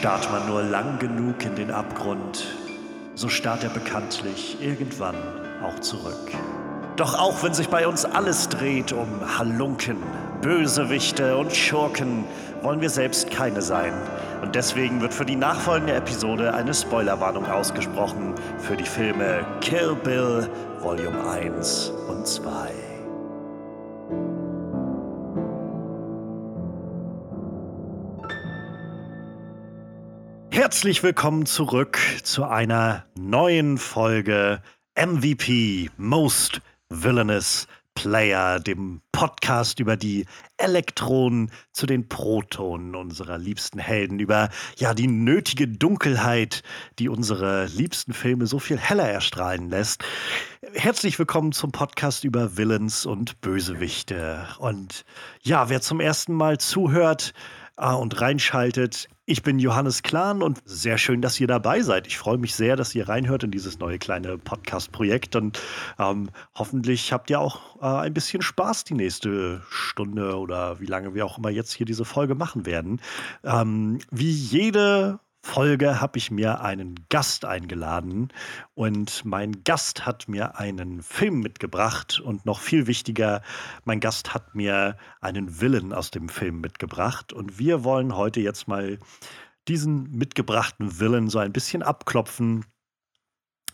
[0.00, 2.46] Starrt man nur lang genug in den Abgrund,
[3.14, 5.14] so starrt er bekanntlich irgendwann
[5.62, 6.30] auch zurück.
[6.96, 9.08] Doch auch wenn sich bei uns alles dreht um
[9.38, 9.98] Halunken,
[10.40, 12.24] Bösewichte und Schurken,
[12.62, 13.92] wollen wir selbst keine sein.
[14.40, 20.48] Und deswegen wird für die nachfolgende Episode eine Spoilerwarnung ausgesprochen für die Filme Kill Bill
[20.80, 22.89] Volume 1 und 2.
[30.70, 34.62] Herzlich willkommen zurück zu einer neuen Folge
[34.94, 37.66] MVP Most Villainous
[37.96, 40.26] Player, dem Podcast über die
[40.58, 46.62] Elektronen zu den Protonen unserer liebsten Helden, über ja die nötige Dunkelheit,
[47.00, 50.04] die unsere liebsten Filme so viel heller erstrahlen lässt.
[50.74, 54.46] Herzlich willkommen zum Podcast über Villains und Bösewichte.
[54.60, 55.04] Und
[55.42, 57.34] ja, wer zum ersten Mal zuhört,
[57.80, 59.08] äh, und reinschaltet.
[59.30, 62.08] Ich bin Johannes Klahn und sehr schön, dass ihr dabei seid.
[62.08, 65.62] Ich freue mich sehr, dass ihr reinhört in dieses neue kleine Podcast-Projekt und
[66.00, 71.14] ähm, hoffentlich habt ihr auch äh, ein bisschen Spaß die nächste Stunde oder wie lange
[71.14, 73.00] wir auch immer jetzt hier diese Folge machen werden.
[73.44, 78.28] Ähm, wie jede Folge habe ich mir einen Gast eingeladen
[78.74, 83.42] und mein Gast hat mir einen Film mitgebracht und noch viel wichtiger,
[83.84, 88.68] mein Gast hat mir einen Villain aus dem Film mitgebracht und wir wollen heute jetzt
[88.68, 88.98] mal
[89.66, 92.66] diesen mitgebrachten Villain so ein bisschen abklopfen,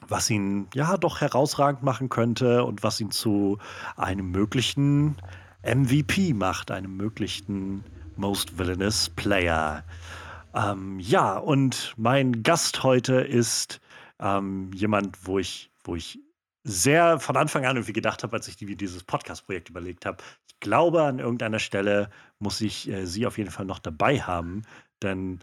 [0.08, 3.58] was ihn ja doch herausragend machen könnte und was ihn zu
[3.96, 5.16] einem möglichen
[5.64, 7.84] MVP macht, einem möglichen
[8.16, 9.84] Most Villainous Player.
[10.56, 13.80] Ähm, ja, und mein Gast heute ist
[14.18, 16.18] ähm, jemand, wo ich, wo ich
[16.64, 20.24] sehr von Anfang an irgendwie gedacht habe, als ich die, dieses Podcast-Projekt überlegt habe.
[20.48, 24.62] Ich glaube, an irgendeiner Stelle muss ich äh, sie auf jeden Fall noch dabei haben.
[25.02, 25.40] Denn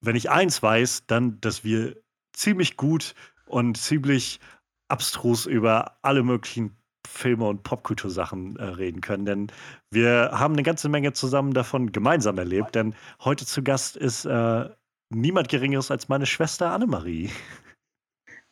[0.00, 1.96] wenn ich eins weiß, dann, dass wir
[2.32, 4.40] ziemlich gut und ziemlich
[4.88, 6.76] abstrus über alle möglichen
[7.06, 9.46] Filme und Popkultursachen äh, reden können, denn
[9.90, 12.94] wir haben eine ganze Menge zusammen davon gemeinsam erlebt, denn
[13.24, 14.68] heute zu Gast ist äh,
[15.10, 17.30] niemand Geringeres als meine Schwester Annemarie.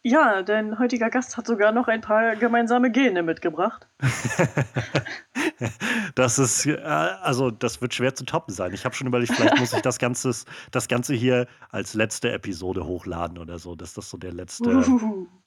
[0.02, 3.88] Ja, dein heutiger Gast hat sogar noch ein paar gemeinsame Gene mitgebracht.
[6.14, 8.72] das ist, äh, also das wird schwer zu toppen sein.
[8.72, 10.32] Ich habe schon überlegt, vielleicht muss ich das Ganze,
[10.70, 14.84] das Ganze hier als letzte Episode hochladen oder so, dass das so der letzte,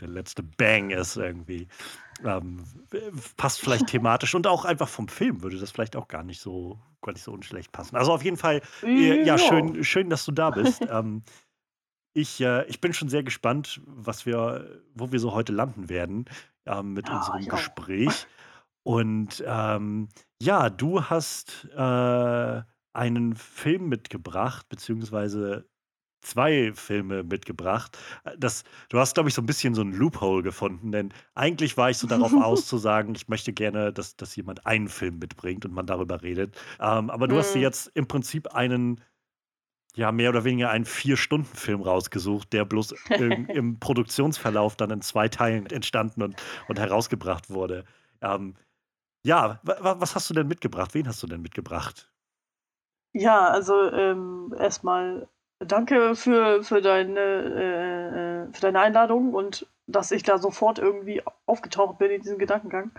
[0.01, 1.69] der letzte Bang ist irgendwie.
[2.25, 2.65] Ähm,
[3.37, 6.77] passt vielleicht thematisch und auch einfach vom Film würde das vielleicht auch gar nicht so,
[7.01, 7.95] gar nicht so unschlecht passen.
[7.95, 10.81] Also auf jeden Fall, äh, ja, schön, schön, dass du da bist.
[10.89, 11.23] ähm,
[12.13, 16.25] ich, äh, ich bin schon sehr gespannt, was wir, wo wir so heute landen werden
[16.65, 18.27] äh, mit ja, unserem Gespräch.
[18.83, 20.09] Und ähm,
[20.41, 22.61] ja, du hast äh,
[22.93, 25.65] einen Film mitgebracht, beziehungsweise
[26.21, 27.97] zwei Filme mitgebracht.
[28.37, 31.89] Das, du hast, glaube ich, so ein bisschen so ein Loophole gefunden, denn eigentlich war
[31.89, 35.65] ich so darauf aus zu sagen, ich möchte gerne, dass, dass jemand einen Film mitbringt
[35.65, 36.55] und man darüber redet.
[36.79, 37.63] Ähm, aber du hast dir mhm.
[37.63, 39.01] jetzt im Prinzip einen
[39.95, 45.27] ja, mehr oder weniger einen Vier-Stunden-Film rausgesucht, der bloß im, im, Produktionsverlauf dann in zwei
[45.27, 47.85] Teilen entstanden und, und herausgebracht wurde.
[48.21, 48.55] Ähm,
[49.23, 50.93] ja, was hast du denn mitgebracht?
[50.93, 52.11] Wen hast du denn mitgebracht?
[53.13, 55.27] Ja, also ähm, erstmal
[55.59, 61.21] danke für, für, deine, äh, äh, für deine Einladung und dass ich da sofort irgendwie
[61.45, 62.91] aufgetaucht bin in diesem Gedankengang.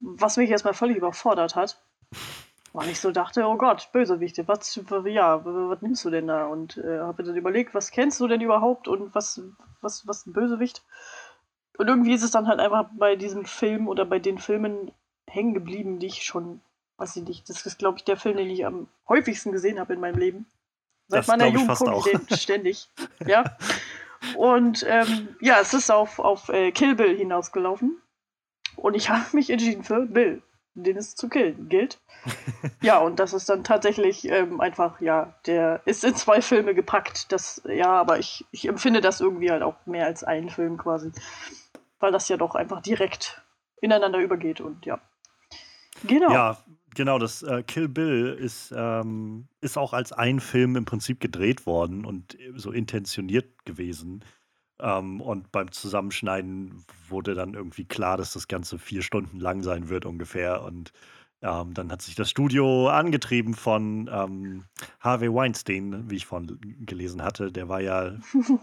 [0.00, 1.82] Was mich erstmal völlig überfordert hat.
[2.74, 6.46] Weil ich so dachte, oh Gott, Bösewichte, was, ja, was nimmst du denn da?
[6.46, 9.40] Und äh, habe dann überlegt, was kennst du denn überhaupt und was,
[9.80, 10.82] was, was ein Bösewicht?
[11.78, 14.90] Und irgendwie ist es dann halt einfach bei diesem Film oder bei den Filmen
[15.28, 16.62] hängen geblieben, die ich schon,
[16.96, 19.94] weiß ich nicht, das ist, glaube ich, der Film, den ich am häufigsten gesehen habe
[19.94, 20.46] in meinem Leben.
[21.06, 22.90] Seit das meiner Jugend gucke ich den ständig.
[23.24, 23.56] ja.
[24.36, 28.02] Und ähm, ja, es ist auf, auf äh, Kill Bill hinausgelaufen.
[28.74, 30.42] Und ich habe mich entschieden für Bill
[30.74, 32.00] den es zu killen gilt.
[32.82, 37.32] ja, und das ist dann tatsächlich ähm, einfach, ja, der ist in zwei Filme gepackt.
[37.32, 41.12] Das, ja, aber ich, ich empfinde das irgendwie halt auch mehr als einen Film quasi.
[42.00, 43.42] Weil das ja doch einfach direkt
[43.80, 45.00] ineinander übergeht und ja.
[46.04, 46.32] Genau.
[46.32, 46.58] Ja,
[46.94, 51.66] genau, das äh, Kill Bill ist, ähm, ist auch als ein Film im Prinzip gedreht
[51.66, 54.24] worden und so intentioniert gewesen.
[54.80, 59.88] Ähm, und beim Zusammenschneiden wurde dann irgendwie klar, dass das Ganze vier Stunden lang sein
[59.88, 60.62] wird ungefähr.
[60.62, 60.92] Und
[61.42, 64.64] ähm, dann hat sich das Studio angetrieben von ähm,
[65.00, 67.52] Harvey Weinstein, wie ich vorhin gelesen hatte.
[67.52, 68.12] Der war ja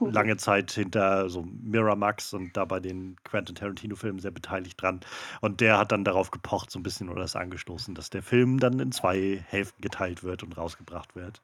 [0.02, 5.02] lange Zeit hinter so Miramax und da bei den Quentin Tarantino-Filmen sehr beteiligt dran.
[5.42, 8.60] Und der hat dann darauf gepocht, so ein bisschen oder das angestoßen, dass der Film
[8.60, 11.42] dann in zwei Hälften geteilt wird und rausgebracht wird.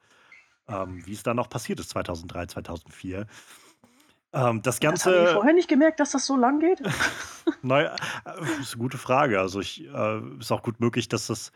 [0.68, 3.26] ähm, wie es dann auch passiert ist 2003, 2004.
[4.32, 6.82] Ähm, das Das habe ich Ganze, vorher nicht gemerkt, dass das so lang geht.
[7.62, 7.94] naja,
[8.24, 9.40] äh, ist eine gute Frage.
[9.40, 11.52] Also ich, äh, ist auch gut möglich, dass das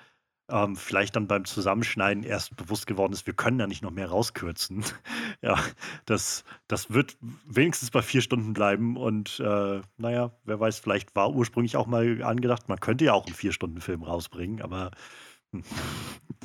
[0.51, 4.09] ähm, vielleicht dann beim Zusammenschneiden erst bewusst geworden ist, wir können da nicht noch mehr
[4.09, 4.85] rauskürzen.
[5.43, 5.59] ja,
[6.05, 7.17] das, das wird
[7.47, 12.23] wenigstens bei vier Stunden bleiben und äh, naja, wer weiß, vielleicht war ursprünglich auch mal
[12.23, 14.91] angedacht, man könnte ja auch einen Vier-Stunden-Film rausbringen, aber
[15.53, 15.63] hm.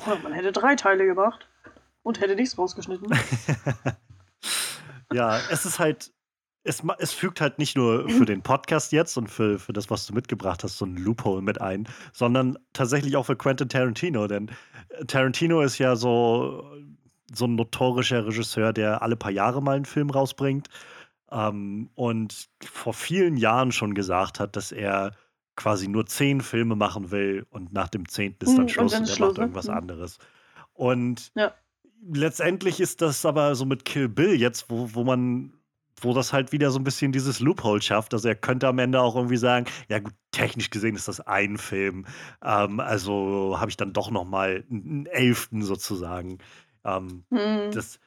[0.06, 1.48] Oder man hätte drei Teile gemacht
[2.02, 3.10] und hätte nichts rausgeschnitten.
[5.12, 6.12] ja, es ist halt,
[6.68, 10.06] es, es fügt halt nicht nur für den Podcast jetzt und für, für das, was
[10.06, 14.26] du mitgebracht hast, so ein Loophole mit ein, sondern tatsächlich auch für Quentin Tarantino.
[14.26, 14.50] Denn
[14.90, 16.64] äh, Tarantino ist ja so,
[17.34, 20.68] so ein notorischer Regisseur, der alle paar Jahre mal einen Film rausbringt
[21.30, 25.12] ähm, und vor vielen Jahren schon gesagt hat, dass er
[25.56, 29.02] quasi nur zehn Filme machen will und nach dem zehnten ist dann und Schluss dann
[29.02, 29.42] und er Schluss, macht ne?
[29.44, 29.74] irgendwas Hm.
[29.74, 30.18] anderes.
[30.72, 31.52] Und Ja.
[32.12, 35.52] letztendlich ist das aber so mit Kill Bill jetzt, wo, wo man,
[36.04, 38.14] wo das halt wieder so ein bisschen dieses Loophole schafft.
[38.14, 41.58] Also er könnte am Ende auch irgendwie sagen, ja gut, technisch gesehen ist das ein
[41.58, 42.06] Film.
[42.44, 46.38] Ähm, also habe ich dann doch noch mal einen elften sozusagen.
[46.84, 47.70] Ähm, Hm.
[47.72, 47.98] das,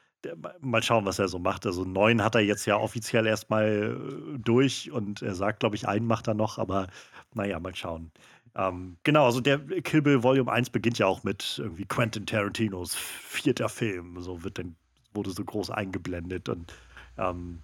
[0.60, 1.66] mal schauen, was er so macht.
[1.66, 3.96] Also neun hat er jetzt ja offiziell erstmal
[4.34, 6.86] äh, durch und er sagt, glaube ich, einen macht er noch, aber
[7.34, 8.10] naja, mal schauen.
[8.54, 12.94] Ähm, genau, also der Kill Bill Volume 1 beginnt ja auch mit irgendwie Quentin Tarantinos
[12.94, 14.20] vierter Film.
[14.20, 14.76] So wird dann,
[15.14, 16.72] wurde so groß eingeblendet und
[17.18, 17.62] ähm,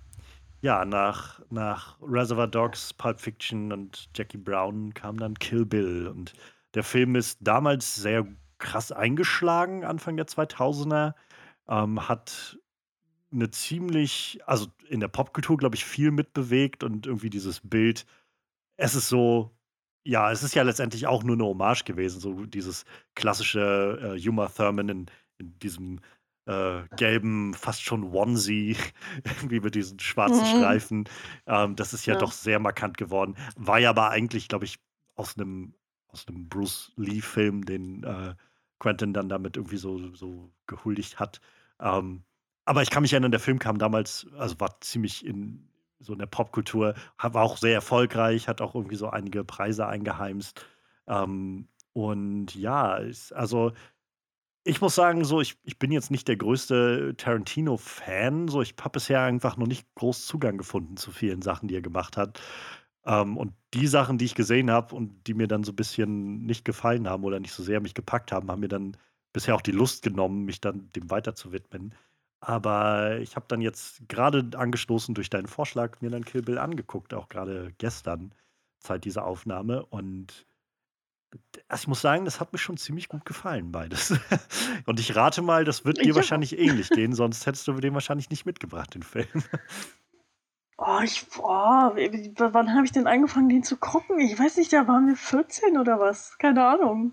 [0.61, 6.09] ja, nach, nach Reservoir Dogs, Pulp Fiction und Jackie Brown kam dann Kill Bill.
[6.09, 6.33] Und
[6.75, 8.27] der Film ist damals sehr
[8.59, 11.15] krass eingeschlagen, Anfang der 2000er.
[11.69, 12.59] Ähm, hat
[13.31, 18.07] eine ziemlich, also in der Popkultur, glaube ich, viel mitbewegt und irgendwie dieses Bild.
[18.77, 19.53] Es ist so,
[20.05, 22.85] ja, es ist ja letztendlich auch nur eine Hommage gewesen, so dieses
[23.15, 25.07] klassische äh, Uma Thurman in,
[25.39, 26.01] in diesem
[26.49, 28.77] äh, gelben, fast schon Onesie,
[29.25, 30.47] irgendwie mit diesen schwarzen Mhm.
[30.47, 31.05] Streifen.
[31.47, 32.19] Ähm, das ist ja, Ja.
[32.19, 33.37] doch sehr markant geworden.
[33.57, 34.79] War ja aber eigentlich, glaube ich,
[35.17, 35.75] aus einem
[36.11, 38.35] aus einem Bruce Lee-Film, den äh,
[38.79, 41.41] Quentin dann damit irgendwie so, so gehuldigt hat.
[41.81, 42.25] Ähm,
[42.65, 45.69] aber ich kann mich erinnern, der Film kam damals, also war ziemlich in
[46.01, 50.65] so in der Popkultur, war auch sehr erfolgreich, hat auch irgendwie so einige Preise eingeheimst.
[51.09, 53.73] Ähm, und ja, ist, also
[54.69, 58.49] ich muss sagen, so, ich, ich bin jetzt nicht der größte Tarantino-Fan.
[58.49, 61.81] So, ich habe bisher einfach noch nicht groß Zugang gefunden zu vielen Sachen, die er
[61.83, 62.41] gemacht hat.
[63.07, 66.45] Ähm, und die Sachen, die ich gesehen habe und die mir dann so ein bisschen
[66.45, 68.97] nicht gefallen haben oder nicht so sehr mich gepackt haben, haben mir dann
[69.33, 71.95] bisher auch die Lust genommen, mich dann dem weiter zu widmen.
[72.41, 77.15] Aber ich habe dann jetzt gerade angestoßen durch deinen Vorschlag mir dann Kill Bill angeguckt,
[77.15, 78.35] auch gerade gestern,
[78.81, 79.85] Zeit dieser Aufnahme.
[79.87, 80.47] Und
[81.69, 84.15] also ich muss sagen, das hat mir schon ziemlich gut gefallen, beides.
[84.87, 86.15] Und ich rate mal, das wird dir Ja.
[86.15, 89.27] wahrscheinlich ähnlich gehen, sonst hättest du den wahrscheinlich nicht mitgebracht, den Film.
[90.81, 94.21] Oh, ich, oh, wann habe ich denn angefangen, den zu gucken?
[94.21, 96.39] Ich weiß nicht, da waren wir 14 oder was?
[96.39, 97.11] Keine Ahnung.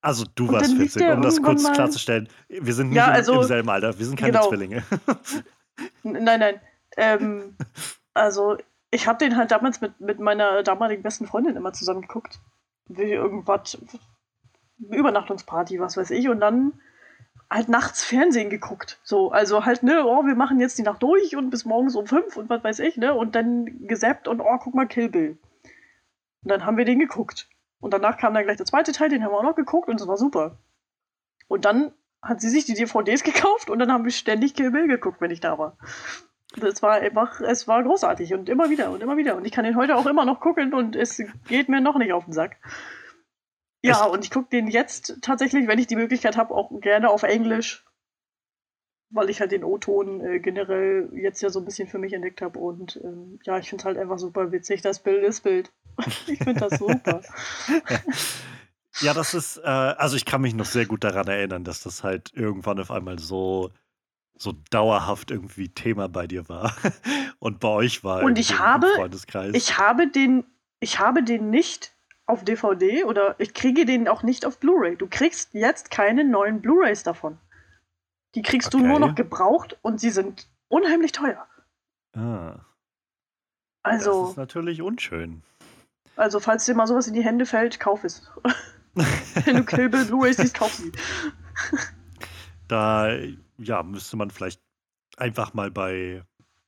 [0.00, 2.28] Also du warst dann lief 14, der um das kurz klarzustellen.
[2.48, 4.48] Wir sind nicht Ja, im, also- im selben Alter, wir sind keine Genau.
[4.48, 4.82] Zwillinge.
[6.02, 6.60] Nein, nein.
[6.96, 7.56] Ähm,
[8.14, 8.56] also,
[8.90, 12.40] ich habe den halt damals mit, mit meiner damaligen besten Freundin immer zusammen geguckt.
[12.86, 13.78] Wie irgendwas,
[14.78, 16.28] Übernachtungsparty, was weiß ich.
[16.28, 16.72] Und dann
[17.50, 18.98] halt nachts Fernsehen geguckt.
[19.02, 22.06] So, also halt, ne, oh, wir machen jetzt die Nacht durch und bis morgens um
[22.06, 23.14] fünf und was weiß ich, ne?
[23.14, 25.38] Und dann gesappt und oh, guck mal, Kill Bill.
[26.42, 27.48] Und dann haben wir den geguckt.
[27.80, 30.00] Und danach kam dann gleich der zweite Teil, den haben wir auch noch geguckt und
[30.00, 30.58] es war super.
[31.48, 31.92] Und dann
[32.22, 35.30] hat sie sich die DVDs gekauft und dann haben wir ständig Kill Bill geguckt, wenn
[35.30, 35.76] ich da war.
[36.56, 39.36] Das war einfach, es war großartig und immer wieder und immer wieder.
[39.36, 42.12] Und ich kann den heute auch immer noch gucken und es geht mir noch nicht
[42.12, 42.58] auf den Sack.
[43.82, 47.22] Ja, und ich gucke den jetzt tatsächlich, wenn ich die Möglichkeit habe, auch gerne auf
[47.22, 47.84] Englisch,
[49.10, 52.40] weil ich halt den O-Ton äh, generell jetzt ja so ein bisschen für mich entdeckt
[52.40, 52.58] habe.
[52.58, 54.80] Und ähm, ja, ich finde es halt einfach super witzig.
[54.80, 55.70] Das Bild ist Bild.
[56.26, 57.20] ich finde das super.
[59.00, 62.04] Ja, das ist, äh, also ich kann mich noch sehr gut daran erinnern, dass das
[62.04, 63.70] halt irgendwann auf einmal so,
[64.36, 66.74] so dauerhaft irgendwie Thema bei dir war
[67.38, 68.22] und bei euch war.
[68.22, 69.52] Und ich habe- Freundeskreis.
[69.54, 70.44] Ich habe den,
[70.80, 71.92] ich habe den nicht
[72.26, 74.96] auf DVD oder ich kriege den auch nicht auf Blu-ray.
[74.96, 77.38] Du kriegst jetzt keine neuen Blu-rays davon.
[78.34, 79.06] Die kriegst du nur Okay.
[79.06, 81.46] noch gebraucht und sie sind unheimlich teuer.
[82.16, 82.56] ah,
[83.82, 85.42] das Also, ist natürlich unschön.
[86.16, 88.28] also falls dir mal sowas in die Hände fällt, kauf es.
[89.44, 90.90] Wenn du Kill Bill Blu-rays siehst, kauf sie.
[92.68, 93.08] Da,
[93.58, 94.60] ja, müsste man vielleicht
[95.16, 96.22] einfach mal bei,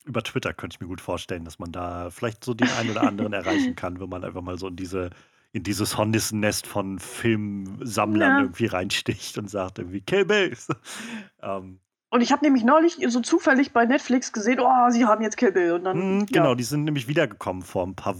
[0.05, 3.03] über Twitter könnte ich mir gut vorstellen, dass man da vielleicht so den einen oder
[3.03, 5.11] anderen erreichen kann, wenn man einfach mal so in diese,
[5.53, 8.41] in dieses Hornissennest von Filmsammlern Ja.
[8.41, 10.57] irgendwie reinsticht und sagt irgendwie Kill Bill.
[11.43, 15.37] ähm, Und ich habe nämlich neulich so zufällig bei Netflix gesehen, oh, sie haben jetzt
[15.37, 15.73] Kill Bill.
[15.73, 16.55] Und dann, mhm, genau, ja.
[16.55, 18.15] die sind nämlich wiedergekommen vor ein paar,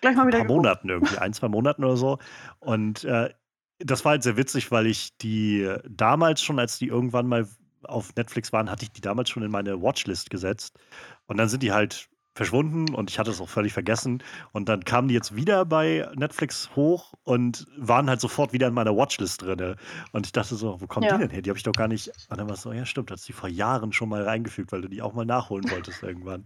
[0.00, 2.18] Gleich mal wieder paar Monaten irgendwie, ein, zwei Monaten oder so.
[2.60, 3.30] Und äh,
[3.78, 7.48] das war halt sehr witzig, weil ich die damals schon, als die irgendwann mal
[7.86, 10.78] auf Netflix waren, hatte ich die damals schon in meine Watchlist gesetzt.
[11.26, 14.22] Und dann sind die halt verschwunden und ich hatte es auch völlig vergessen.
[14.52, 18.74] Und dann kamen die jetzt wieder bei Netflix hoch und waren halt sofort wieder in
[18.74, 19.76] meiner Watchlist drin.
[20.12, 21.12] Und ich dachte so, wo kommen ja.
[21.16, 21.42] die denn her?
[21.42, 22.08] Die habe ich doch gar nicht.
[22.28, 24.82] Und dann war es so, ja, stimmt, hast die vor Jahren schon mal reingefügt, weil
[24.82, 26.44] du die auch mal nachholen wolltest irgendwann.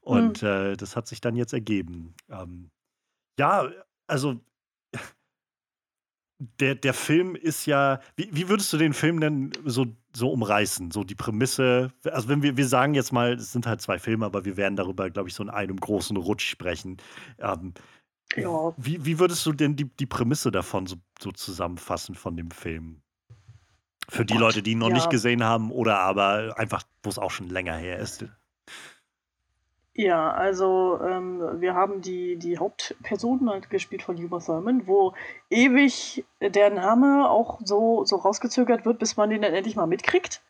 [0.00, 0.48] Und mhm.
[0.48, 2.14] äh, das hat sich dann jetzt ergeben.
[2.28, 2.70] Ähm,
[3.38, 3.70] ja,
[4.08, 4.40] also
[6.60, 10.90] der, der Film ist ja, wie, wie würdest du den Film denn so, so umreißen?
[10.90, 14.26] So die Prämisse, also wenn wir, wir sagen jetzt mal, es sind halt zwei Filme,
[14.26, 16.96] aber wir werden darüber, glaube ich, so in einem großen Rutsch sprechen.
[17.38, 17.74] Ähm,
[18.36, 18.72] ja.
[18.76, 23.02] wie, wie würdest du denn die, die Prämisse davon so, so zusammenfassen von dem Film?
[24.08, 24.94] Für die Leute, die ihn noch ja.
[24.94, 28.24] nicht gesehen haben oder aber einfach, wo es auch schon länger her ist.
[29.94, 35.14] Ja, also ähm, wir haben die, die Hauptperson halt gespielt von Uma Thurman, wo
[35.50, 40.40] ewig der Name auch so, so rausgezögert wird, bis man den dann endlich mal mitkriegt.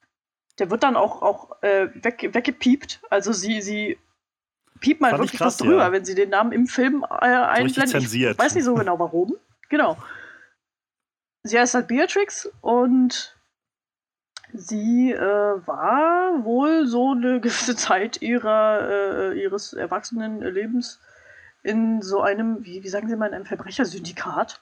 [0.60, 3.00] Der wird dann auch, auch äh, weg, weggepiept.
[3.10, 3.98] Also sie, sie
[4.78, 5.92] piept mal wirklich krass, was drüber, ja.
[5.92, 8.12] wenn sie den Namen im Film äh, einblendet.
[8.12, 9.34] Ich weiß nicht so genau warum.
[9.70, 9.96] Genau.
[11.42, 13.36] Sie heißt halt Beatrix und
[14.54, 18.88] Sie äh, war wohl so eine gewisse Zeit ihrer,
[19.32, 21.00] äh, ihres Erwachsenenlebens
[21.62, 24.60] in so einem, wie, wie sagen Sie mal, in einem Verbrechersyndikat.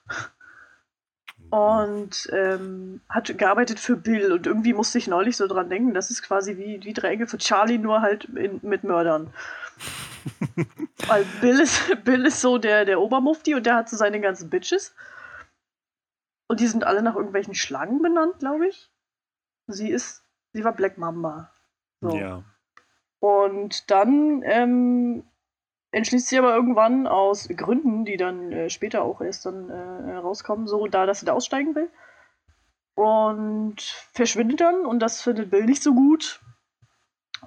[1.50, 4.32] Und ähm, hat gearbeitet für Bill.
[4.32, 7.26] Und irgendwie musste ich neulich so dran denken, das ist quasi wie, wie drei Engel
[7.26, 9.32] für Charlie, nur halt in, mit Mördern.
[11.09, 14.49] Weil Bill ist, Bill ist so der, der Obermufti und der hat so seine ganzen
[14.49, 14.94] Bitches.
[16.47, 18.90] Und die sind alle nach irgendwelchen Schlangen benannt, glaube ich
[19.73, 21.50] sie ist, sie war Black Mamba.
[22.00, 22.17] So.
[22.17, 22.43] Ja.
[23.21, 25.25] Und dann ähm,
[25.93, 30.67] entschließt sie aber irgendwann aus Gründen, die dann äh, später auch erst dann äh, rauskommen,
[30.67, 31.91] so da, dass sie da aussteigen will.
[32.95, 33.81] Und
[34.12, 36.41] verschwindet dann und das findet Bill nicht so gut.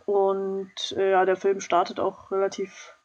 [0.05, 2.95] Und äh, ja, der Film startet auch relativ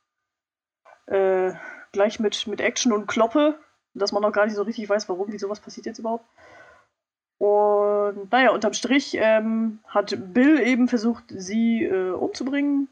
[1.07, 1.53] äh,
[1.93, 3.59] gleich mit, mit Action und Kloppe,
[3.95, 6.25] dass man noch gar nicht so richtig weiß, warum, wie sowas passiert jetzt überhaupt.
[7.39, 12.89] Und naja, unterm Strich ähm, hat Bill eben versucht, sie äh, umzubringen.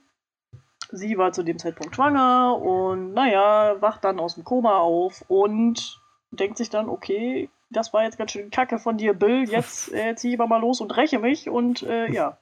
[0.92, 6.00] Sie war zu dem Zeitpunkt schwanger und naja, wacht dann aus dem Koma auf und
[6.30, 10.14] denkt sich dann, okay, das war jetzt ganz schön kacke von dir, Bill, jetzt äh,
[10.14, 12.38] ziehe ich aber mal los und räche mich und äh, ja.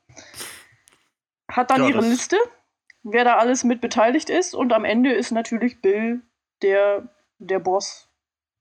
[1.51, 2.37] Hat dann ja, ihre Liste,
[3.03, 6.21] wer da alles mit beteiligt ist und am Ende ist natürlich Bill
[6.61, 7.09] der,
[7.39, 8.11] der Boss,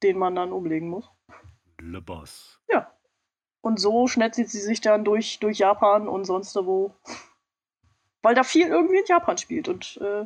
[0.02, 1.10] den man dann umlegen muss.
[1.82, 2.53] Le Boss.
[3.64, 3.70] Ja.
[3.70, 6.94] Und so schnetzelt sie sich dann durch, durch Japan und sonst wo.
[8.22, 10.26] Weil da viel irgendwie in Japan spielt und äh,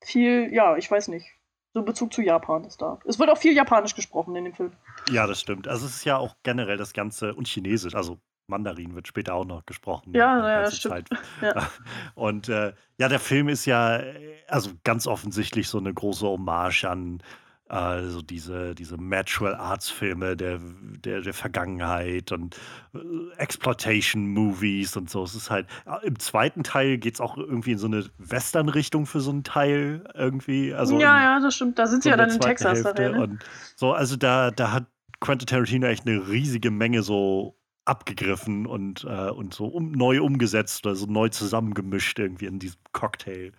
[0.00, 1.26] viel, ja, ich weiß nicht.
[1.74, 2.98] So Bezug zu Japan ist da.
[3.06, 4.72] Es wird auch viel Japanisch gesprochen in dem Film.
[5.10, 5.68] Ja, das stimmt.
[5.68, 9.44] Also es ist ja auch generell das Ganze und Chinesisch, also Mandarin wird später auch
[9.44, 10.12] noch gesprochen.
[10.14, 11.08] Ja, ja, stimmt.
[11.40, 11.68] Ja.
[12.14, 14.00] Und äh, ja, der Film ist ja
[14.48, 17.22] also ganz offensichtlich so eine große Hommage an
[17.68, 20.60] also diese, diese Natural Arts Filme der,
[21.04, 22.56] der, der Vergangenheit und
[22.94, 22.98] äh,
[23.38, 25.24] Exploitation Movies und so.
[25.24, 29.06] Es ist halt, äh, im zweiten Teil geht es auch irgendwie in so eine Western-Richtung
[29.06, 30.74] für so einen Teil irgendwie.
[30.74, 31.78] Also ja, ja, das stimmt.
[31.78, 32.84] Da sind sie ja dann in Texas.
[32.84, 33.10] Hälfte.
[33.10, 33.22] Ne?
[33.22, 34.86] und so, also da, da hat
[35.20, 40.84] Quentin Tarantino echt eine riesige Menge so abgegriffen und, äh, und so um, neu umgesetzt
[40.84, 43.52] oder so neu zusammengemischt irgendwie in diesem Cocktail.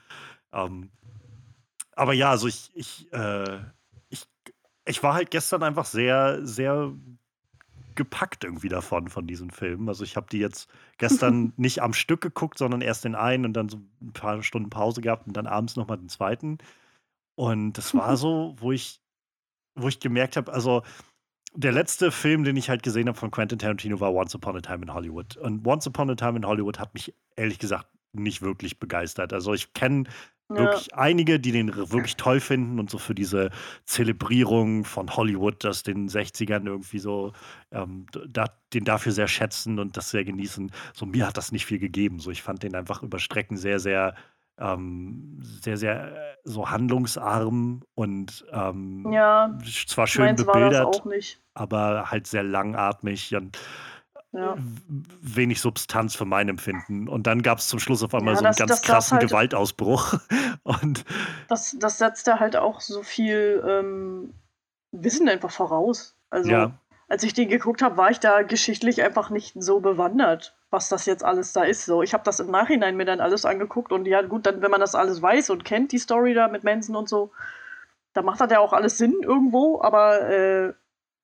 [0.54, 0.92] Ähm,
[1.96, 3.60] aber ja, also ich, ich äh,
[4.86, 6.94] ich war halt gestern einfach sehr, sehr
[7.96, 9.88] gepackt irgendwie davon, von diesen Filmen.
[9.88, 13.54] Also ich habe die jetzt gestern nicht am Stück geguckt, sondern erst den einen und
[13.54, 16.58] dann so ein paar Stunden Pause gehabt und dann abends nochmal den zweiten.
[17.36, 19.02] Und das war so, wo ich,
[19.76, 20.84] wo ich gemerkt habe, also
[21.56, 24.62] der letzte Film, den ich halt gesehen habe von Quentin Tarantino, war Once Upon a
[24.62, 25.38] Time in Hollywood.
[25.38, 29.34] Und Once Upon a Time in Hollywood hat mich ehrlich gesagt nicht wirklich begeistert.
[29.34, 30.06] Also ich kenne
[30.50, 30.98] Wirklich ja.
[30.98, 33.50] einige, die den wirklich toll finden und so für diese
[33.86, 37.32] Zelebrierung von Hollywood, das den 60ern irgendwie so,
[37.72, 40.72] ähm, da, den dafür sehr schätzen und das sehr genießen.
[40.94, 42.20] So mir hat das nicht viel gegeben.
[42.20, 44.16] So ich fand den einfach über Strecken sehr, sehr,
[44.60, 49.58] ähm, sehr, sehr äh, so handlungsarm und ähm, ja,
[49.88, 51.02] zwar schön bebildert,
[51.54, 53.58] aber halt sehr langatmig und
[54.34, 54.58] ja.
[55.22, 57.08] wenig Substanz für mein Empfinden.
[57.08, 60.16] Und dann gab es zum Schluss auf einmal ja, so einen ganz krassen halt, Gewaltausbruch.
[60.64, 61.06] Und
[61.48, 64.34] das, das setzt ja halt auch so viel ähm,
[64.92, 66.16] Wissen einfach voraus.
[66.32, 66.72] Also ja.
[67.08, 71.06] als ich den geguckt habe, war ich da geschichtlich einfach nicht so bewandert, was das
[71.06, 71.86] jetzt alles da ist.
[71.86, 74.72] So, ich habe das im Nachhinein mir dann alles angeguckt und ja, gut, dann, wenn
[74.72, 77.32] man das alles weiß und kennt, die Story da mit Manson und so,
[78.14, 80.74] da macht das ja auch alles Sinn irgendwo, aber äh,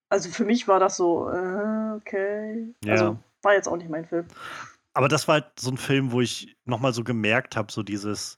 [0.09, 2.73] also für mich war das so, äh, okay.
[2.83, 2.93] Ja.
[2.93, 4.25] Also war jetzt auch nicht mein Film.
[4.93, 8.37] Aber das war halt so ein Film, wo ich nochmal so gemerkt habe, so dieses,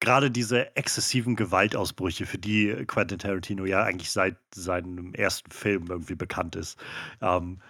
[0.00, 6.14] gerade diese exzessiven Gewaltausbrüche, für die Quentin Tarantino ja eigentlich seit seinem ersten Film irgendwie
[6.14, 6.78] bekannt ist,
[7.20, 7.60] ähm,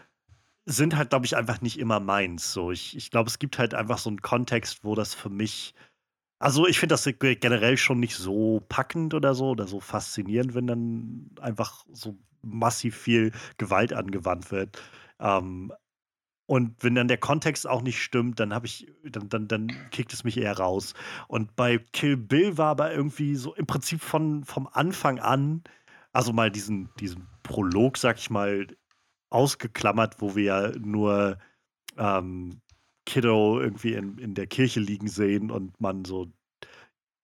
[0.64, 2.52] sind halt, glaube ich, einfach nicht immer meins.
[2.52, 5.75] So, ich, ich glaube, es gibt halt einfach so einen Kontext, wo das für mich.
[6.38, 10.66] Also, ich finde das generell schon nicht so packend oder so oder so faszinierend, wenn
[10.66, 14.81] dann einfach so massiv viel Gewalt angewandt wird.
[15.22, 15.72] Ähm,
[16.46, 20.12] und wenn dann der Kontext auch nicht stimmt, dann habe ich, dann, dann, dann kickt
[20.12, 20.92] es mich eher raus.
[21.28, 25.62] Und bei Kill Bill war aber irgendwie so im Prinzip von, vom Anfang an,
[26.12, 28.66] also mal diesen, diesen Prolog, sag ich mal,
[29.30, 31.38] ausgeklammert, wo wir ja nur
[31.96, 32.60] ähm,
[33.06, 36.30] Kiddo irgendwie in, in der Kirche liegen sehen und man so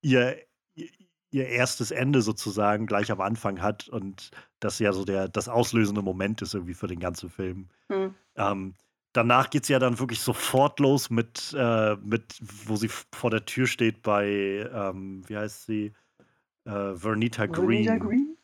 [0.00, 0.38] ihr,
[1.30, 4.30] ihr erstes Ende sozusagen gleich am Anfang hat und
[4.60, 7.68] das ja so der, das auslösende Moment ist irgendwie für den ganzen Film.
[7.90, 8.14] Hm.
[8.36, 8.74] Ähm,
[9.12, 13.44] danach geht es ja dann wirklich sofort los mit, äh, mit, wo sie vor der
[13.44, 15.92] Tür steht bei, ähm, wie heißt sie?
[16.64, 17.84] Äh, Vernita Green.
[17.84, 18.34] Vernita Green?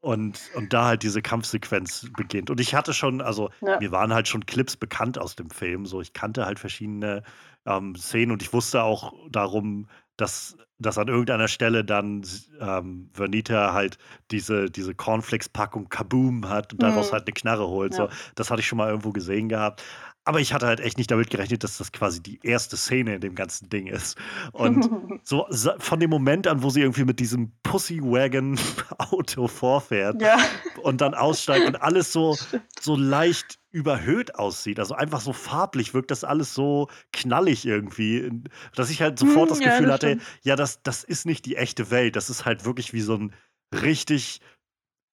[0.00, 2.50] Und, und da halt diese Kampfsequenz beginnt.
[2.50, 3.78] Und ich hatte schon, also Ja.
[3.80, 5.86] mir waren halt schon Clips bekannt aus dem Film.
[5.86, 7.22] So, ich kannte halt verschiedene
[7.64, 12.22] ähm, Szenen und ich wusste auch darum, dass, dass an irgendeiner Stelle dann
[12.60, 13.98] ähm, Vernita halt
[14.30, 17.14] diese, diese Cornflakes-Packung Kaboom hat und daraus Mhm.
[17.14, 17.94] halt eine Knarre holt.
[17.94, 18.10] So, Ja.
[18.34, 19.82] das hatte ich schon mal irgendwo gesehen gehabt.
[20.26, 23.20] Aber ich hatte halt echt nicht damit gerechnet, dass das quasi die erste Szene in
[23.20, 24.16] dem ganzen Ding ist.
[24.52, 24.88] Und
[25.22, 25.46] so
[25.78, 30.38] von dem Moment an, wo sie irgendwie mit diesem Pussy-Wagon-Auto vorfährt ja.
[30.82, 32.36] und dann aussteigt und alles so,
[32.80, 34.78] so leicht überhöht aussieht.
[34.78, 38.30] Also einfach so farblich wirkt das alles so knallig irgendwie,
[38.74, 40.22] dass ich halt sofort Hm, das ja, Gefühl das hatte, stimmt.
[40.42, 42.16] ja, das, das ist nicht die echte Welt.
[42.16, 43.34] Das ist halt wirklich wie so ein
[43.82, 44.40] richtig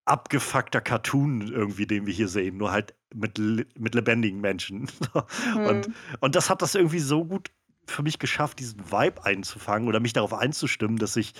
[0.06, 4.90] abgefuckter Cartoon irgendwie, den wir hier sehen, nur halt mit, mit lebendigen Menschen.
[5.56, 5.96] Und, Hm.
[6.22, 7.52] und das hat das irgendwie so gut
[7.86, 11.34] für mich geschafft, diesen Vibe einzufangen oder mich darauf einzustimmen, dass ich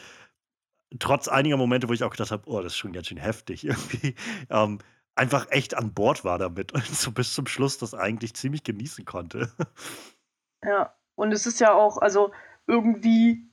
[1.00, 3.64] trotz einiger Momente, wo ich auch gedacht habe, oh, das ist schon ganz schön heftig
[3.66, 4.16] irgendwie,
[4.50, 4.80] ähm,
[5.16, 9.06] einfach echt an Bord war damit und so bis zum Schluss das eigentlich ziemlich genießen
[9.06, 9.52] konnte.
[10.64, 12.32] Ja, und es ist ja auch, also
[12.68, 13.51] irgendwie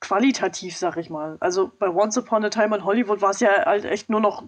[0.00, 1.36] qualitativ, sag ich mal.
[1.40, 4.44] Also bei Once Upon a Time in Hollywood war es ja halt echt nur noch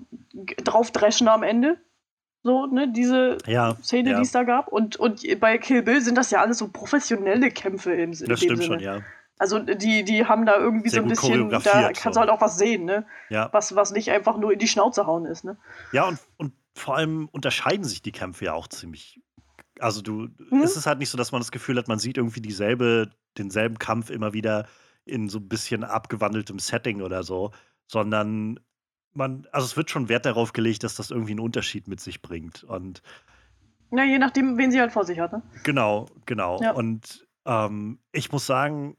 [0.65, 1.79] draufdreschen am Ende.
[2.43, 4.17] So, ne, diese Ja, Szene, ja.
[4.17, 4.69] die es da gab.
[4.69, 8.41] Und, und bei Kill Bill sind das ja alles so professionelle Kämpfe im, in das
[8.41, 8.63] stimmt Sinne.
[8.63, 9.01] schon, ja.
[9.39, 12.11] Also die, die haben da irgendwie Sehr so ein bisschen, da kannst so.
[12.13, 13.05] du halt auch was sehen, ne?
[13.29, 15.57] Ja, Was, was nicht einfach nur in die Schnauze hauen ist, ne?
[15.93, 19.21] ja und, und vor allem unterscheiden sich die Kämpfe ja auch ziemlich.
[19.79, 20.63] Also du, Mhm.
[20.63, 23.79] es ist halt nicht so, dass man das Gefühl hat, man sieht irgendwie dieselbe, denselben
[23.79, 24.67] Kampf immer wieder
[25.07, 27.53] in so ein bisschen abgewandeltem Setting oder so,
[27.87, 28.61] sondern
[29.15, 32.21] man, also es wird schon Wert darauf gelegt, dass das irgendwie einen Unterschied mit sich
[32.23, 32.65] bringt.
[32.65, 33.03] Und
[33.91, 35.43] Ja, je nachdem, wen sie halt vor sich hat, ne?
[35.63, 36.61] Genau, genau.
[36.61, 36.73] Ja.
[36.73, 38.97] Und ähm, ich muss sagen,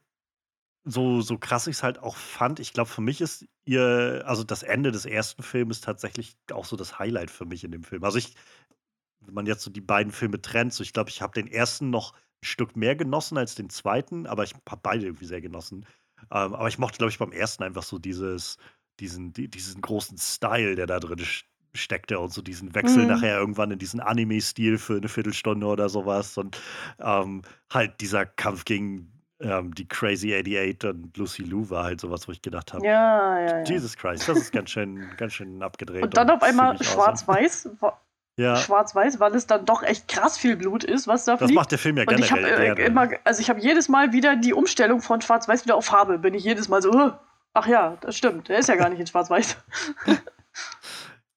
[0.83, 4.43] so, so krass ich es halt auch fand, ich glaube, für mich ist ihr, also
[4.43, 8.05] das Ende des ersten Films tatsächlich auch so das Highlight für mich in dem Film.
[8.05, 8.35] Also ich,
[9.19, 11.89] wenn man jetzt so die beiden Filme trennt, so ich glaube, ich habe den ersten
[11.89, 15.85] noch Stück mehr genossen als den zweiten, aber ich habe beide irgendwie sehr genossen.
[16.31, 18.57] Ähm, aber ich mochte, glaube ich, beim ersten einfach so dieses,
[18.99, 23.09] diesen, die, diesen großen Style, der da drin st- steckte und so diesen Wechsel Mhm.
[23.09, 26.59] nachher irgendwann in diesen Anime-Stil für eine Viertelstunde oder sowas und
[26.99, 32.27] ähm, halt dieser Kampf gegen ähm, die Crazy 88 und Lucy Lou war halt sowas,
[32.27, 33.63] wo ich gedacht habe, Ja, ja, ja.
[33.65, 36.03] Jesus Christ, das ist ganz schön, ganz schön abgedreht.
[36.03, 37.13] Und dann auf einmal ziemlich awesome.
[38.39, 41.55] Ja, schwarz-weiß, weil es dann doch echt krass viel Blut ist, was da das fliegt.
[41.55, 42.81] macht der Film ja Und ich habe generell äh, gerne.
[42.83, 46.19] immer, also ich habe jedes Mal wieder die Umstellung von Schwarz-Weiß wieder auf Farbe.
[46.19, 47.11] Bin ich jedes Mal so, "Huh,
[47.53, 49.57] ach ja, das stimmt, der ist ja gar nicht in Schwarz-Weiß.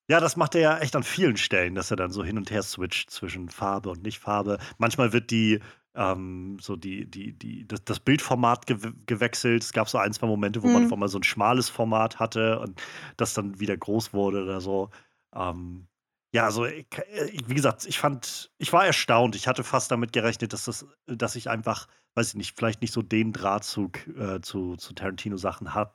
[0.08, 2.50] Ja, das macht er ja echt an vielen Stellen, dass er dann so hin und
[2.50, 4.58] her switcht zwischen Farbe und Nicht-Farbe.
[4.76, 5.60] Manchmal wird die,
[5.94, 9.62] ähm, so die, die, die, das, das Bildformat gew gewechselt.
[9.62, 10.86] Es gab so ein, zwei Momente, wo man Mhm.
[10.86, 12.82] auf einmal so ein schmales Format hatte und
[13.18, 14.90] das dann wieder groß wurde oder so.
[15.32, 15.86] Ähm,
[16.32, 16.86] ja, also ich,
[17.32, 19.34] ich- wie gesagt, ich fand, ich war erstaunt.
[19.36, 22.92] Ich hatte fast damit gerechnet, dass das, dass ich einfach, weiß ich nicht, vielleicht nicht
[22.92, 25.94] so den Drahtzug äh, zu, zu Tarantino-Sachen habe.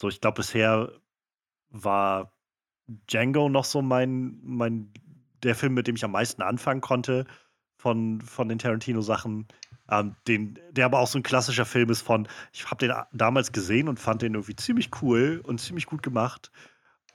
[0.00, 0.92] So, ich glaube, bisher
[1.70, 2.32] war
[3.10, 4.92] Django noch so mein, mein,
[5.42, 7.26] der Film, mit dem ich am meisten anfangen konnte
[7.78, 9.48] von, von den Tarantino-Sachen.
[9.90, 13.52] Ähm, den, der aber auch so ein klassischer Film ist von, ich habe den damals
[13.52, 16.50] gesehen und fand den irgendwie ziemlich cool und ziemlich gut gemacht.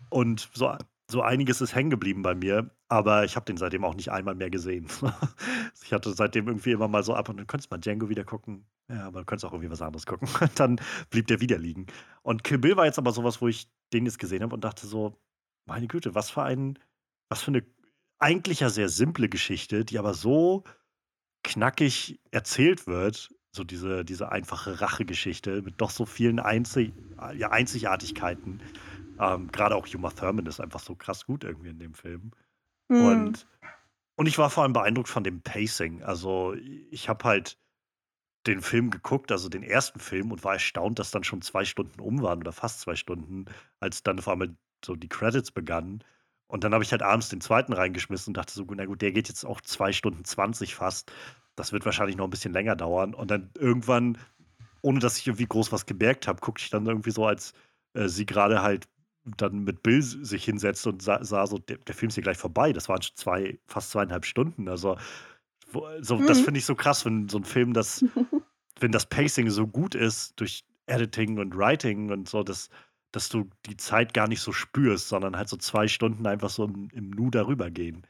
[0.09, 0.75] Und so
[1.09, 4.35] so einiges ist hängen geblieben bei mir, aber ich habe den seitdem auch nicht einmal
[4.35, 4.87] mehr gesehen.
[5.83, 8.65] ich hatte seitdem irgendwie immer mal so ab und dann könntest mal Django wieder gucken.
[8.89, 10.27] Ja, aber du könntest auch irgendwie was anderes gucken.
[10.55, 10.79] dann
[11.11, 11.87] blieb der wieder liegen.
[12.23, 14.87] Und Kill Bill war jetzt aber sowas, wo ich den jetzt gesehen habe und dachte
[14.87, 15.19] so,
[15.65, 16.79] meine Güte, was für ein,
[17.29, 17.63] was für eine
[18.17, 20.63] eigentlich ja sehr simple Geschichte, die aber so
[21.43, 26.93] knackig erzählt wird, so diese, diese einfache Rachegeschichte mit doch so vielen Einzig,
[27.37, 28.61] ja, Einzigartigkeiten.
[29.19, 32.31] Ähm, Gerade auch Uma Thurman ist einfach so krass gut irgendwie in dem Film.
[32.89, 33.05] Mhm.
[33.05, 33.47] Und,
[34.15, 36.03] und ich war vor allem beeindruckt von dem Pacing.
[36.03, 37.57] Also ich habe halt
[38.47, 41.99] den Film geguckt, also den ersten Film, und war erstaunt, dass dann schon zwei Stunden
[41.99, 43.45] um waren oder fast zwei Stunden,
[43.79, 46.03] als dann vor allem so die Credits begannen.
[46.47, 49.11] Und dann habe ich halt abends den zweiten reingeschmissen und dachte so, na gut, der
[49.11, 51.11] geht jetzt auch zwei Stunden 20 fast.
[51.55, 53.15] Das wird wahrscheinlich noch ein bisschen länger dauern.
[53.15, 54.19] Und dann irgendwann,
[54.81, 57.53] ohne dass ich irgendwie groß was gemerkt habe, guckte ich dann irgendwie so, als
[57.93, 58.87] äh, sie gerade halt
[59.25, 62.37] dann mit Bill sich hinsetzt und sah, sah so, der, der, Film ist hier gleich
[62.37, 62.73] vorbei.
[62.73, 64.69] Das waren schon zwei, fast zweieinhalb Stunden.
[64.69, 64.97] Also,
[65.71, 66.27] wo, so, mhm.
[66.27, 68.05] das finde ich so krass, wenn so ein Film, das,
[68.79, 72.69] wenn das Pacing so gut ist durch Editing und Writing und so, dass,
[73.11, 76.65] dass du die Zeit gar nicht so spürst, sondern halt so zwei Stunden einfach so
[76.65, 78.05] im, im Nu darüber gehen.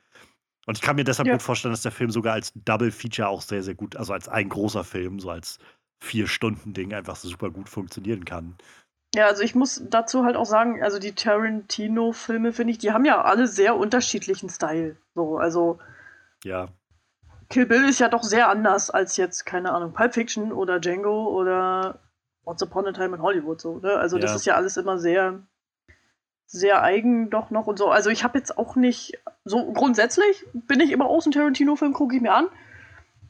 [0.66, 1.34] Und ich kann mir deshalb ja.
[1.34, 4.28] gut vorstellen, dass der Film sogar als Double Feature auch sehr, sehr gut, also als
[4.28, 5.60] ein großer Film, so als
[6.02, 8.56] Vier-Stunden-Ding einfach super gut funktionieren kann.
[9.16, 13.06] Ja, also ich muss dazu halt auch sagen, also die Tarantino-Filme, finde ich, die haben
[13.06, 14.98] ja alle sehr unterschiedlichen Style.
[15.14, 15.80] So, also.
[16.44, 16.68] Ja.
[17.50, 21.30] Kill Bill ist ja doch sehr anders als jetzt, keine Ahnung, Pulp Fiction oder Django
[21.30, 22.00] oder
[22.44, 23.94] Once Upon a Time in Hollywood, so, ne?
[23.94, 24.22] Also, ja.
[24.24, 25.40] das ist ja alles immer sehr,
[26.46, 27.90] sehr eigen doch noch und so.
[27.90, 32.18] Also, ich habe jetzt auch nicht, so grundsätzlich bin ich immer aus dem Tarantino-Film, gucke
[32.18, 32.48] ich mir an.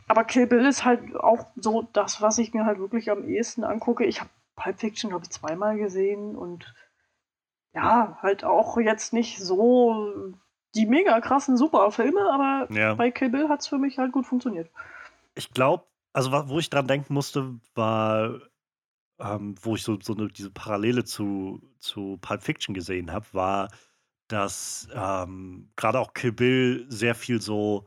[0.07, 3.63] Aber Kill Bill ist halt auch so das, was ich mir halt wirklich am ehesten
[3.63, 4.03] angucke.
[4.05, 6.73] Ich habe Pulp Fiction, glaube ich, zweimal gesehen und
[7.73, 10.33] ja, halt auch jetzt nicht so
[10.75, 12.93] die mega krassen Superfilme, aber ja.
[12.95, 14.69] bei Kill Bill hat es für mich halt gut funktioniert.
[15.35, 18.39] Ich glaube, also wo ich dran denken musste, war,
[19.19, 23.69] ähm, wo ich so, so eine, diese Parallele zu, zu Pulp Fiction gesehen habe, war,
[24.27, 27.85] dass ähm, gerade auch Kill Bill sehr viel so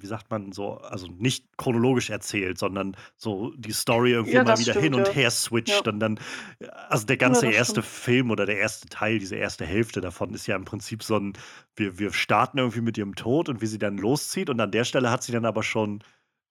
[0.00, 4.58] wie sagt man so, also nicht chronologisch erzählt, sondern so die Story irgendwie ja, mal
[4.58, 5.12] wieder stimmt, hin und ja.
[5.12, 5.86] her switcht.
[5.86, 5.92] Ja.
[5.92, 6.18] Und dann,
[6.88, 7.86] also der ganze erste stimmt.
[7.86, 11.32] Film oder der erste Teil, diese erste Hälfte davon ist ja im Prinzip so ein,
[11.74, 14.50] wir, wir starten irgendwie mit ihrem Tod und wie sie dann loszieht.
[14.50, 16.02] Und an der Stelle hat sie dann aber schon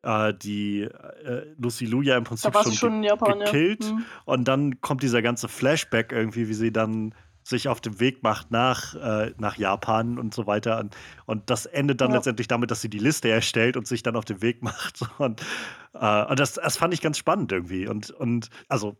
[0.05, 3.83] äh, die äh, Lucy ja im Prinzip schon, schon Japan, gekillt.
[3.91, 4.05] Mhm.
[4.25, 7.13] Und dann kommt dieser ganze Flashback irgendwie, wie sie dann
[7.45, 10.79] sich auf den Weg macht nach, äh, nach Japan und so weiter.
[10.79, 12.17] Und, und das endet dann ja.
[12.17, 15.01] letztendlich damit, dass sie die Liste erstellt und sich dann auf den Weg macht.
[15.19, 15.41] Und,
[15.93, 17.87] äh, und das, das fand ich ganz spannend irgendwie.
[17.87, 18.97] Und, und also,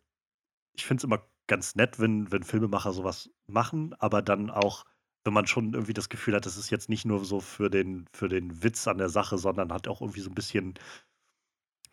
[0.76, 4.86] ich finde es immer ganz nett, wenn, wenn Filmemacher sowas machen, aber dann auch,
[5.24, 8.06] wenn man schon irgendwie das Gefühl hat, das ist jetzt nicht nur so für den,
[8.14, 10.76] für den Witz an der Sache, sondern hat auch irgendwie so ein bisschen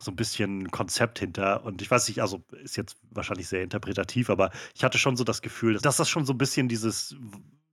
[0.02, 1.64] so ein bisschen Konzept hinter.
[1.64, 5.24] Und ich weiß nicht, also ist jetzt wahrscheinlich sehr interpretativ, aber ich hatte schon so
[5.24, 7.16] das Gefühl, dass das schon so ein bisschen dieses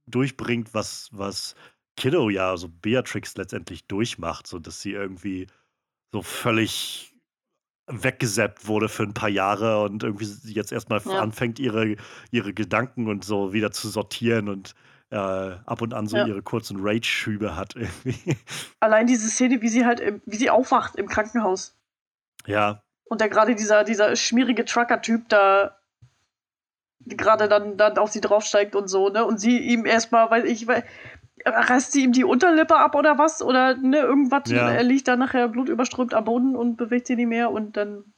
[0.06, 1.56] durchbringt, was, was
[1.98, 5.48] Kiddo ja, also Beatrix letztendlich durchmacht, so dass sie irgendwie
[6.12, 7.14] so völlig
[7.88, 11.20] weggesäppt wurde für ein paar Jahre und irgendwie jetzt erstmal ja.
[11.20, 11.96] anfängt, ihre,
[12.32, 14.76] ihre Gedanken und so wieder zu sortieren und
[15.10, 16.28] äh, ab und an so ja.
[16.28, 18.38] ihre kurzen Rage-Schübe hat irgendwie.
[18.80, 21.79] Allein diese Szene, wie sie halt, wie sie aufwacht im Krankenhaus.
[22.46, 22.82] Ja.
[23.06, 25.76] Und der gerade dieser, dieser schmierige Trucker-Typ da
[27.06, 29.26] gerade dann, dann auf sie draufsteigt und so, ne?
[29.26, 30.84] Und sie ihm erstmal, weil ich, weil,
[31.46, 33.42] reißt sie ihm die Unterlippe ab oder was?
[33.42, 34.70] Oder ne, irgendwas, ja.
[34.70, 38.14] er liegt da nachher blutüberströmt am Boden und bewegt sie nicht mehr und dann.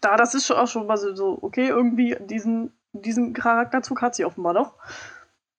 [0.00, 4.24] Da, das ist schon auch schon mal so, okay, irgendwie diesen, diesen Charakterzug hat sie
[4.24, 4.74] offenbar noch.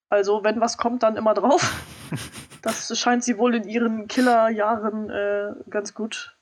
[0.09, 1.81] Also, wenn was kommt, dann immer drauf.
[2.61, 6.32] das scheint sie wohl in ihren Killerjahren äh, ganz gut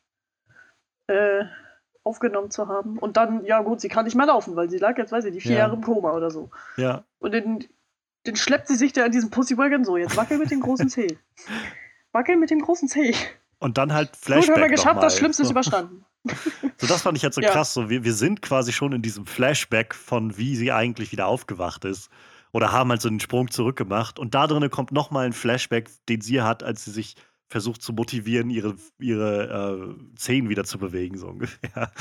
[1.12, 1.46] äh,
[2.04, 2.98] aufgenommen zu haben.
[2.98, 5.34] Und dann, ja gut, sie kann nicht mehr laufen, weil sie lag jetzt, weiß ich
[5.34, 5.60] nicht, vier ja.
[5.60, 6.50] Jahre im Koma oder so.
[6.78, 7.04] Ja.
[7.20, 7.66] Und den,
[8.26, 11.18] den schleppt sie sich da in diesem Pussywagon so, jetzt wackel mit dem großen Zeh.
[12.12, 13.16] wackel mit dem großen Zeh.
[13.60, 15.48] Und dann halt Flashback Gut, haben wir geschafft, das Schlimmste so.
[15.48, 16.06] ist überstanden.
[16.78, 17.52] So, das fand ich jetzt so ja.
[17.52, 17.76] krass.
[17.76, 21.86] So, wir, wir sind quasi schon in diesem Flashback von wie sie eigentlich wieder aufgewacht
[21.86, 22.10] ist.
[22.54, 24.18] Oder haben halt so einen Sprung zurückgemacht.
[24.18, 27.16] Und da drinnen kommt nochmal ein Flashback, den sie hat, als sie sich
[27.52, 31.92] versucht zu motivieren, ihre, ihre äh, Zehen wieder zu bewegen, so ungefähr.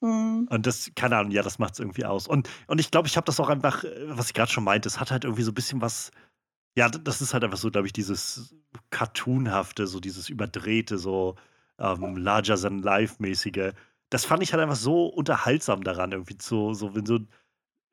[0.00, 0.46] Mhm.
[0.48, 2.28] Und das, keine Ahnung, ja, das macht es irgendwie aus.
[2.28, 4.88] Und, und ich glaube, ich habe das auch einfach, äh, was ich gerade schon meinte,
[4.88, 6.12] es hat halt irgendwie so ein bisschen was,
[6.76, 8.54] ja, das ist halt einfach so, glaube ich, dieses
[8.90, 11.34] Cartoonhafte, so dieses Überdrehte, so
[11.78, 13.72] ähm, larger-than-life-mäßige.
[14.10, 17.18] Das fand ich halt einfach so unterhaltsam daran, irgendwie so, so, wenn so,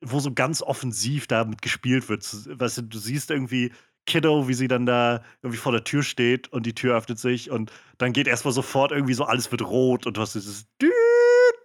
[0.01, 2.21] wo so ganz offensiv damit gespielt wird.
[2.59, 3.71] Weißt du, du siehst irgendwie,
[4.05, 7.49] Kiddo, wie sie dann da irgendwie vor der Tür steht und die Tür öffnet sich
[7.51, 10.89] und dann geht erstmal sofort irgendwie so, alles wird rot und du hast dieses dü,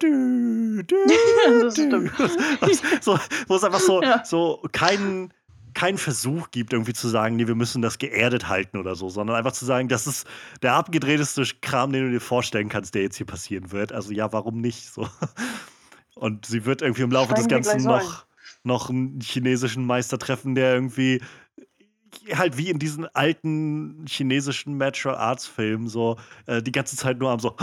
[0.03, 0.96] dü, dü,
[1.62, 2.11] das stimmt.
[3.00, 4.24] so, wo es einfach so, Ja.
[4.24, 5.33] so keinen
[5.74, 9.37] keinen Versuch gibt, irgendwie zu sagen, nee, wir müssen das geerdet halten oder so, sondern
[9.37, 10.26] einfach zu sagen, das ist
[10.62, 13.92] der abgedrehteste Kram, den du dir vorstellen kannst, der jetzt hier passieren wird.
[13.92, 14.92] Also ja, warum nicht?
[14.92, 15.09] So.
[16.14, 18.26] Und sie wird irgendwie im Laufe des Steigen wir Ganzen noch,
[18.64, 21.22] noch einen chinesischen Meister treffen, der irgendwie
[22.37, 27.31] halt wie in diesen alten chinesischen Martial Arts Filmen so äh, die ganze Zeit nur
[27.31, 27.57] am so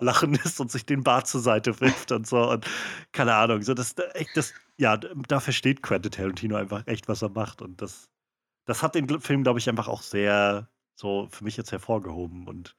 [0.00, 2.66] lachen ist und sich den Bart zur Seite wirft und so und
[3.12, 7.30] keine Ahnung so das echt das ja da versteht Quentin Tarantino einfach echt was er
[7.30, 8.08] macht und das
[8.66, 10.68] das hat den Film glaube ich einfach auch sehr
[10.98, 12.76] so für mich jetzt hervorgehoben und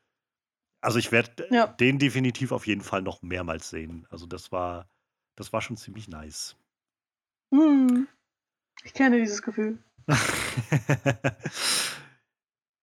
[0.82, 1.68] also ich werde Ja.
[1.68, 4.90] den definitiv auf jeden Fall noch mehrmals sehen also das war
[5.36, 6.56] das war schon ziemlich nice
[7.54, 8.08] Hm.
[8.84, 9.80] Ich kenne dieses Gefühl.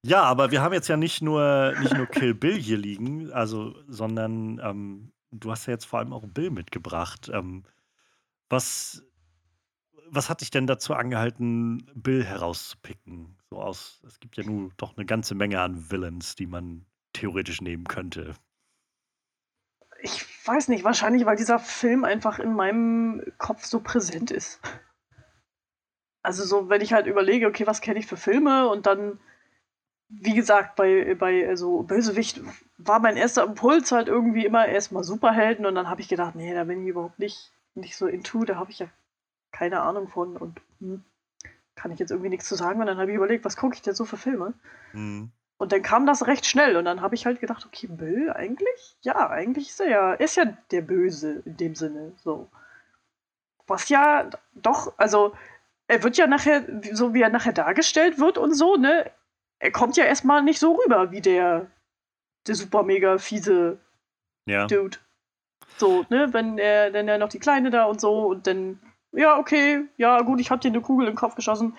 [0.06, 3.74] Ja, aber wir haben jetzt ja nicht nur, nicht nur Kill Bill hier liegen, also,
[3.88, 7.30] sondern ähm, du hast ja jetzt vor allem auch Bill mitgebracht.
[7.32, 7.64] Ähm,
[8.50, 9.02] was,
[10.10, 13.38] was hat dich denn dazu angehalten, Bill herauszupicken?
[13.48, 16.84] So aus, es gibt ja nun doch eine ganze Menge an Villains, die man
[17.14, 18.34] theoretisch nehmen könnte.
[20.02, 24.60] Ich weiß nicht, wahrscheinlich, weil dieser Film einfach in meinem Kopf so präsent ist.
[26.24, 29.20] Also so, wenn ich halt überlege, okay, was kenne ich für Filme und dann,
[30.08, 32.40] wie gesagt, bei, bei also Bösewicht
[32.78, 36.54] war mein erster Impuls halt irgendwie immer erstmal Superhelden und dann habe ich gedacht, nee,
[36.54, 38.86] da bin ich überhaupt nicht, nicht so into, da habe ich ja
[39.52, 41.04] keine Ahnung von und hm,
[41.74, 43.82] kann ich jetzt irgendwie nichts zu sagen und dann habe ich überlegt, was gucke ich
[43.82, 44.54] denn so für Filme?
[44.92, 45.30] Hm.
[45.58, 48.96] Und dann kam das recht schnell und dann habe ich halt gedacht, okay, Bill, eigentlich?
[49.02, 52.48] Ja, eigentlich ist er ja, ist ja der Böse in dem Sinne, so.
[53.66, 55.34] Was ja doch, also
[55.86, 59.10] er wird ja nachher, so wie er nachher dargestellt wird und so, ne,
[59.58, 61.66] er kommt ja erstmal nicht so rüber wie der,
[62.46, 63.78] der super mega fiese
[64.46, 64.66] Ja.
[64.66, 64.98] Dude.
[65.76, 68.78] So, ne, wenn er, wenn er noch die Kleine da und so und dann,
[69.12, 71.76] ja, okay, ja, gut, ich hab dir eine Kugel im Kopf geschossen.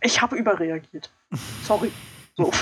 [0.00, 1.10] Ich habe überreagiert.
[1.64, 1.92] Sorry.
[2.36, 2.50] So.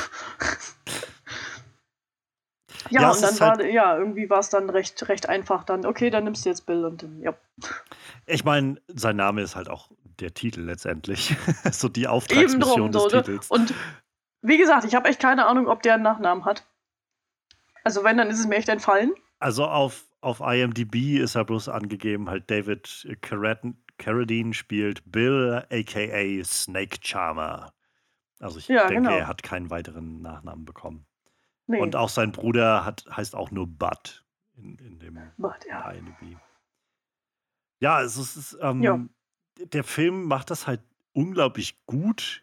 [2.91, 5.65] ja, Ja, und dann ist war, halt- ja, irgendwie war es dann recht, recht einfach
[5.65, 7.35] dann, okay, dann nimmst du jetzt Bill und dann, ja.
[8.27, 11.37] Ich meine, sein Name ist halt auch der Titel letztendlich.
[11.71, 13.09] so die Eben Auftragsmission drum, des so?
[13.09, 13.51] Titels.
[13.51, 13.75] Und
[14.43, 16.67] wie gesagt, ich habe echt keine Ahnung, ob der einen Nachnamen hat.
[17.85, 19.15] Also wenn, dann ist es mir echt entfallen.
[19.39, 26.99] Also auf, auf IMDb ist er bloß angegeben, halt David Carradine, spielt Bill, aka Snake
[27.03, 27.73] Charmer.
[28.41, 29.17] Also ich Ja, denke, genau.
[29.17, 31.07] er hat keinen weiteren Nachnamen bekommen.
[31.67, 34.25] Nee, Und auch sein Bruder hat, heißt auch nur Bud
[34.57, 35.91] in, in dem but, ja.
[35.91, 36.37] IMDb.
[37.81, 39.01] Ja, es ist, es ist ähm, Ja.
[39.59, 40.81] der Film macht das halt
[41.13, 42.43] unglaublich gut,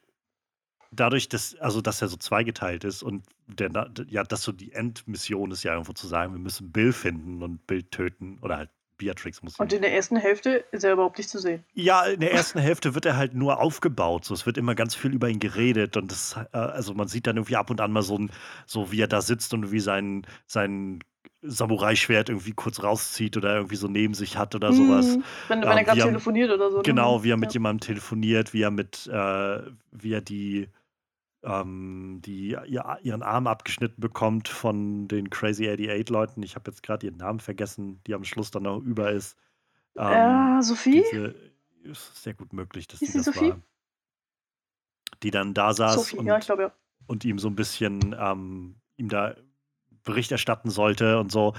[0.92, 3.70] dadurch, dass, also dass er so zweigeteilt ist und der,
[4.08, 7.66] ja, dass so die Endmission ist ja irgendwo zu sagen, wir müssen Bill finden und
[7.68, 11.30] Bill töten oder halt Beatrix muss Und in der ersten Hälfte ist er überhaupt nicht
[11.30, 11.64] zu sehen.
[11.74, 14.24] ja, in der ersten Hälfte wird er halt nur aufgebaut.
[14.24, 17.26] So, es wird immer ganz viel über ihn geredet und das, äh, also man sieht
[17.26, 18.20] dann irgendwie ab und an mal so,
[18.68, 21.00] so wie er da sitzt und wie sein, sein
[21.44, 25.18] Samurai-Schwert irgendwie kurz rauszieht oder irgendwie so neben sich hat oder sowas.
[25.18, 25.24] Mhm.
[25.50, 26.78] Wenn, wenn Ähm, er gerade er- telefoniert oder so.
[26.78, 26.84] ne?
[26.84, 27.54] Genau, wie er mit ja.
[27.56, 30.70] jemandem telefoniert, wie er mit, äh, wie er die,
[31.44, 36.44] ähm, die ihr, ihren Arm abgeschnitten bekommt von den Crazy 88 Leuten.
[36.44, 39.38] Ich habe jetzt gerade ihren Namen vergessen, die am Schluss dann noch über ist.
[39.98, 41.04] Ähm, Ja, Sophie?
[41.12, 41.36] diese,
[41.84, 43.50] ist sehr gut möglich, dass Hieß die das Sophie?
[43.50, 43.60] war.
[45.22, 46.72] Die dann da saß Sophie, und, ja, ich glaube ja.
[47.08, 49.36] und ihm so ein bisschen ähm, ihm da
[50.04, 51.54] Bericht erstatten sollte und so.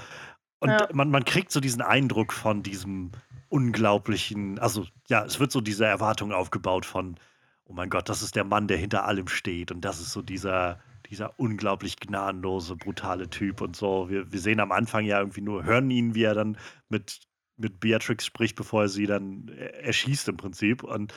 [0.59, 0.87] Und Ja.
[0.93, 3.11] man, man kriegt so diesen Eindruck von diesem
[3.49, 7.17] unglaublichen, also ja, es wird so diese Erwartung aufgebaut von,
[7.65, 9.71] oh mein Gott, das ist der Mann, der hinter allem steht.
[9.71, 10.79] Und das ist so dieser,
[11.09, 14.09] dieser unglaublich gnadenlose, brutale Typ und so.
[14.09, 16.57] Wir, wir sehen am Anfang ja irgendwie nur, hören ihn, wie er dann
[16.89, 17.21] mit,
[17.57, 20.83] mit Beatrix spricht, bevor er sie dann er- erschießt im Prinzip.
[20.83, 21.13] Und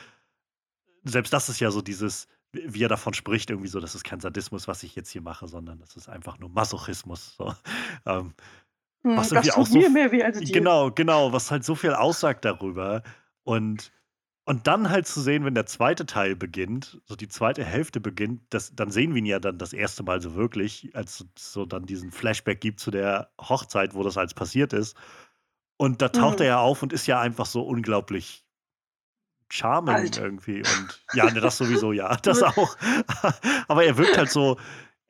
[1.03, 4.19] selbst das ist ja so dieses, wie er davon spricht, irgendwie so, das ist kein
[4.19, 7.35] Sadismus, was ich jetzt hier mache, sondern das ist einfach nur Masochismus.
[7.37, 7.53] So.
[8.05, 8.33] Ähm,
[9.03, 9.73] Hm, Was das irgendwie auch so.
[10.53, 13.03] Genau, genau, was halt so viel aussagt darüber.
[13.43, 13.91] Und,
[14.45, 18.41] und dann halt zu sehen, wenn der zweite Teil beginnt, so die zweite Hälfte beginnt,
[18.51, 21.65] das, dann sehen wir ihn ja dann das erste Mal so wirklich, als es so
[21.65, 24.97] dann diesen Flashback gibt zu der Hochzeit, wo das alles passiert ist.
[25.77, 26.43] Und da taucht Mhm.
[26.43, 28.45] er ja auf und ist ja einfach so unglaublich
[29.49, 30.17] charming Alt.
[30.17, 30.57] irgendwie.
[30.59, 32.77] Und ja, ne, das sowieso, ja, das auch.
[33.67, 34.57] Aber er wirkt halt so,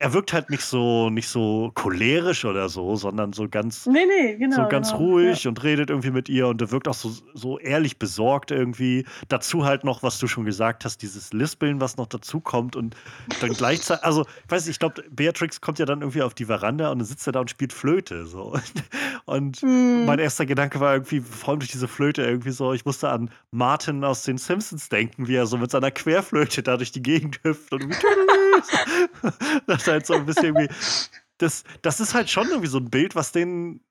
[0.02, 4.38] er wirkt halt nicht so, nicht so cholerisch oder so, sondern so ganz, Nee, nee,
[4.38, 5.02] genau, so ganz genau.
[5.02, 5.08] Ja.
[5.08, 9.06] ruhig und redet irgendwie mit ihr und er wirkt auch so, so ehrlich besorgt irgendwie.
[9.28, 12.96] Dazu halt noch, was du schon gesagt hast, dieses Lispeln, was noch dazu kommt und
[13.42, 16.46] dann gleichzeitig, also ich weiß nicht, ich glaube, Beatrix kommt ja dann irgendwie auf die
[16.46, 18.58] Veranda und dann sitzt er da und spielt Flöte so.
[19.26, 20.06] Und Hm.
[20.06, 23.30] mein erster Gedanke war irgendwie, vor allem durch diese Flöte irgendwie so, ich musste an
[23.52, 27.40] Martin aus den Simpsons denken, wie er so mit seiner Querflöte da durch die Gegend
[27.44, 27.84] hüpft und
[29.68, 30.70] das ist halt so ein bisschen irgendwie,
[31.38, 33.82] das, das ist halt schon irgendwie so ein Bild, was den,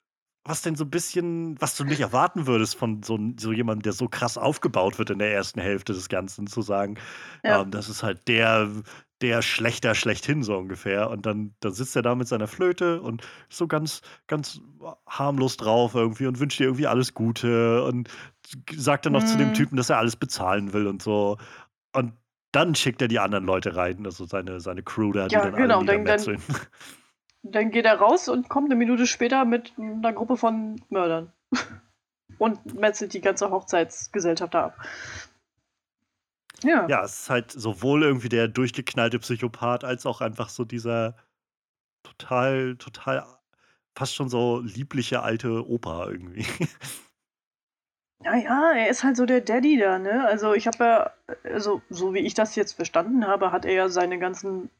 [0.44, 3.92] was denn so ein bisschen, was du nicht erwarten würdest von so, so jemandem, der
[3.92, 6.98] so krass aufgebaut wird in der ersten Hälfte des Ganzen, zu sagen,
[7.44, 7.62] Ja.
[7.62, 8.70] ähm, das ist halt der,
[9.20, 11.10] der Schlechter schlechthin so ungefähr.
[11.10, 14.60] Und dann, dann sitzt er da mit seiner Flöte und ist so ganz, ganz
[15.06, 18.08] harmlos drauf irgendwie und wünscht dir irgendwie alles Gute und
[18.74, 19.52] sagt dann noch zu dem Mhm.
[19.52, 21.36] Typen, dass er alles bezahlen will und so.
[21.94, 22.12] Und
[22.52, 25.54] dann schickt er die anderen Leute rein, also seine, seine Crew da, die Ja, dann
[25.56, 26.42] genau, alle dann- dann-.
[27.44, 31.32] Dann geht er raus und kommt eine Minute später mit einer Gruppe von Mördern.
[32.38, 34.76] Und metzelt die ganze Hochzeitsgesellschaft da ab.
[36.62, 36.86] Ja.
[36.88, 41.16] Ja, es ist halt sowohl irgendwie der durchgeknallte Psychopath, als auch einfach so dieser
[42.02, 43.24] total, total
[43.96, 46.44] fast schon so liebliche alte Opa irgendwie.
[48.20, 50.24] Naja, er ist halt so der Daddy da, ne?
[50.26, 51.10] Also ich habe ja,
[51.44, 54.70] also so wie ich das jetzt verstanden habe, hat er ja seine ganzen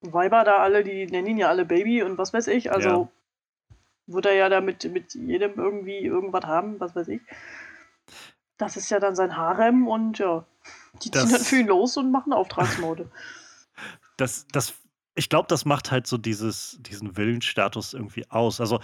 [0.00, 2.72] Weiber da alle, die nennen ihn ja alle Baby und was weiß ich.
[2.72, 3.08] Also
[4.06, 7.20] wird er ja da mit, mit jedem irgendwie irgendwas haben, was weiß ich.
[8.56, 10.44] Das ist ja dann sein Harem und ja,
[11.02, 13.10] die ziehen Das- dann für ihn los und machen Auftragsmode.
[14.16, 14.74] Das, das,
[15.14, 18.60] ich glaube, das macht halt so dieses, diesen Willensstatus irgendwie aus.
[18.60, 18.80] Also,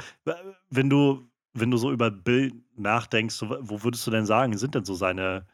[0.70, 4.74] wenn du, wenn du so über Bill nachdenkst, so, wo würdest du denn sagen, sind
[4.74, 5.46] denn so seine,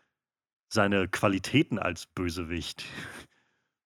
[0.68, 2.84] seine Qualitäten als Bösewicht?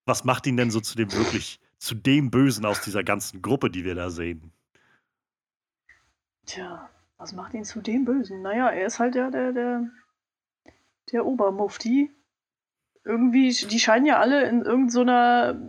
[0.05, 3.71] Was macht ihn denn so zu dem wirklich, zu dem Bösen aus dieser ganzen Gruppe,
[3.71, 4.53] die wir da sehen?
[6.45, 8.43] Tja, was macht ihn zu dem Bösen?
[8.43, 9.89] Naja, er ist halt der, der, der,
[11.11, 12.11] der Obermufti.
[13.03, 15.59] Irgendwie, die scheinen ja alle in irgendeiner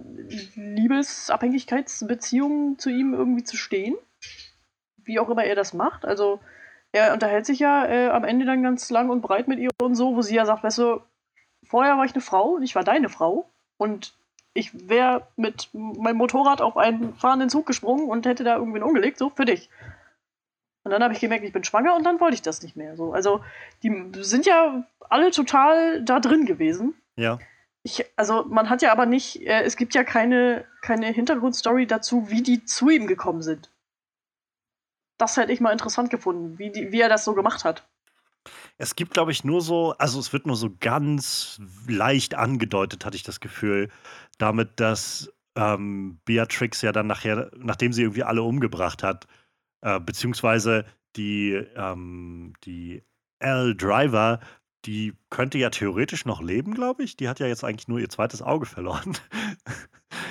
[0.55, 3.96] Liebesabhängigkeitsbeziehung zu ihm irgendwie zu stehen.
[4.96, 6.05] Wie auch immer er das macht.
[6.05, 6.40] Also,
[6.92, 9.94] er unterhält sich ja äh, am Ende dann ganz lang und breit mit ihr und
[9.94, 11.01] so, wo sie ja sagt, weißt du,
[11.64, 13.51] vorher war ich eine Frau und ich war deine Frau.
[13.79, 14.16] Und
[14.55, 19.18] ich wäre mit meinem Motorrad auf einen fahrenden Zug gesprungen und hätte da irgendwen umgelegt,
[19.18, 19.68] so für dich.
[20.85, 22.96] Und dann habe ich gemerkt, ich bin schwanger und dann wollte ich das nicht mehr.
[22.96, 23.44] So, also
[23.83, 26.94] die sind ja alle total da drin gewesen.
[27.16, 27.38] Ja.
[27.83, 32.31] Ich, also man hat ja aber nicht, äh, es gibt ja keine, keine Hintergrundstory dazu,
[32.31, 33.70] wie die zu ihm gekommen sind.
[35.18, 37.87] Das hätte ich mal interessant gefunden, wie, die, wie er das so gemacht hat.
[38.79, 43.16] Es gibt, glaube ich, nur so, also es wird nur so ganz leicht angedeutet, hatte
[43.16, 43.90] ich das Gefühl,
[44.38, 49.26] damit, dass ähm, Beatrix ja dann nachher, nachdem sie irgendwie alle umgebracht hat,
[49.81, 50.85] äh, beziehungsweise
[51.16, 53.02] die, ähm, die
[53.38, 53.74] L.
[53.74, 54.40] Driver,
[54.85, 57.16] die könnte ja theoretisch noch leben, glaube ich.
[57.16, 59.16] Die hat ja jetzt eigentlich nur ihr zweites Auge verloren.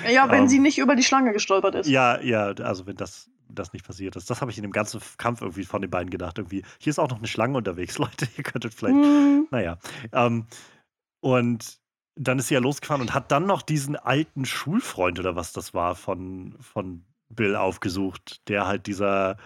[0.08, 1.88] Ja, wenn Ähm, sie nicht über die Schlange gestolpert ist.
[1.88, 4.30] Ja, ja, also wenn das, das nicht passiert ist.
[4.30, 6.38] Das habe ich in dem ganzen Kampf irgendwie von den beiden gedacht.
[6.38, 8.28] Irgendwie, hier ist auch noch eine Schlange unterwegs, Leute.
[8.36, 9.78] Ihr könntet vielleicht Hm, naja.
[10.12, 10.46] Ähm,
[11.20, 11.78] und
[12.14, 15.74] dann ist sie ja losgefahren und hat dann noch diesen alten Schulfreund oder was das
[15.74, 19.36] war von, von Bill aufgesucht, der halt dieser,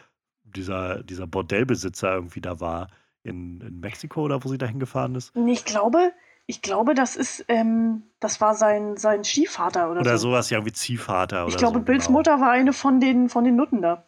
[0.45, 2.89] dieser, dieser Bordellbesitzer irgendwie da war.
[3.23, 5.37] In, in Mexiko oder wo sie dahin gefahren ist.
[5.37, 6.13] ich glaube,
[6.51, 10.29] ich glaube, das ist, ähm, das war sein, sein Stiefvater oder, Oder so.
[10.31, 11.85] sowas, ja, irgendwie Ziehvater oder Ich glaube, so.
[11.85, 12.19] Bills genau.
[12.19, 14.05] Mutter war eine von den, von den Nutten da.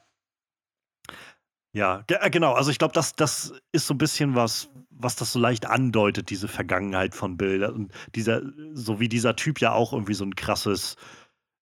[1.72, 2.52] Ja, äh, genau.
[2.52, 6.30] Also ich glaube, das, das ist so ein bisschen was, was das so leicht andeutet,
[6.30, 7.64] diese Vergangenheit von Bill.
[7.64, 8.42] Und dieser,
[8.74, 10.96] so wie dieser Typ ja auch irgendwie so ein krasses,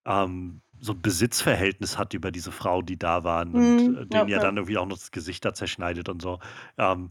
[0.06, 4.28] ähm, so ein Besitzverhältnis hat über diese Frau, die da waren und Mhm, äh, den
[4.28, 4.38] ja, ja.
[4.38, 6.40] dann irgendwie auch noch das Gesicht da zerschneidet und so.
[6.78, 7.10] Ähm,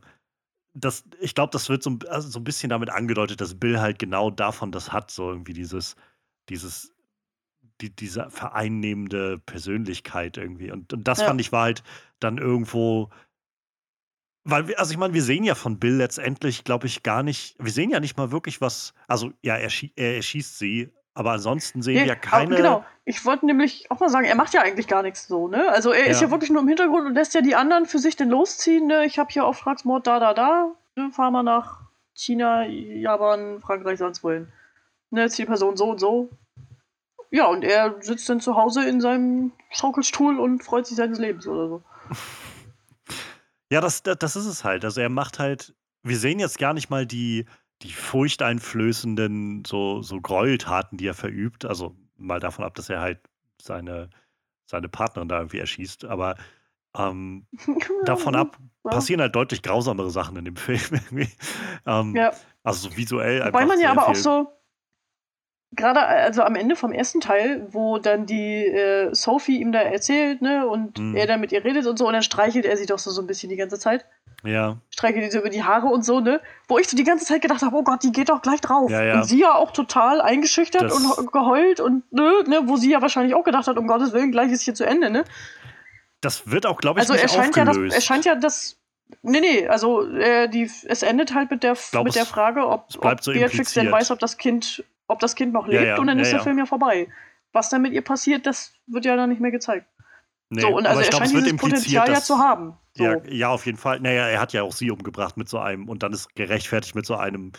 [0.73, 3.79] das, ich glaube, das wird so, ein- also so ein bisschen damit angedeutet, dass Bill
[3.79, 5.95] halt genau davon das hat, so irgendwie dieses,
[6.49, 6.93] dieses,
[7.81, 10.71] die, diese vereinnehmende Persönlichkeit irgendwie.
[10.71, 11.27] Und, und das Ja.
[11.27, 11.83] fand ich war halt
[12.19, 13.09] dann irgendwo,
[14.43, 17.55] weil wir, also ich meine, wir sehen ja von Bill letztendlich, glaube ich, gar nicht,
[17.59, 21.31] wir sehen ja nicht mal wirklich was, also ja, er, schie er erschießt sie, aber
[21.33, 22.55] ansonsten sehen wir ja aber keine.
[22.55, 25.69] Genau, ich wollte nämlich auch mal sagen, er macht ja eigentlich gar nichts so, ne?
[25.71, 26.27] Also er ist Ja.
[26.27, 29.05] ja wirklich nur im Hintergrund und lässt ja die anderen für sich denn losziehen, ne?
[29.05, 31.11] Ich habe hier Auftragsmord da, da, da, ne?
[31.11, 31.81] Fahr mal nach
[32.13, 34.47] China, Japan, Frankreich, sonst wohin.
[35.11, 36.29] Ne, Zielperson so und so.
[37.31, 41.47] Ja, und er sitzt dann zu Hause in seinem Schaukelstuhl und freut sich seines Lebens
[41.47, 41.81] oder so.
[43.71, 44.83] Ja, das, das, das ist es halt.
[44.83, 47.45] Also er macht halt, wir sehen jetzt gar nicht mal die,
[47.81, 51.65] die furchteinflößenden so, so Gräueltaten, die er verübt.
[51.65, 53.19] Also mal davon ab, dass er halt
[53.61, 54.09] seine,
[54.65, 56.05] seine Partnerin da irgendwie erschießt.
[56.05, 56.35] Aber
[56.97, 57.45] ähm,
[58.05, 60.79] davon ab passieren halt deutlich grausamere Sachen in dem Film.
[61.85, 62.31] Ähm, Ja.
[62.63, 64.21] also so visuell einfach man ja aber auch viel.
[64.21, 64.51] so,
[65.71, 70.41] gerade also am Ende vom ersten Teil, wo dann die äh, Sophie ihm da erzählt,
[70.41, 71.15] ne, und Mhm.
[71.15, 73.21] er dann mit ihr redet und so, und dann streichelt er sie doch so, so
[73.21, 74.05] ein bisschen die ganze Zeit.
[74.43, 76.39] Ja, Streichelt die so über die Haare und so, ne?
[76.69, 78.89] Wo ich so die ganze Zeit gedacht habe, oh Gott, die geht doch gleich drauf.
[78.89, 79.15] Ja, ja.
[79.15, 83.01] Und sie ja auch total eingeschüchtert Das- und geheult und ne, ne, wo sie ja
[83.01, 85.25] wahrscheinlich auch gedacht hat, um Gottes Willen, gleich ist hier zu Ende, ne?
[86.21, 87.95] das wird auch, glaube ich, Also nicht er scheint ja das, aufgelöst.
[87.95, 88.75] er scheint ja das.
[89.23, 92.85] Nee, nee, also äh, die, es endet halt mit der, glaub, mit der Frage, ob,
[92.89, 93.91] es bleibt ob so Beatrix denn impliziert.
[93.91, 96.31] weiß, ob das Kind, ob das Kind noch Ja, lebt ja, und dann ja, ist
[96.31, 96.43] der ja.
[96.43, 97.07] Film ja vorbei.
[97.51, 99.87] Was dann mit ihr passiert, das wird ja dann nicht mehr gezeigt.
[100.49, 102.37] Nee, so, und aber also ich er glaub, es scheint wird dieses Potenzial ja zu
[102.37, 102.77] haben.
[102.93, 103.03] So.
[103.03, 103.99] Ja, ja, auf jeden Fall.
[103.99, 107.05] Naja, er hat ja auch sie umgebracht mit so einem und dann ist gerechtfertigt mit
[107.05, 107.51] so einem.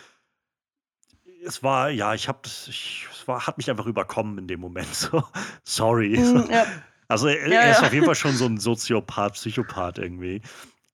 [1.44, 4.88] Es war, ja, ich hab, ich, es war, hat mich einfach überkommen in dem Moment.
[4.94, 5.22] So,
[5.64, 6.18] sorry.
[6.18, 6.66] Mm, ja.
[7.08, 7.86] Also er, Ja, er ist ja.
[7.88, 10.42] auf jeden Fall schon so ein Soziopath, Psychopath irgendwie.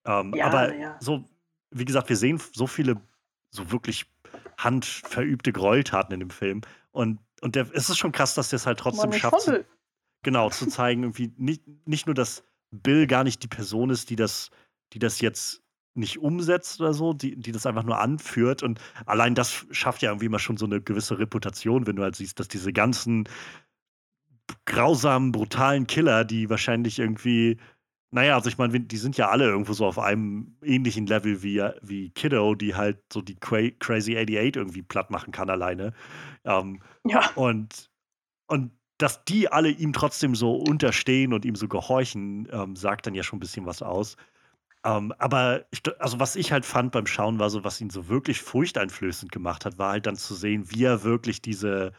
[0.07, 0.97] Ähm, Ja, aber ja.
[0.99, 1.25] so,
[1.71, 2.97] wie gesagt, wir sehen so viele
[3.51, 4.07] so wirklich
[4.59, 6.63] handverübte Gräueltaten in dem Film.
[6.91, 9.65] Und, und der, es ist schon krass, dass der es halt trotzdem nicht schafft, zu,
[10.23, 14.17] genau, zu zeigen, irgendwie nicht, nicht nur, dass Bill gar nicht die Person ist, die
[14.17, 14.51] das,
[14.93, 15.63] die das jetzt
[15.95, 18.63] nicht umsetzt oder so, die, die das einfach nur anführt.
[18.63, 22.17] Und allein das schafft ja irgendwie immer schon so eine gewisse Reputation, wenn du halt
[22.17, 23.29] siehst, dass diese ganzen
[24.65, 27.59] grausamen, brutalen Killer, die wahrscheinlich irgendwie,
[28.11, 31.63] naja, also ich meine, die sind ja alle irgendwo so auf einem ähnlichen Level wie,
[31.83, 35.93] wie Kiddo, die halt so die Cra Crazy 88 irgendwie platt machen kann alleine.
[36.45, 37.91] Ähm, Ja, und,
[38.49, 43.15] und dass die alle ihm trotzdem so unterstehen und ihm so gehorchen, ähm, sagt dann
[43.15, 44.17] ja schon ein bisschen was aus.
[44.85, 48.09] Ähm, aber ich, also was ich halt fand beim Schauen war so, was ihn so
[48.09, 51.93] wirklich furchteinflößend gemacht hat, war halt dann zu sehen, wie er wirklich diese,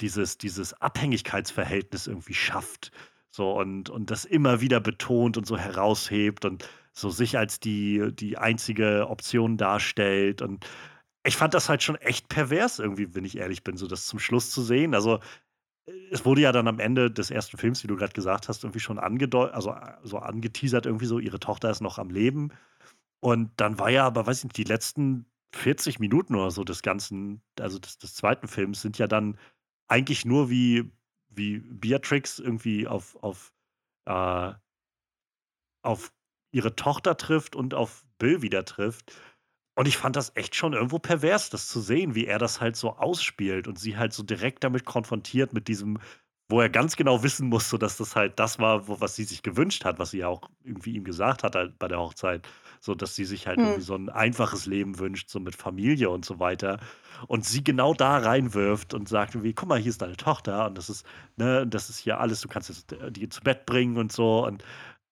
[0.00, 2.92] dieses, dieses Abhängigkeitsverhältnis irgendwie schafft.
[3.30, 8.10] So und, und das immer wieder betont und so heraushebt und so sich als die,
[8.12, 10.42] die einzige Option darstellt.
[10.42, 10.66] Und
[11.24, 14.18] ich fand das halt schon echt pervers irgendwie, wenn ich ehrlich bin, so das zum
[14.18, 14.94] Schluss zu sehen.
[14.94, 15.20] Also
[15.86, 18.64] äh, es wurde ja dann am Ende des ersten Films, wie du gerade gesagt hast,
[18.64, 22.52] irgendwie schon angedeutet, also äh, so angeteasert irgendwie so, ihre Tochter ist noch am Leben.
[23.20, 26.82] Und dann war ja aber, weiß ich nicht, die letzten 40 Minuten oder so des
[26.82, 29.38] ganzen, also des, des zweiten Films sind ja dann
[29.88, 30.90] eigentlich nur wie,
[31.28, 33.52] wie Beatrix irgendwie auf, auf,
[34.06, 34.52] äh,
[35.82, 36.12] auf
[36.50, 39.12] ihre Tochter trifft und auf Bill wieder trifft.
[39.76, 42.74] Und ich fand das echt schon irgendwo pervers, das zu sehen, wie er das halt
[42.74, 46.00] so ausspielt und sie halt so direkt damit konfrontiert, mit diesem,
[46.50, 49.42] wo er ganz genau wissen musste, dass das halt das war, wo, was sie sich
[49.42, 52.48] gewünscht hat, was sie ja auch irgendwie ihm gesagt hat halt bei der Hochzeit.
[52.80, 53.64] So, dass sie sich halt Hm.
[53.64, 56.78] irgendwie so ein einfaches Leben wünscht, so mit Familie und so weiter.
[57.26, 60.78] Und sie genau da reinwirft und sagt irgendwie, guck mal, hier ist deine Tochter und
[60.78, 61.04] das ist,
[61.36, 64.44] ne, das ist hier alles, du kannst jetzt die zu Bett bringen und so.
[64.46, 64.64] Und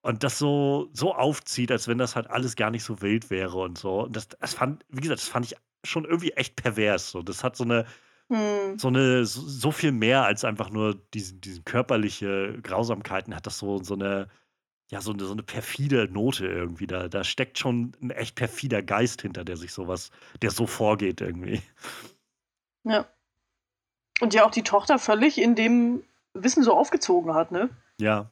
[0.02, 3.58] und das so, so aufzieht, als wenn das halt alles gar nicht so wild wäre
[3.58, 4.04] und so.
[4.04, 7.10] Und das, das fand, wie gesagt, das fand ich schon irgendwie echt pervers.
[7.10, 7.22] So.
[7.22, 7.86] Das hat so eine,
[8.30, 8.78] hm.
[8.78, 13.58] so eine, so, so viel mehr als einfach nur diesen, diesen körperliche Grausamkeiten, hat das
[13.58, 14.28] so, so eine,
[14.88, 16.86] ja, so eine, so eine perfide Note irgendwie.
[16.86, 20.10] Da, da steckt schon ein echt perfider Geist hinter, der sich sowas,
[20.42, 21.62] der so vorgeht irgendwie.
[22.84, 23.06] ja.
[24.20, 27.68] Und ja auch die Tochter völlig in dem Wissen so aufgezogen hat, ne?
[28.00, 28.30] Ja,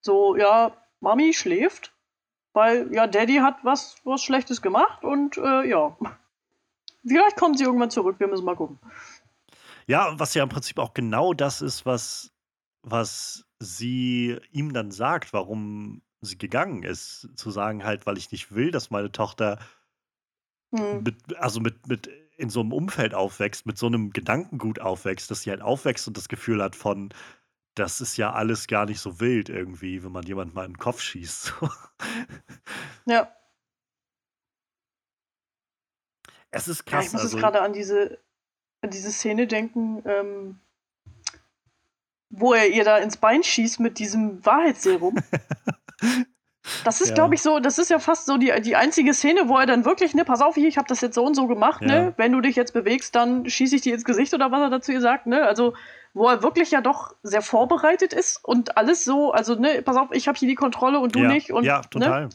[0.00, 1.92] So, ja, Mami schläft,
[2.52, 5.96] weil ja, Daddy hat was, was Schlechtes gemacht und äh, ja.
[7.06, 8.78] Vielleicht kommt sie irgendwann zurück, wir müssen mal gucken.
[9.86, 12.32] Ja, was ja im Prinzip auch genau das ist, was,
[12.82, 17.28] was sie ihm dann sagt, warum sie gegangen ist.
[17.36, 19.58] Zu sagen halt, weil ich nicht will, dass meine Tochter
[20.74, 21.02] Hm.
[21.02, 25.42] mit, also mit, mit in so einem Umfeld aufwächst, mit so einem Gedankengut aufwächst, dass
[25.42, 27.12] sie halt aufwächst und das Gefühl hat von,
[27.74, 30.78] das ist ja alles gar nicht so wild irgendwie, wenn man jemand mal in den
[30.78, 31.54] Kopf schießt.
[33.06, 33.34] Ja,
[36.50, 37.06] es ist ja krass.
[37.06, 38.18] ich muss also, jetzt gerade an diese,
[38.82, 40.60] an diese Szene denken, ähm,
[42.30, 45.16] wo er ihr da ins Bein schießt mit diesem Wahrheitsserum.
[46.84, 47.14] Das ist, Ja.
[47.14, 49.84] glaube ich, so, das ist ja fast so die, die einzige Szene, wo er dann
[49.84, 51.88] wirklich, ne, pass auf, hier, ich habe das jetzt so und so gemacht, Ja.
[51.88, 54.70] ne, wenn du dich jetzt bewegst, dann schieße ich dir ins Gesicht oder was er
[54.70, 55.74] dazu ihr sagt, ne, also,
[56.12, 60.08] wo er wirklich ja doch sehr vorbereitet ist und alles so, also, ne, pass auf,
[60.12, 62.28] ich habe hier die Kontrolle und du ja, nicht und, ja, ne, total.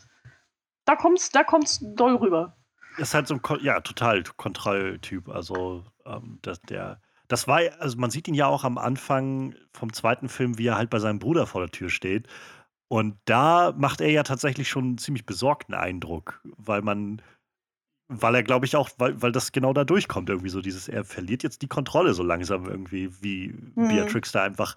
[0.86, 2.58] da kommt's, da kommt's doll rüber.
[2.98, 5.30] Ist halt so ein, ja, total Kontrolltyp.
[5.30, 9.94] Also, ähm, das, der, das war, also man sieht ihn ja auch am Anfang vom
[9.94, 12.28] zweiten Film, wie er halt bei seinem Bruder vor der Tür steht.
[12.88, 17.22] Und da macht er ja tatsächlich schon einen ziemlich besorgten Eindruck, weil man,
[18.08, 21.06] weil er, glaube ich, auch, weil, weil das genau da durchkommt, irgendwie so dieses, er
[21.06, 23.88] verliert jetzt die Kontrolle so langsam irgendwie, wie Mhm.
[23.88, 24.76] Beatrix da einfach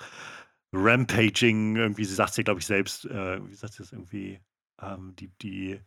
[0.75, 4.41] Rampaging, irgendwie, sie sagt es ja, glaube ich, selbst, äh, wie sagt sie das irgendwie,
[4.83, 5.81] ähm, die, die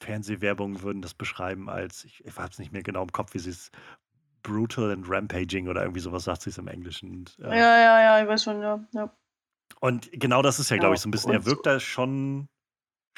[0.00, 3.38] Fernsehwerbungen würden das beschreiben als, ich, ich habe es nicht mehr genau im Kopf, wie
[3.38, 3.70] sie es
[4.44, 7.24] brutal and rampaging oder irgendwie sowas sagt sie es im Englischen.
[7.40, 8.86] Äh, ja, ja, ja, ich weiß schon, ja.
[8.92, 9.10] ja.
[9.80, 12.48] Und genau das ist ja, glaube ich, so ein bisschen, er wirkt da schon,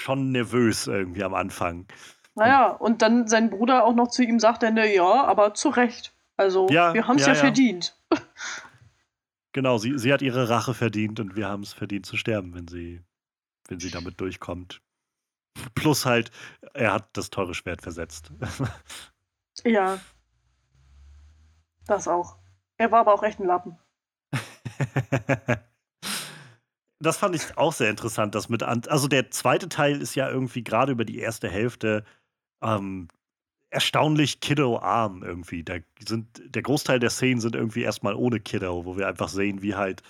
[0.01, 1.87] schon nervös irgendwie am Anfang.
[2.35, 6.15] Naja, und dann sein Bruder auch noch zu ihm sagt, dann, ja, aber zu Recht.
[6.37, 7.99] Also, ja, wir haben es ja, ja, verdient.
[9.53, 12.69] Genau, sie, sie hat ihre Rache verdient und wir haben es verdient zu sterben, wenn
[12.69, 13.01] sie,
[13.69, 14.83] wenn sie damit durchkommt.
[15.75, 16.31] Plus halt,
[16.75, 18.31] er hat das teure Schwert versetzt.
[19.65, 19.99] Ja.
[21.87, 22.37] Das auch.
[22.79, 23.79] Er war aber auch echt ein Lappen.
[27.01, 30.29] das fand ich auch sehr interessant, dass mit an also der zweite Teil ist ja
[30.29, 32.05] irgendwie gerade über die erste Hälfte
[32.63, 33.09] ähm,
[33.71, 35.65] erstaunlich Kiddo-arm irgendwie.
[35.65, 35.77] Da
[36.07, 39.75] sind, der Großteil der Szenen sind irgendwie erstmal ohne Kiddo, wo wir einfach sehen, wie
[39.75, 40.03] halt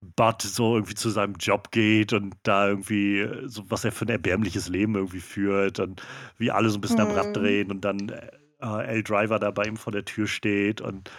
[0.00, 4.10] Bud so irgendwie zu seinem Job geht und da irgendwie so was er für ein
[4.10, 6.02] erbärmliches Leben irgendwie führt und
[6.36, 7.10] wie alle so ein bisschen mhm.
[7.10, 7.32] am Rad mhm.
[7.34, 8.12] drehen und dann
[8.60, 11.10] äh, L Driver da bei ihm vor der Tür steht und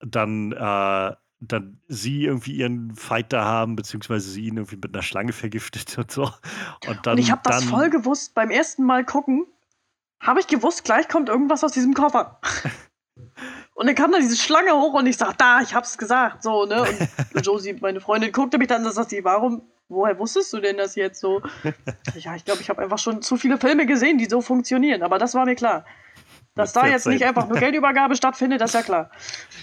[0.00, 5.02] dann äh, dann sie irgendwie ihren Fight da haben, beziehungsweise sie ihn irgendwie mit einer
[5.02, 6.30] Schlange vergiftet und so.
[6.88, 9.46] Und, dann, und ich habe das voll gewusst beim ersten Mal gucken
[10.20, 12.40] habe ich gewusst, gleich kommt irgendwas aus diesem Koffer.
[13.74, 16.64] Und dann kam da diese Schlange hoch und ich sag, da, ich hab's gesagt, so,
[16.64, 16.80] ne?
[17.34, 20.78] Und Josie, meine Freundin, guckte mich dann und sagt sie, warum, woher wusstest du denn
[20.78, 21.42] das jetzt so?
[22.14, 25.18] Ja, ich glaube, ich habe einfach schon zu viele Filme gesehen, die so funktionieren, aber
[25.18, 25.84] das war mir klar.
[26.56, 29.10] Dass da jetzt nicht einfach nur Geldübergabe stattfindet, das ist ja klar.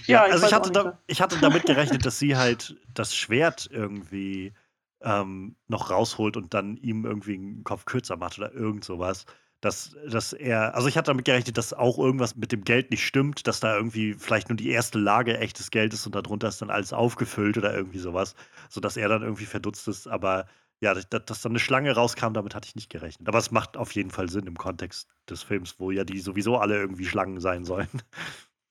[0.05, 3.15] Ja, ja also ich, ich hatte, da, ich hatte damit gerechnet, dass sie halt das
[3.15, 4.53] Schwert irgendwie
[5.01, 9.25] ähm, noch rausholt und dann ihm irgendwie einen Kopf kürzer macht oder irgend sowas
[9.63, 13.05] dass, dass er, also ich hatte damit gerechnet, dass auch irgendwas mit dem Geld nicht
[13.05, 16.61] stimmt, dass da irgendwie vielleicht nur die erste Lage echtes Geld ist und darunter ist
[16.61, 18.35] dann alles aufgefüllt oder irgendwie sowas,
[18.69, 20.07] sodass er dann irgendwie verdutzt ist.
[20.07, 20.47] Aber
[20.83, 23.29] ja, dass, dass dann eine Schlange rauskam, damit hatte ich nicht gerechnet.
[23.29, 26.57] Aber es macht auf jeden Fall Sinn im Kontext des Films, wo ja die sowieso
[26.57, 27.89] alle irgendwie Schlangen sein sollen.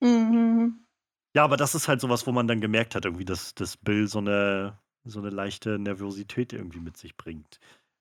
[0.00, 0.84] Mhm.
[1.34, 4.08] Ja, aber das ist halt sowas, wo man dann gemerkt hat, irgendwie, dass, dass Bill
[4.08, 7.60] so eine, so eine leichte Nervosität irgendwie mit sich bringt.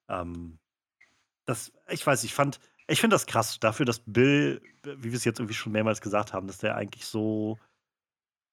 [0.10, 0.58] Ähm,
[1.46, 5.24] das, ich weiß, ich fand, ich finde das krass, dafür, dass Bill, wie wir es
[5.24, 7.60] jetzt irgendwie schon mehrmals gesagt haben, dass der eigentlich so,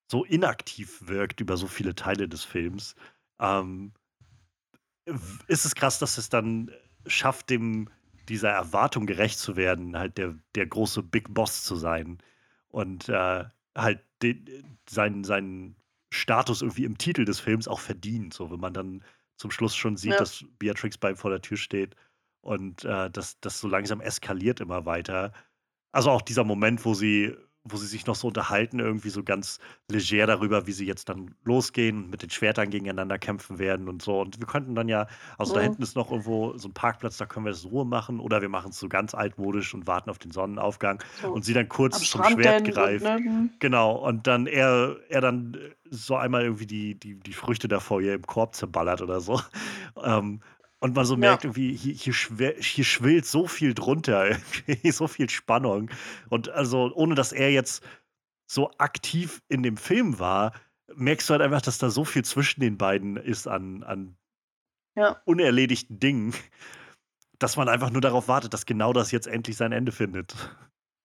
[0.09, 2.95] so inaktiv wirkt über so viele Teile des Films.
[3.41, 3.93] Ähm,
[5.47, 6.71] ist es krass, dass es dann
[7.07, 7.89] schafft, dem
[8.29, 12.19] dieser Erwartung gerecht zu werden, halt der, der große Big Boss zu sein
[12.69, 13.45] und äh,
[13.77, 15.77] halt den, seinen, seinen
[16.11, 18.35] Status irgendwie im Titel des Films auch verdient.
[18.35, 19.05] So, wenn man dann
[19.37, 20.19] zum Schluss schon sieht, ja.
[20.19, 21.97] dass Beatrix bei ihm vor der Tür steht
[22.41, 25.33] und äh, das, das so langsam eskaliert immer weiter.
[25.93, 27.35] Also auch dieser Moment, wo sie,
[27.71, 29.59] wo sie sich noch so unterhalten, irgendwie so ganz
[29.91, 34.03] leger darüber, wie sie jetzt dann losgehen und mit den Schwertern gegeneinander kämpfen werden und
[34.03, 34.21] so.
[34.21, 35.07] Und wir könnten dann ja,
[35.37, 38.21] also da hinten ist noch irgendwo so ein Parkplatz, da können wir das Ruhe machen
[38.21, 41.55] oder wir machen es so ganz altmodisch und warten auf den Sonnenaufgang so und sie
[41.55, 43.05] dann kurz zum Schwert greift.
[43.05, 43.19] Ne?
[43.21, 43.51] Mhm.
[43.59, 45.57] Genau, und dann er, er dann
[45.91, 49.41] so einmal irgendwie die, die, die Früchte davor hier im Korb zerballert oder so.
[50.05, 50.41] Ähm,
[50.81, 51.18] und man so Ja.
[51.18, 54.37] merkt, irgendwie, hier, hier, schwer, hier schwillt so viel drunter,
[54.93, 55.91] so viel Spannung.
[56.29, 57.85] Und also, ohne dass er jetzt
[58.51, 60.53] so aktiv in dem Film war,
[60.95, 64.16] merkst du halt einfach, dass da so viel zwischen den beiden ist an, an
[64.97, 65.20] Ja.
[65.26, 66.35] unerledigten Dingen,
[67.39, 70.35] dass man einfach nur darauf wartet, dass genau das jetzt endlich sein Ende findet.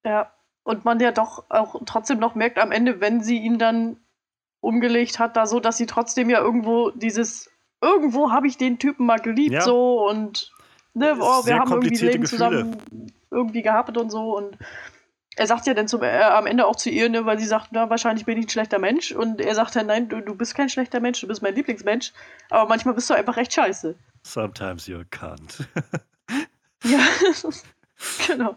[0.05, 0.33] Ja.
[0.65, 3.97] Und man ja doch auch trotzdem noch merkt am Ende, wenn sie ihn dann
[4.61, 7.51] umgelegt hat, da so, dass sie trotzdem ja irgendwo dieses
[7.83, 9.61] irgendwo habe ich den Typen mal geliebt, ja.
[9.61, 10.51] so und
[10.93, 12.29] ne, oh, wir haben irgendwie Leben Gefühle.
[12.29, 12.77] zusammen
[13.29, 14.57] irgendwie gehabt und so und
[15.35, 17.69] er sagt ja dann zum, äh, am Ende auch zu ihr, ne, weil sie sagt,
[17.71, 19.11] na, wahrscheinlich bin ich ein schlechter Mensch.
[19.11, 22.13] Und er sagt dann, nein, du, du bist kein schlechter Mensch, du bist mein Lieblingsmensch.
[22.49, 23.95] Aber manchmal bist du einfach recht scheiße.
[24.21, 25.67] Sometimes you're cunt.
[26.83, 26.99] ja,
[28.27, 28.55] genau.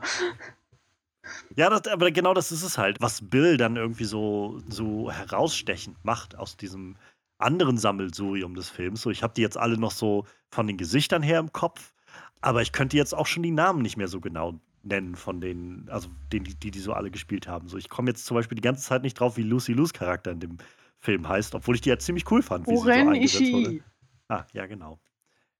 [1.57, 6.05] Ja, das, aber genau das ist es halt, was Bill dann irgendwie so, so herausstechend
[6.05, 6.97] macht aus diesem
[7.39, 9.03] anderen Sammelsurium des Films.
[9.03, 11.95] So, ich habe die jetzt alle noch so von den Gesichtern her im Kopf,
[12.41, 15.89] aber ich könnte jetzt auch schon die Namen nicht mehr so genau nennen von denen,
[15.91, 17.69] also den, die, die so alle gespielt haben.
[17.69, 20.31] So, ich komme jetzt zum Beispiel die ganze Zeit nicht drauf, wie Lucy Lou's Charakter
[20.31, 20.59] in dem
[20.99, 23.53] Film heißt, obwohl ich die ja ziemlich cool fand, wie Oren sie so eingesetzt Ishii.
[23.53, 23.81] wurde.
[24.29, 24.99] Ah, ja, genau.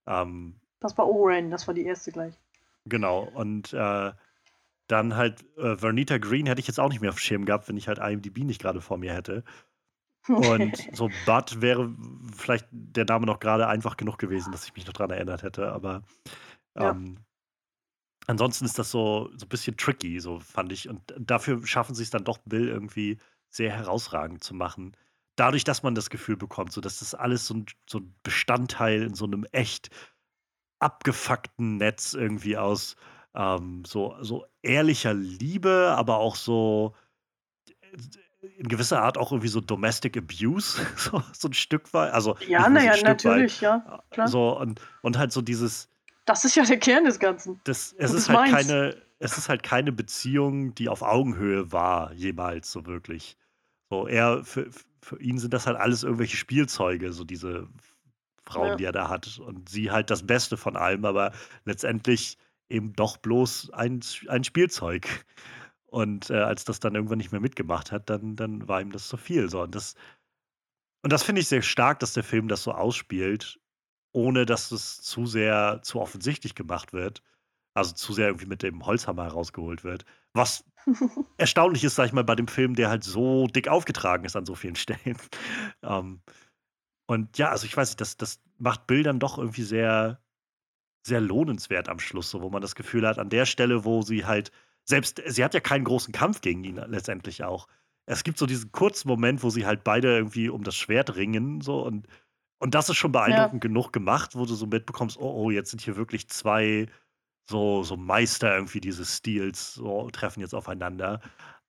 [0.05, 2.33] Ähm, das war Oren, das war die erste gleich.
[2.85, 4.11] Genau, und äh,
[4.87, 7.67] dann halt äh, Vernita Green hätte ich jetzt auch nicht mehr auf dem Schirm gehabt,
[7.67, 9.43] wenn ich halt IMDb nicht gerade vor mir hätte.
[10.27, 11.93] Und so Bud wäre
[12.35, 15.71] vielleicht der Name noch gerade einfach genug gewesen, dass ich mich noch daran erinnert hätte.
[15.71, 16.03] Aber
[16.77, 16.91] ja.
[16.91, 17.19] ähm,
[18.27, 20.89] ansonsten ist das so, so ein bisschen tricky, so fand ich.
[20.89, 23.17] Und dafür schaffen sie es dann doch, Bill irgendwie
[23.49, 24.95] sehr herausragend zu machen.
[25.37, 29.03] dadurch, dass man das Gefühl bekommt, so dass das alles so ein, so ein Bestandteil
[29.03, 29.89] in so einem echt
[30.79, 32.97] abgefuckten Netz irgendwie aus
[33.33, 36.95] ähm, so, so ehrlicher Liebe, aber auch so
[38.41, 42.13] in gewisser Art auch irgendwie so Domestic Abuse, so, so ein Stück weit.
[42.13, 43.61] Also, ja, naja, natürlich, weit.
[43.61, 44.03] ja.
[44.11, 44.27] Klar.
[44.27, 45.89] So, und, und halt so dieses.
[46.25, 47.59] Das ist ja der Kern des Ganzen.
[47.63, 52.71] Das, es, ist halt keine, es ist halt keine Beziehung, die auf Augenhöhe war, jemals
[52.71, 53.37] so wirklich.
[53.89, 54.69] So, er, für,
[55.01, 57.67] für ihn sind das halt alles irgendwelche Spielzeuge, so diese
[58.45, 58.75] Frauen, ja.
[58.75, 59.39] die er da hat.
[59.39, 61.31] Und sie halt das Beste von allem, aber
[61.63, 62.37] letztendlich
[62.69, 65.07] eben doch bloß ein, ein Spielzeug.
[65.97, 69.07] Und äh, als das dann irgendwann nicht mehr mitgemacht hat, dann, dann war ihm das
[69.07, 69.49] zu viel.
[69.49, 69.63] So.
[69.63, 69.95] Und das,
[71.01, 73.59] und das finde ich sehr stark, dass der Film das so ausspielt,
[74.11, 77.23] ohne dass es zu sehr zu offensichtlich gemacht wird.
[77.73, 80.05] Also zu sehr irgendwie mit dem Holzhammer herausgeholt wird.
[80.33, 80.65] Was
[81.37, 84.45] erstaunlich ist, sag ich mal, bei dem Film, der halt so dick aufgetragen ist an
[84.45, 85.17] so vielen Stellen.
[85.81, 86.21] ähm,
[87.07, 90.21] und ja, also ich weiß nicht, das, das macht Bildern doch irgendwie sehr,
[91.01, 94.25] sehr lohnenswert am Schluss, so wo man das Gefühl hat, an der Stelle, wo sie
[94.25, 94.51] halt
[94.87, 97.67] selbst, sie hat ja keinen großen Kampf gegen ihn letztendlich auch.
[98.05, 101.61] Es gibt so diesen kurzen Moment, wo sie halt beide irgendwie um das Schwert ringen,
[101.61, 102.07] so und,
[102.59, 103.67] und das ist schon beeindruckend ja.
[103.67, 106.87] genug gemacht, wo du so mitbekommst, oh, oh, jetzt sind hier wirklich zwei
[107.49, 111.21] so, so Meister irgendwie dieses Stils, so treffen jetzt aufeinander.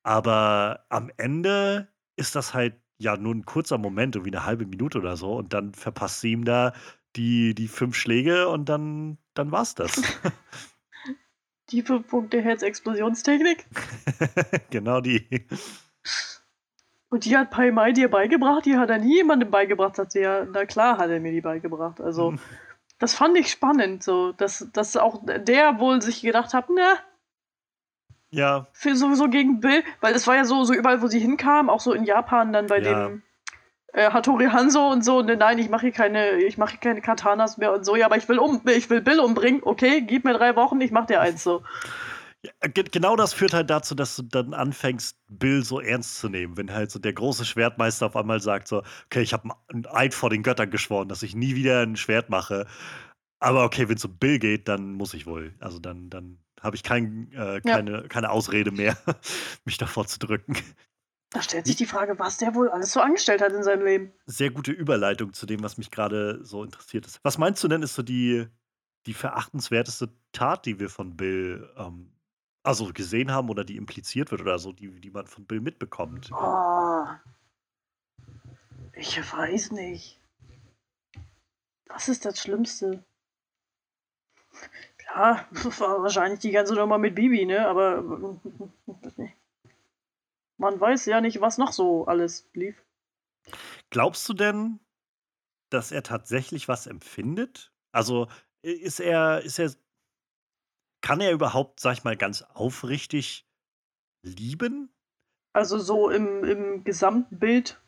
[0.02, 4.98] Aber am Ende ist das halt ja nur ein kurzer Moment, irgendwie eine halbe Minute
[4.98, 6.72] oder so, und dann verpasst sie ihm da
[7.16, 10.02] die, die fünf Schläge und dann, dann war's das.
[11.70, 13.66] Die fünf Punkte Herzexplosionstechnik?
[14.70, 15.46] genau die.
[17.10, 18.64] Und die hat Pai Mai dir beigebracht?
[18.64, 20.44] Die hat er nie jemandem beigebracht, sagt sie ja.
[20.44, 22.00] Na klar hat er mir die beigebracht.
[22.00, 22.34] Also,
[22.98, 26.98] das fand ich spannend, so, dass, dass auch der wohl sich gedacht hat, ne,
[28.30, 28.66] ja.
[28.72, 31.80] Für sowieso gegen Bill, weil es war ja so, so überall, wo sie hinkam, auch
[31.80, 33.08] so in Japan dann bei ja.
[33.08, 33.22] dem
[33.92, 37.56] äh, Hattori Hanzo und so, ne, nein, ich mache hier keine, ich mache keine Katanas
[37.56, 40.34] mehr und so, ja, aber ich will um, ich will Bill umbringen, okay, gib mir
[40.34, 41.62] drei Wochen, ich mach dir eins so.
[42.44, 46.56] Ja, genau das führt halt dazu, dass du dann anfängst, Bill so ernst zu nehmen.
[46.56, 50.14] Wenn halt so der große Schwertmeister auf einmal sagt: so, okay, ich habe ein Eid
[50.14, 52.66] vor den Göttern geschworen, dass ich nie wieder ein Schwert mache.
[53.40, 55.54] Aber okay, wenn es um Bill geht, dann muss ich wohl.
[55.58, 58.08] Also dann, dann habe ich kein, äh, keine, ja.
[58.08, 58.96] keine Ausrede mehr,
[59.64, 60.56] mich davor zu drücken.
[61.30, 64.12] Da stellt sich die Frage, was der wohl alles so angestellt hat in seinem Leben.
[64.26, 67.20] Sehr gute Überleitung zu dem, was mich gerade so interessiert ist.
[67.22, 68.46] Was meinst du denn, ist so die,
[69.04, 72.12] die verachtenswerteste Tat, die wir von Bill ähm,
[72.62, 76.30] also gesehen haben oder die impliziert wird oder so, die, die man von Bill mitbekommt?
[76.32, 77.04] Oh,
[78.94, 80.18] ich weiß nicht.
[81.88, 83.04] Was ist das Schlimmste?
[85.14, 87.66] War wahrscheinlich die ganze Nummer mit Bibi, ne?
[87.66, 88.38] Aber
[90.58, 92.84] man weiß ja nicht, was noch so alles lief.
[93.90, 94.80] Glaubst du denn,
[95.70, 97.72] dass er tatsächlich was empfindet?
[97.92, 98.28] Also
[98.62, 99.72] ist er, ist er,
[101.00, 103.48] kann er überhaupt, sag ich mal, ganz aufrichtig
[104.22, 104.92] lieben?
[105.52, 107.80] Also so im, im Gesamtbild,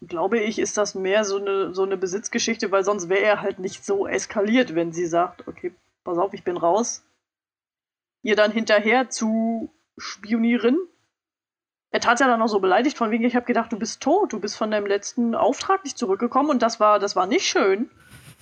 [0.00, 3.58] glaube ich, ist das mehr so eine, so eine Besitzgeschichte, weil sonst wäre er halt
[3.58, 7.04] nicht so eskaliert, wenn sie sagt, okay, pass auf, ich bin raus.
[8.22, 10.78] Ihr dann hinterher zu spionieren
[11.96, 14.30] er tat ja dann auch so beleidigt, von wegen, ich habe gedacht, du bist tot,
[14.34, 17.88] du bist von deinem letzten Auftrag nicht zurückgekommen und das war, das war nicht schön.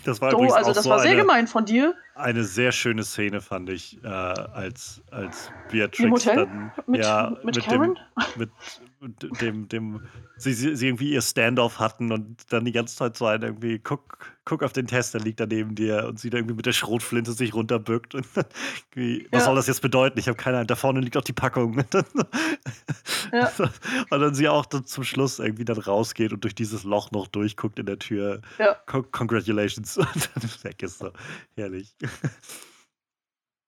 [0.04, 1.94] Das war so, also das so war sehr gemein von dir.
[2.14, 7.64] Eine sehr schöne Szene fand ich, äh, als, als Beatrix dann mit, ja, mit, mit
[7.64, 7.98] Karen?
[8.36, 8.50] Dem, mit
[9.40, 10.00] dem, dem,
[10.36, 14.34] sie, sie irgendwie ihr Standoff hatten und dann die ganze Zeit so ein irgendwie, guck,
[14.44, 16.72] guck auf den Test, der liegt da neben dir und sie da irgendwie mit der
[16.72, 18.14] Schrotflinte sich runterbückt.
[18.14, 18.46] Und was
[19.32, 19.40] ja.
[19.40, 20.18] soll das jetzt bedeuten?
[20.18, 20.66] Ich habe keine Ahnung.
[20.66, 21.82] Da vorne liegt auch die Packung.
[23.32, 23.50] ja.
[24.10, 27.26] Und dann sie auch dann zum Schluss irgendwie dann rausgeht und durch dieses Loch noch
[27.26, 28.40] durchguckt in der Tür.
[28.58, 28.76] Ja.
[28.86, 29.96] Congratulations.
[30.14, 31.10] Und dann weg ist so.
[31.56, 31.94] Herrlich.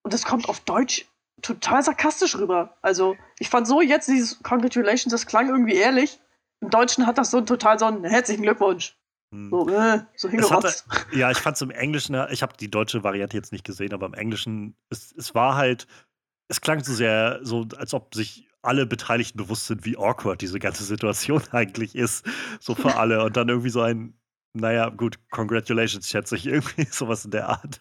[0.03, 1.07] Und das kommt auf Deutsch
[1.43, 2.77] total sarkastisch rüber.
[2.83, 6.21] Also, ich fand so jetzt dieses Congratulations, das klang irgendwie ehrlich.
[6.61, 8.97] Im Deutschen hat das so total so einen herzlichen Glückwunsch.
[9.35, 9.51] Hm.
[9.51, 10.87] So, äh, so hingerotzt.
[10.89, 13.93] Hatte, ja, ich fand es im Englischen, ich habe die deutsche Variante jetzt nicht gesehen,
[13.93, 15.87] aber im Englischen, es, es war halt,
[16.49, 20.59] es klang so sehr, so als ob sich alle Beteiligten bewusst sind, wie awkward diese
[20.59, 22.27] ganze Situation eigentlich ist.
[22.61, 23.25] So für alle.
[23.25, 24.19] Und dann irgendwie so ein,
[24.57, 27.81] naja, gut, congratulations, schätze ich, irgendwie sowas in der Art.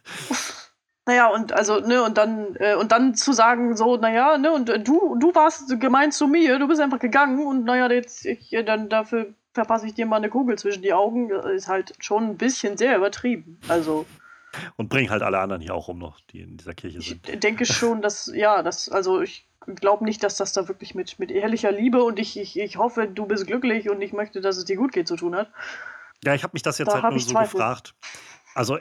[1.05, 4.69] Naja, und also, ne, und dann, äh, und dann zu sagen, so, naja, ne, und
[4.69, 8.51] äh, du, du warst gemeint zu mir, du bist einfach gegangen und naja, jetzt, ich,
[8.53, 12.31] äh, dann dafür verpasse ich dir mal eine Kugel zwischen die Augen, ist halt schon
[12.31, 13.59] ein bisschen sehr übertrieben.
[13.67, 14.05] Also.
[14.77, 17.27] Und bringen halt alle anderen hier auch um noch, die in dieser Kirche sind.
[17.29, 21.19] Ich denke schon, dass, ja, das, also ich glaube nicht, dass das da wirklich mit,
[21.19, 24.57] mit ehrlicher Liebe und ich, ich, ich hoffe, du bist glücklich und ich möchte, dass
[24.57, 25.49] es dir gut geht, zu tun hat.
[26.23, 27.57] Ja, ich habe mich das jetzt Da halt nur so Zweifel.
[27.57, 27.95] gefragt.
[28.53, 28.79] Also,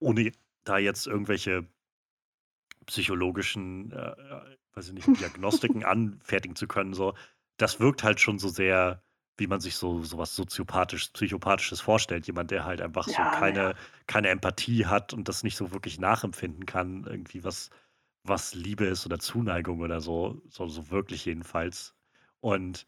[0.00, 0.32] ohne
[0.64, 1.66] da jetzt irgendwelche
[2.86, 7.14] psychologischen, äh, äh, weiß ich nicht, Diagnostiken anfertigen zu können, so,
[7.56, 9.02] das wirkt halt schon so sehr,
[9.36, 12.26] wie man sich so sowas soziopathisch, psychopathisches vorstellt.
[12.26, 13.74] Jemand, der halt einfach so Ja, keine, ja.
[14.06, 17.70] keine Empathie hat und das nicht so wirklich nachempfinden kann, irgendwie was,
[18.24, 21.94] was Liebe ist oder Zuneigung oder so, so, so wirklich jedenfalls.
[22.40, 22.86] Und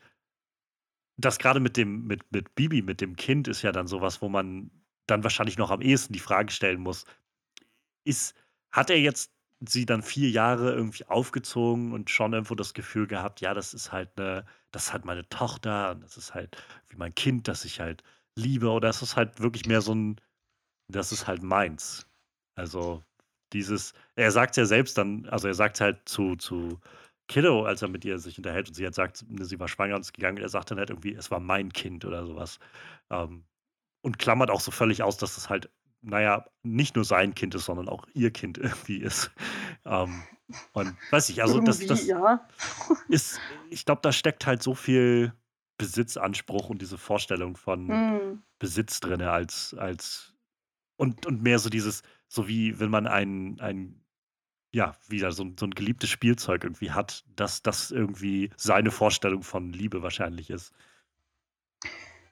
[1.17, 4.29] das gerade mit dem, mit, mit Bibi, mit dem Kind, ist ja dann sowas, wo
[4.29, 4.71] man
[5.07, 7.05] dann wahrscheinlich noch am ehesten die Frage stellen muss,
[8.05, 8.35] ist,
[8.73, 9.33] hat er jetzt
[9.67, 13.93] sie dann vier Jahre irgendwie aufgezogen und schon irgendwo das Gefühl gehabt, ja, das ist
[13.93, 16.57] halt eine, das ist halt meine Tochter und das ist halt
[16.89, 18.03] wie mein Kind, das ich halt
[18.37, 20.21] liebe, oder ist es halt wirklich mehr so ein,
[20.89, 22.07] das ist halt meins.
[22.57, 23.03] Also
[23.53, 26.81] dieses, er sagt ja selbst dann, also er sagt halt zu, zu
[27.29, 30.03] Kiddo, als er mit ihr sich unterhält und sie halt sagt, sie war schwanger und
[30.03, 32.59] ist gegangen, er sagt dann halt irgendwie, es war mein Kind oder sowas.
[33.11, 33.45] Ähm,
[34.03, 35.71] und klammert auch so völlig aus, dass es halt,
[36.03, 39.31] naja, nicht nur sein Kind ist, sondern auch ihr Kind irgendwie ist.
[39.85, 40.23] Ähm,
[40.73, 42.47] und weiß ich, also das, Irgendwie, das ja.
[43.09, 45.33] ist, ich glaube, da steckt halt so viel
[45.79, 48.43] Besitzanspruch und diese Vorstellung von Hm.
[48.59, 50.35] Besitz drin als, als
[50.97, 54.04] und, und mehr so dieses, so wie wenn man ein, ein
[54.75, 59.73] ja, wieder so, so ein geliebtes Spielzeug irgendwie hat, dass das irgendwie seine Vorstellung von
[59.73, 60.73] Liebe wahrscheinlich ist.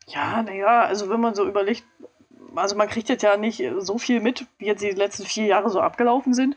[0.09, 1.85] Ja, naja, also wenn man so überlegt,
[2.57, 5.71] also man kriegt jetzt ja nicht so viel mit, wie jetzt die letzten vier Jahre
[5.71, 6.57] so abgelaufen sind.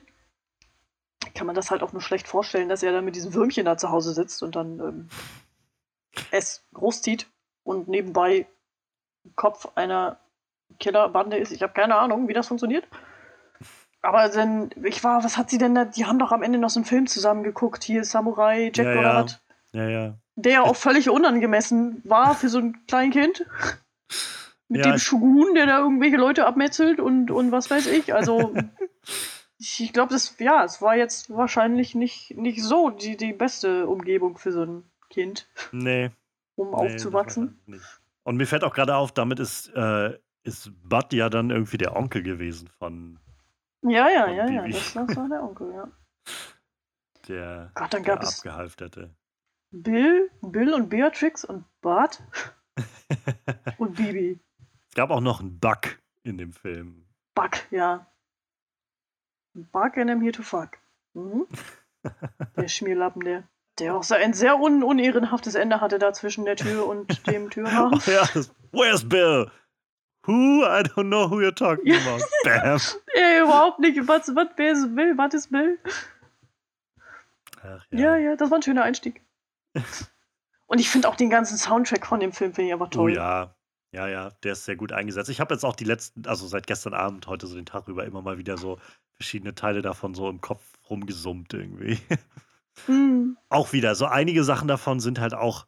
[1.36, 3.78] Kann man das halt auch nur schlecht vorstellen, dass er dann mit diesem Würmchen da
[3.78, 5.10] zu Hause sitzt und dann ähm,
[6.32, 7.28] es großzieht
[7.64, 8.48] und nebenbei
[9.36, 10.20] Kopf einer
[10.80, 11.52] Killerbande ist.
[11.52, 12.88] Ich habe keine Ahnung, wie das funktioniert.
[14.06, 15.86] Aber dann, ich war, was hat sie denn da?
[15.86, 17.84] Die haben doch am Ende noch so einen Film zusammen geguckt.
[17.84, 19.24] Hier Samurai Jack Ja, oder ja.
[19.24, 19.42] was?
[19.74, 20.18] Ja, ja.
[20.36, 23.46] Der auch völlig unangemessen war für so ein Kleinkind.
[24.68, 28.14] Mit Ja, dem Shogun, der da irgendwelche Leute abmetzelt und, und was weiß ich.
[28.14, 28.54] Also,
[29.60, 34.38] ich, glaube, das, ja, es war jetzt wahrscheinlich nicht, nicht so die, die beste Umgebung
[34.38, 36.10] für so ein Kind, Nee.
[36.56, 37.60] um nee, aufzuwachsen.
[38.24, 41.96] Und mir fällt auch gerade auf, damit ist, äh, ist Bud ja dann irgendwie der
[41.96, 43.20] Onkel gewesen von
[43.88, 45.88] Ja, ja, ja, ja, das, das war der Onkel, ja.
[47.28, 49.16] der, Gott, dann der gab es abgehalfterte.
[49.72, 52.24] Bill, Bill und Beatrix und Bart
[53.78, 54.40] und Bibi.
[54.90, 57.06] es gab auch noch einen Bug in dem Film.
[57.36, 58.08] Buck, ja.
[59.54, 60.80] Buck and I'm here to fuck.
[61.14, 61.48] Mhm.
[62.56, 63.44] Der Schmierlappen, der.
[63.80, 67.50] Der auch so ein sehr un unehrenhaftes Ende hatte da zwischen der Tür und dem
[67.52, 68.00] Türrahmen.
[68.00, 69.52] Oh ja, das, where's Bill?
[70.28, 70.64] Who?
[70.64, 72.00] I don't know who you're talking Ja.
[72.00, 72.24] about.
[72.44, 72.80] Bam.
[73.14, 74.08] Ey, überhaupt nicht.
[74.08, 75.14] Was, was, wer ist Bill?
[75.18, 75.78] Was ist Bill?
[77.64, 79.22] Ach, Ja, ja, das war ein schöner Einstieg.
[80.68, 83.14] Und ich finde auch den ganzen Soundtrack von dem Film finde ich Oh toll.
[83.14, 83.56] ja.
[83.92, 85.30] Ja, ja, der ist sehr gut eingesetzt.
[85.30, 88.04] Ich habe jetzt auch die letzten, also seit gestern Abend, heute so den Tag über
[88.04, 88.78] immer mal wieder so
[89.14, 92.00] verschiedene Teile davon so im Kopf rumgesummt irgendwie.
[92.88, 93.38] Hm.
[93.48, 95.66] auch wieder, so einige Sachen davon sind halt auch,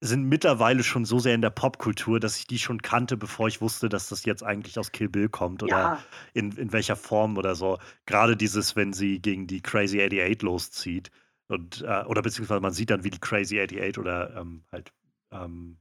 [0.00, 3.60] sind mittlerweile schon so sehr in der Popkultur, dass ich die schon kannte, bevor ich
[3.60, 7.36] wusste, dass das jetzt eigentlich aus Kill Bill kommt oder Ja, in, in welcher Form
[7.36, 7.78] oder so.
[8.06, 11.10] Gerade dieses, wenn sie gegen die Crazy 88 loszieht.
[11.48, 14.92] Und, äh, oder beziehungsweise man sieht dann, wie die Crazy 88 oder ähm, halt,
[15.32, 15.78] ähm,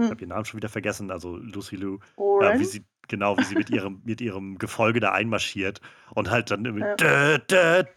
[0.00, 0.10] ich Hm.
[0.10, 1.98] habe ihren Namen schon wieder vergessen, also Lucy Lou,
[2.38, 5.80] äh, wie sie, genau, wie sie mit ihrem, mit ihrem Gefolge da einmarschiert
[6.14, 6.84] und halt dann irgendwie.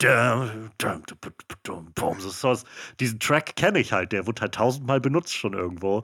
[0.01, 0.45] Ja.
[2.99, 6.03] Diesen Track kenne ich halt, der wurde halt tausendmal benutzt schon irgendwo.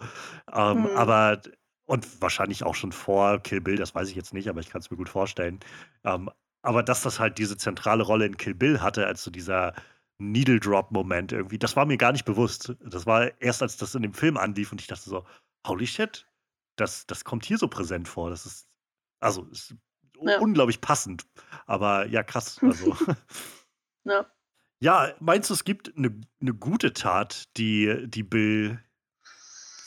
[0.53, 0.97] Ähm, Hm.
[0.97, 1.41] Aber,
[1.85, 4.81] und wahrscheinlich auch schon vor Kill Bill, das weiß ich jetzt nicht, aber ich kann
[4.81, 5.59] es mir gut vorstellen.
[6.03, 6.29] Ähm,
[6.61, 9.73] aber dass das halt diese zentrale Rolle in Kill Bill hatte, als so dieser
[10.19, 12.75] Needle Drop-Moment irgendwie, das war mir gar nicht bewusst.
[12.81, 15.25] Das war erst, als das in dem Film anlief und ich dachte so,
[15.67, 16.25] holy shit,
[16.77, 18.29] das, das kommt hier so präsent vor.
[18.29, 18.67] Das ist,
[19.23, 19.75] also, ist
[20.21, 20.39] Ja.
[20.39, 21.25] unglaublich passend.
[21.65, 22.59] Aber ja, krass.
[22.61, 22.95] Also.
[24.05, 24.25] Ja.
[24.79, 28.83] ja, meinst du, es gibt eine, eine gute Tat, die, die Bill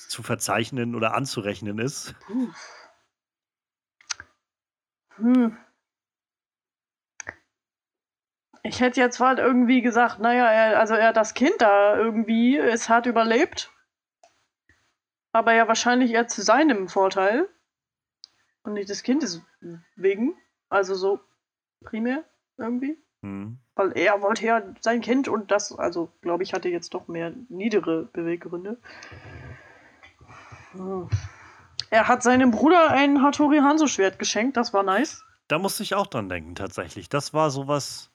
[0.09, 2.15] zu verzeichnen oder anzurechnen ist?
[2.21, 2.49] Puh.
[5.17, 5.57] Hm.
[8.63, 12.57] Ich hätte jetzt halt irgendwie gesagt, naja, er, also er hat das Kind da irgendwie,
[12.57, 13.71] es hat überlebt.
[15.33, 17.49] Aber ja wahrscheinlich eher zu seinem Vorteil.
[18.67, 19.43] Und nicht des Kindes
[19.95, 20.35] wegen.
[20.69, 21.21] Also so
[21.85, 22.25] primär
[22.59, 22.99] irgendwie.
[23.23, 23.59] Hm.
[23.77, 27.33] Weil er wollte ja sein Kind und das, also glaube ich, hatte jetzt doch mehr
[27.49, 28.79] niedere Beweggründe.
[30.73, 31.09] Hm.
[31.91, 35.25] Er hat seinem Bruder ein Hattori Hanzo-Schwert geschenkt, das war nice.
[35.47, 37.09] Da musste ich auch dran denken, tatsächlich.
[37.09, 38.11] Das war sowas,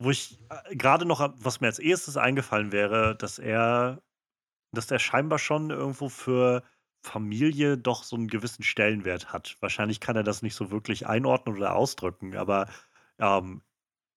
[0.00, 4.02] wo ich äh, gerade noch, was mir als erstes eingefallen wäre, dass er,
[4.72, 6.64] dass der scheinbar schon irgendwo für
[7.06, 9.56] Familie doch so einen gewissen Stellenwert hat.
[9.60, 12.68] Wahrscheinlich kann er das nicht so wirklich einordnen oder ausdrücken, aber
[13.18, 13.62] ähm,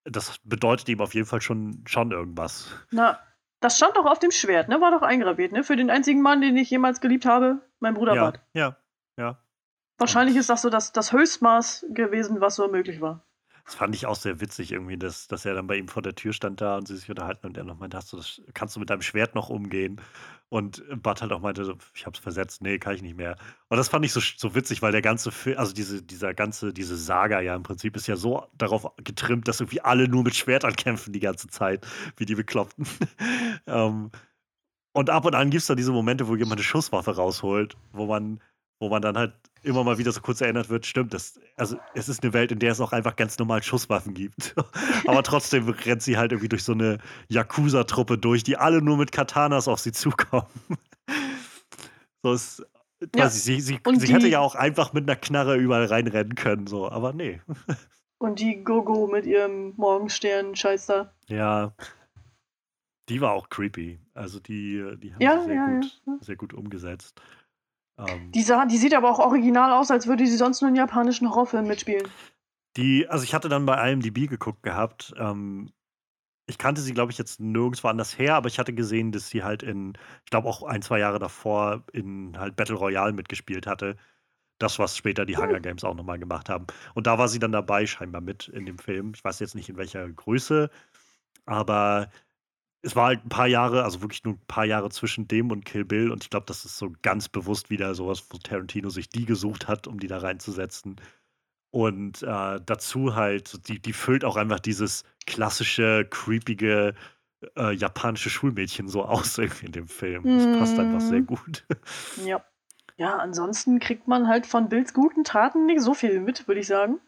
[0.04, 2.72] das bedeutet ihm auf jeden Fall schon, schon irgendwas.
[2.92, 3.20] Na,
[3.60, 4.82] das stand doch auf dem Schwert, ne?
[4.82, 5.64] War doch eingraviert, ne?
[5.64, 8.42] Für den einzigen Mann, den ich jemals geliebt habe, mein Bruder Ja, Bart.
[8.54, 8.78] ja,
[9.18, 9.38] ja.
[9.98, 13.26] Wahrscheinlich ist das so das, das Höchstmaß gewesen, was so möglich war.
[13.66, 16.16] Das fand ich auch sehr witzig irgendwie, dass, dass er dann bei ihm vor der
[16.16, 18.76] Tür stand da und sie sich unterhalten und er noch meinte, hast du das, kannst
[18.76, 20.02] du mit deinem Schwert noch umgehen?
[20.50, 23.38] Und Bart halt auch meinte, ich hab's versetzt, nee, kann ich nicht mehr.
[23.68, 26.74] Und das fand ich so, so witzig, weil der ganze Film, also diese, dieser ganze,
[26.74, 30.36] diese Saga ja im Prinzip ist ja so darauf getrimmt, dass irgendwie alle nur mit
[30.36, 31.86] Schwertern kämpfen die ganze Zeit,
[32.18, 32.88] wie die Bekloppten.
[33.68, 34.10] ähm,
[34.92, 38.08] und ab und an gibt es da diese Momente, wo jemand eine Schusswaffe rausholt, wo
[38.08, 38.42] man,
[38.80, 42.08] wo man dann halt immer mal wieder so kurz erinnert wird, stimmt, das, also es
[42.08, 44.56] ist eine Welt, in der es auch einfach ganz normal Schusswaffen gibt.
[45.08, 49.12] Aber trotzdem rennt sie halt irgendwie durch so eine Yakuza-Truppe durch, die alle nur mit
[49.12, 50.48] Katanas auf sie zukommen.
[52.24, 52.66] so ist,
[53.16, 55.86] Ja, weiß ich, sie, sie, und sie hätte ja auch einfach mit einer Knarre überall
[55.86, 57.42] reinrennen können, so, aber nee.
[58.22, 61.14] Und die Gogo mit ihrem Morgenstern-Scheiß da.
[61.30, 61.74] Ja.
[63.08, 63.98] Die war auch creepy.
[64.14, 67.22] Also die, die haben Ja, sie sehr, ja, gut, sehr gut umgesetzt.
[68.00, 70.76] Ähm, Die, sah, die sieht aber auch original aus, als würde sie sonst nur in
[70.76, 72.08] japanischen Horrorfilmen mitspielen.
[72.78, 75.14] Die, also ich hatte dann bei IMDb geguckt gehabt.
[75.18, 75.72] Ähm,
[76.48, 79.44] ich kannte sie, glaube ich, jetzt nirgendwo anders her, aber ich hatte gesehen, dass sie
[79.44, 79.94] halt in,
[80.26, 83.98] ich glaube auch ein, zwei Jahre davor in halt Battle Royale mitgespielt hatte.
[84.60, 86.68] Das, was später die Hunger Games auch nochmal gemacht haben.
[86.94, 89.14] Und da war sie dann dabei, scheinbar mit in dem Film.
[89.16, 90.70] Ich weiß jetzt nicht in welcher Größe,
[91.46, 92.10] aber
[92.82, 95.66] es war halt ein paar Jahre, also wirklich nur ein paar Jahre zwischen dem und
[95.66, 96.12] Kill Bill.
[96.12, 99.68] Und ich glaube, das ist so ganz bewusst wieder sowas, wo Tarantino sich die gesucht
[99.68, 100.96] hat, um die da reinzusetzen.
[101.72, 106.96] Und äh, dazu halt, die, die füllt auch einfach dieses klassische, creepige
[107.58, 110.24] äh, japanische Schulmädchen so aus irgendwie in dem Film.
[110.24, 111.26] Das passt einfach sehr Mhm.
[111.28, 111.66] gut.
[112.26, 112.44] Ja.
[112.98, 116.68] Ja, ansonsten kriegt man halt von Bills guten Taten nicht so viel mit, würde ich
[116.68, 117.00] sagen.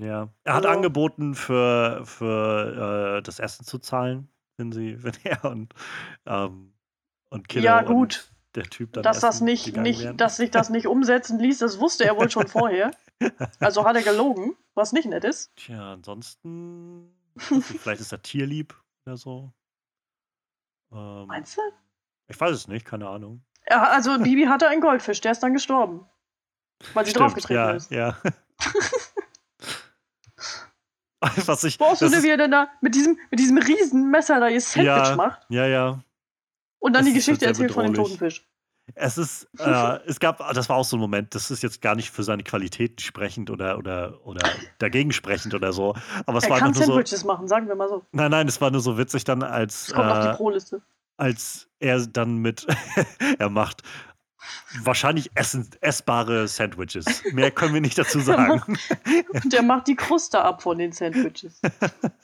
[0.00, 0.28] ja.
[0.44, 4.28] Er hat Also- angeboten, für, für äh, das Essen zu zahlen,
[4.60, 5.74] wenn sie, wenn er und,
[6.26, 6.72] ähm,
[7.30, 8.30] und Killer Ja, gut.
[8.54, 12.04] der Typ dann Dass das nicht, nicht, dass sich das nicht umsetzen ließ, das wusste
[12.04, 12.92] er wohl schon vorher.
[13.58, 15.54] Also hat er gelogen, was nicht nett ist.
[15.56, 19.52] Tja, ansonsten, vielleicht ist er tierlieb oder so.
[20.92, 21.60] Ähm, Meinst du?
[22.28, 23.42] ich weiß es nicht, keine Ahnung.
[23.68, 26.06] Ja, also Bibi hatte einen Goldfisch, der ist dann gestorben.
[26.94, 27.90] Weil sie Stimmt, draufgetreten ja, ist.
[27.90, 28.16] Ja.
[31.46, 31.76] Was ich.
[31.78, 34.60] Das denn, ist- wie er denn da mit diesem, mit diesem riesen Messer da ihr
[34.60, 35.16] Sandwich Ja.
[35.16, 36.02] macht Ja, ja.
[36.78, 38.12] und dann Das die halt Geschichte erzählt von dem bedrohlich.
[38.18, 38.46] toten Fisch.
[38.94, 41.94] Es ist, äh, es gab, das war auch so ein Moment, das ist jetzt gar
[41.94, 44.48] nicht für seine Qualität sprechend oder, oder, oder
[44.78, 45.94] dagegen sprechend oder so.
[46.26, 46.92] Aber es Er war kann nur so.
[46.94, 48.02] Sandwiches machen, sagen wir mal so.
[48.12, 50.82] Nein, nein, es war nur so witzig dann, als, Das kommt auf äh, die Pro-Liste.
[51.18, 52.66] als er dann mit,
[53.38, 53.82] er macht
[54.82, 57.22] wahrscheinlich essen, essbare Sandwiches.
[57.32, 58.78] Mehr können wir nicht dazu sagen.
[59.32, 61.60] Und er macht die Kruste ab von den Sandwiches.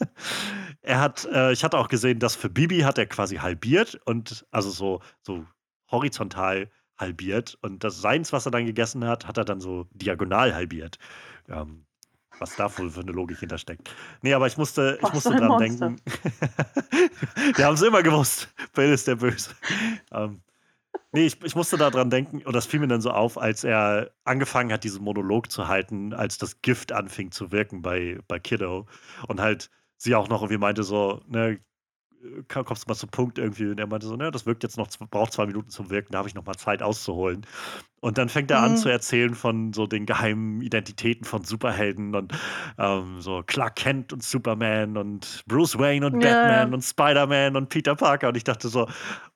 [0.83, 4.47] er hat, äh, ich hatte auch gesehen, dass für Bibi hat er quasi halbiert und
[4.51, 5.45] also so, so
[5.91, 10.55] horizontal halbiert und das Seins, was er dann gegessen hat, hat er dann so diagonal
[10.55, 10.99] halbiert.
[11.49, 11.87] Ähm,
[12.39, 13.91] was da wohl für eine Logik hintersteckt.
[14.21, 15.89] Nee, aber ich musste, ich musste dran Monster.
[15.89, 16.03] denken.
[17.55, 18.53] Wir haben es immer gewusst.
[18.75, 19.53] Bill ist der Böse.
[20.13, 20.43] Ähm,
[21.13, 23.65] nee, ich, ich musste da dran denken und das fiel mir dann so auf, als
[23.65, 28.39] er angefangen hat, diesen Monolog zu halten, als das Gift anfing zu wirken bei, bei
[28.39, 28.87] Kiddo.
[29.29, 31.61] Und halt sie auch noch irgendwie meinte so, ne,
[32.49, 33.67] kommst du mal zum Punkt irgendwie?
[33.69, 36.19] Und er meinte so, ne, das wirkt jetzt noch, braucht zwei Minuten zum Wirken, da
[36.19, 37.47] habe ich noch mal Zeit auszuholen.
[38.01, 38.77] Und dann fängt er an Mhm.
[38.77, 42.33] zu erzählen von so den geheimen Identitäten von Superhelden und
[42.79, 46.33] ähm, so Clark Kent und Superman und Bruce Wayne und Ja.
[46.35, 48.29] Batman und Spider-Man und Peter Parker.
[48.29, 48.89] Und ich dachte so,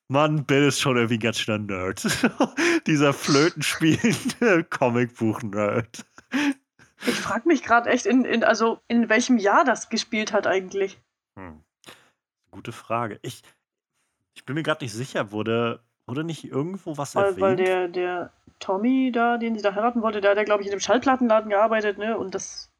[0.08, 2.02] Mann, Bill ist schon irgendwie ein ganz schöner Nerd.
[2.86, 6.04] Dieser flötenspielende Comicbuch-Nerd.
[7.06, 11.00] Ich frage mich gerade echt, in, in, also in welchem Jahr das gespielt hat eigentlich.
[11.38, 11.62] Hm.
[12.50, 13.18] Gute Frage.
[13.22, 13.42] Ich,
[14.34, 17.40] ich bin mir gerade nicht sicher, wurde, wurde nicht irgendwo was Weil, erwähnt?
[17.40, 20.66] weil der, der Tommy da, den sie da heiraten wollte, der hat ja, glaube ich,
[20.68, 22.18] in dem Schallplattenladen gearbeitet, ne?
[22.18, 22.70] Und das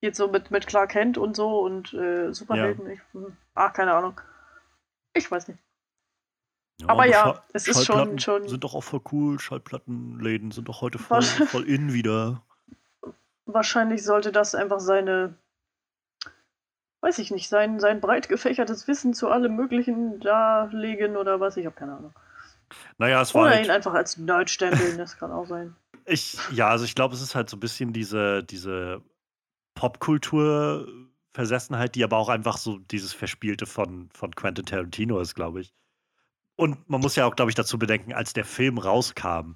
[0.00, 2.88] geht so mit, mit Clark Kent und so und äh, Superhelden.
[2.90, 4.20] Ich, hm, ach, keine Ahnung.
[5.12, 5.60] Ich weiß nicht.
[6.86, 9.38] aber ja, Schall- es ist schon- schon- Sind doch auch voll cool.
[9.38, 12.42] Schallplattenläden sind doch heute voll, voll in wieder.
[13.46, 15.34] Wahrscheinlich sollte das einfach seine,
[17.02, 21.66] weiß ich nicht, sein, sein breit gefächertes Wissen zu allem Möglichen darlegen oder was, ich
[21.66, 22.14] habe keine Ahnung.
[22.98, 25.74] Naja, es war Oder halt, ihn einfach als Nerd stempeln, das kann auch sein.
[26.06, 29.02] ich, ja, also ich glaube, es ist halt so ein bisschen diese, diese
[29.74, 35.72] Popkultur-Versessenheit, die aber auch einfach so dieses Verspielte von, von Quentin Tarantino ist, glaube ich.
[36.56, 39.54] Und man muss ja auch, glaube ich, dazu bedenken, als der Film rauskam,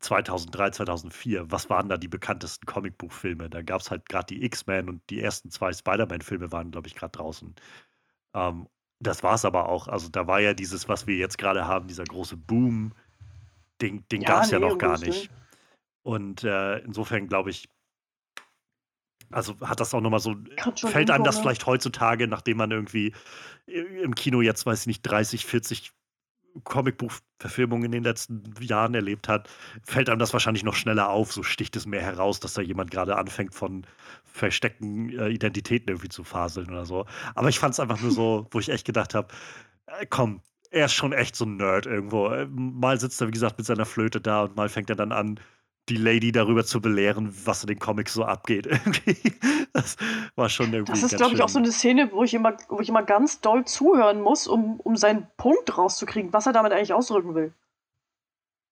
[0.00, 3.50] 2003, 2004, was waren da die bekanntesten Comicbuchfilme?
[3.50, 6.94] Da gab es halt gerade die X-Men und die ersten zwei Spider-Man-Filme waren, glaube ich,
[6.94, 7.54] gerade draußen.
[8.34, 8.68] Ähm,
[9.00, 9.88] das war es aber auch.
[9.88, 12.92] Also da war ja dieses, was wir jetzt gerade haben, dieser große Boom,
[13.80, 15.30] den, den Ja, gab es ja nee, noch um gar nicht.
[16.02, 17.68] Und äh, insofern glaube ich,
[19.30, 20.34] also hat das auch nochmal so,
[20.84, 23.14] fällt einem das hinkommen, vielleicht heutzutage, nachdem man irgendwie
[23.68, 23.72] i-
[24.02, 25.92] im Kino jetzt, weiß ich nicht, 30, 40
[26.64, 29.48] Comicbuchverfilmungen in den letzten Jahren erlebt hat,
[29.84, 31.32] fällt einem das wahrscheinlich noch schneller auf.
[31.32, 33.86] So sticht es mehr heraus, dass da jemand gerade anfängt, von
[34.24, 37.06] versteckten äh, Identitäten irgendwie zu faseln oder so.
[37.34, 39.28] Aber ich fand es einfach nur so, wo ich echt gedacht habe,
[39.86, 42.28] äh, komm, er ist schon echt so ein Nerd irgendwo.
[42.28, 45.12] Äh, Mal sitzt er, wie gesagt, mit seiner Flöte da und mal fängt er dann
[45.12, 45.40] an,
[45.90, 48.68] die Lady darüber zu belehren, was in den Comics so abgeht.
[49.72, 49.96] Das
[50.34, 50.90] war schon irgendwie.
[50.90, 53.40] Das ist, glaube ich, auch so eine Szene, wo ich immer, wo ich immer ganz
[53.40, 57.54] doll zuhören muss, um, um seinen Punkt rauszukriegen, was er damit eigentlich ausdrücken will.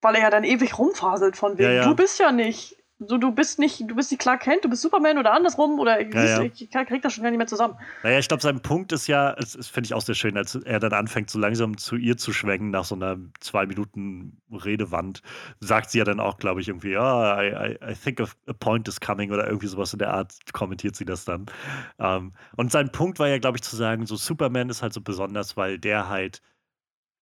[0.02, 1.84] Weil er ja dann ewig rumfaselt von wegen, Ja, ja.
[1.84, 4.82] du bist ja nicht, so, du bist nicht, du bist nicht Clark Kent, du bist
[4.82, 6.42] Superman oder andersrum oder Ja, ja.
[6.42, 7.76] ich, ich krieg das schon gar nicht mehr zusammen.
[8.02, 10.56] Naja, ich glaube, sein Punkt ist ja, das, das finde ich auch sehr schön, als
[10.56, 15.22] er dann anfängt, so langsam zu ihr zu schwenken nach so einer zwei Minuten Redewand,
[15.60, 18.52] sagt sie ja dann auch, glaube ich, irgendwie, ja, I, I, I think a, a
[18.52, 21.46] point is coming oder irgendwie sowas in der Art, kommentiert sie das dann.
[22.00, 25.00] Ähm, und sein Punkt war ja, glaube ich, zu sagen, so Superman ist halt so
[25.00, 26.42] besonders, weil der halt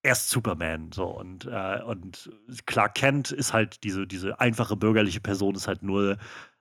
[0.07, 2.31] er ist Superman so und, äh, und
[2.65, 6.17] Clark Kent ist halt diese, diese einfache bürgerliche Person, ist halt nur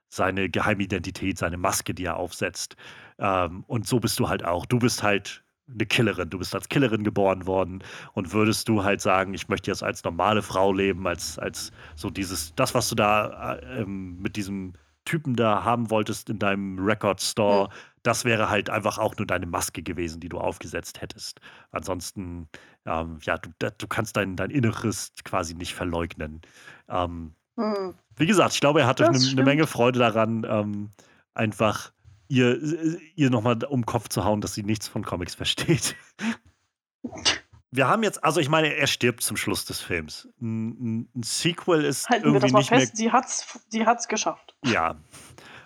[0.08, 2.76] seine Geheimidentität, seine Maske, die er aufsetzt.
[3.18, 4.66] Ähm, und so bist du halt auch.
[4.66, 6.30] Du bist halt eine Killerin.
[6.30, 7.84] Du bist als Killerin geboren worden
[8.14, 12.10] und würdest du halt sagen, ich möchte jetzt als normale Frau leben, als, als so
[12.10, 14.74] dieses, das, was du da äh, ähm, mit diesem
[15.06, 17.70] Typen da haben wolltest in deinem Record Store,
[18.02, 21.40] das wäre halt einfach auch nur deine Maske gewesen, die du aufgesetzt hättest.
[21.70, 22.48] Ansonsten,
[22.84, 26.42] ähm, ja, du, du kannst dein, dein Inneres quasi nicht verleugnen.
[26.88, 27.94] Ähm, Hm.
[28.16, 29.44] wie gesagt, ich glaube, er hatte eine ne stimmt.
[29.46, 30.90] Menge Freude daran, ähm,
[31.34, 31.92] einfach
[32.28, 32.60] ihr,
[33.14, 35.96] ihr nochmal um den Kopf zu hauen, dass sie nichts von Comics versteht.
[37.72, 40.28] Wir haben jetzt, also ich meine, er stirbt zum Schluss des Films.
[40.40, 43.86] Ein, ein- Sequel ist Halten wir irgendwie das mal nicht mehr fest, sie hat's, sie
[43.86, 44.56] hat's geschafft.
[44.64, 44.96] ja.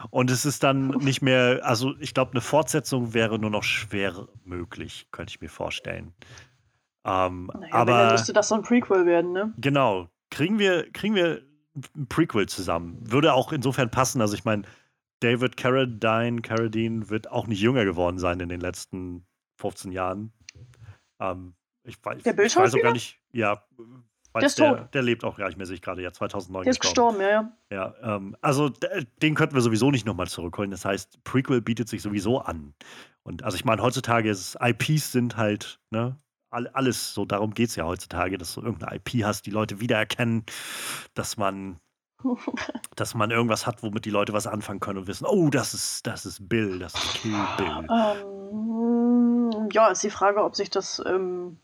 [0.08, 4.28] Und es ist dann nicht mehr, also ich glaube, eine Fortsetzung wäre nur noch schwer
[4.46, 6.14] möglich, könnte ich mir vorstellen.
[7.04, 9.52] Ähm, Naja, wenn, dann aber müsste das so ein Prequel werden, ne?
[9.58, 11.42] genau, kriegen wir, kriegen wir
[11.94, 12.98] ein Prequel zusammen.
[13.12, 14.22] Würde auch insofern passen.
[14.22, 14.62] Also ich meine,
[15.20, 19.26] David Carradine, Carradine wird auch nicht jünger geworden sein in den letzten
[19.56, 20.32] 15 Jahren.
[21.20, 21.52] Ähm,
[21.84, 23.62] ich weiß, Der ich weiß auch gar nicht, ja,
[24.32, 26.70] weiß Der der, der lebt auch gar nicht mehr, sehe ich gerade, ja, 2009 Der
[26.70, 27.18] ist gestorben.
[27.18, 27.94] gestorben, ja, ja.
[28.02, 28.70] Ja, ähm, also
[29.22, 30.70] den könnten wir sowieso nicht nochmal zurückholen.
[30.70, 32.74] Das heißt, Prequel bietet sich sowieso an.
[33.22, 36.16] Und also ich meine, heutzutage ist IPs sind halt, ne,
[36.50, 39.80] all, alles, so darum geht es ja heutzutage, dass du irgendeine IP hast, die Leute
[39.80, 40.44] wiedererkennen,
[41.14, 41.78] dass man,
[42.96, 46.06] dass man irgendwas hat, womit die Leute was anfangen können und wissen, oh, das ist,
[46.06, 47.86] das ist Bill, das ist Kill Bill.
[47.90, 51.58] Ähm, ja, ist die Frage, ob sich das ähm,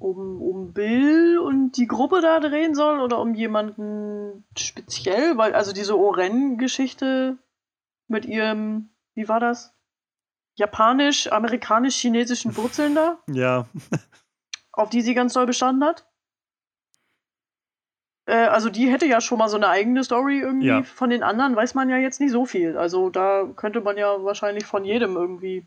[0.00, 5.72] um, um Bill und die Gruppe da drehen soll oder um jemanden speziell, weil also
[5.72, 7.38] diese Oren-Geschichte
[8.06, 9.74] mit ihrem, wie war das?
[10.54, 13.66] Japanisch, amerikanisch-chinesischen Wurzeln da, Ja,
[14.72, 16.06] auf die sie ganz doll bestanden hat.
[18.28, 20.66] Äh, also die hätte ja schon mal so eine eigene Story irgendwie.
[20.66, 20.82] Ja.
[20.82, 22.76] Von den anderen weiß man ja jetzt nicht so viel.
[22.76, 25.66] Also da könnte man ja wahrscheinlich von jedem irgendwie.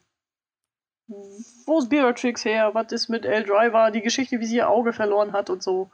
[1.07, 2.73] Wo ist Beatrix her?
[2.73, 3.43] Was ist mit L.
[3.43, 3.91] Driver?
[3.91, 5.89] Die Geschichte, wie sie ihr Auge verloren hat und so.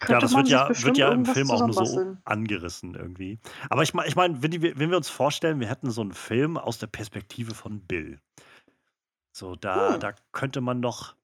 [0.00, 3.38] ja, Könnte das man wird ja, wird ja im Film auch nur so angerissen irgendwie.
[3.70, 6.12] Aber ich meine, ich mein, wenn, die- wenn wir uns vorstellen, wir hätten so einen
[6.12, 8.20] Film aus der Perspektive von Bill.
[9.32, 10.00] So, da, Hm.
[10.00, 11.16] da könnte man doch,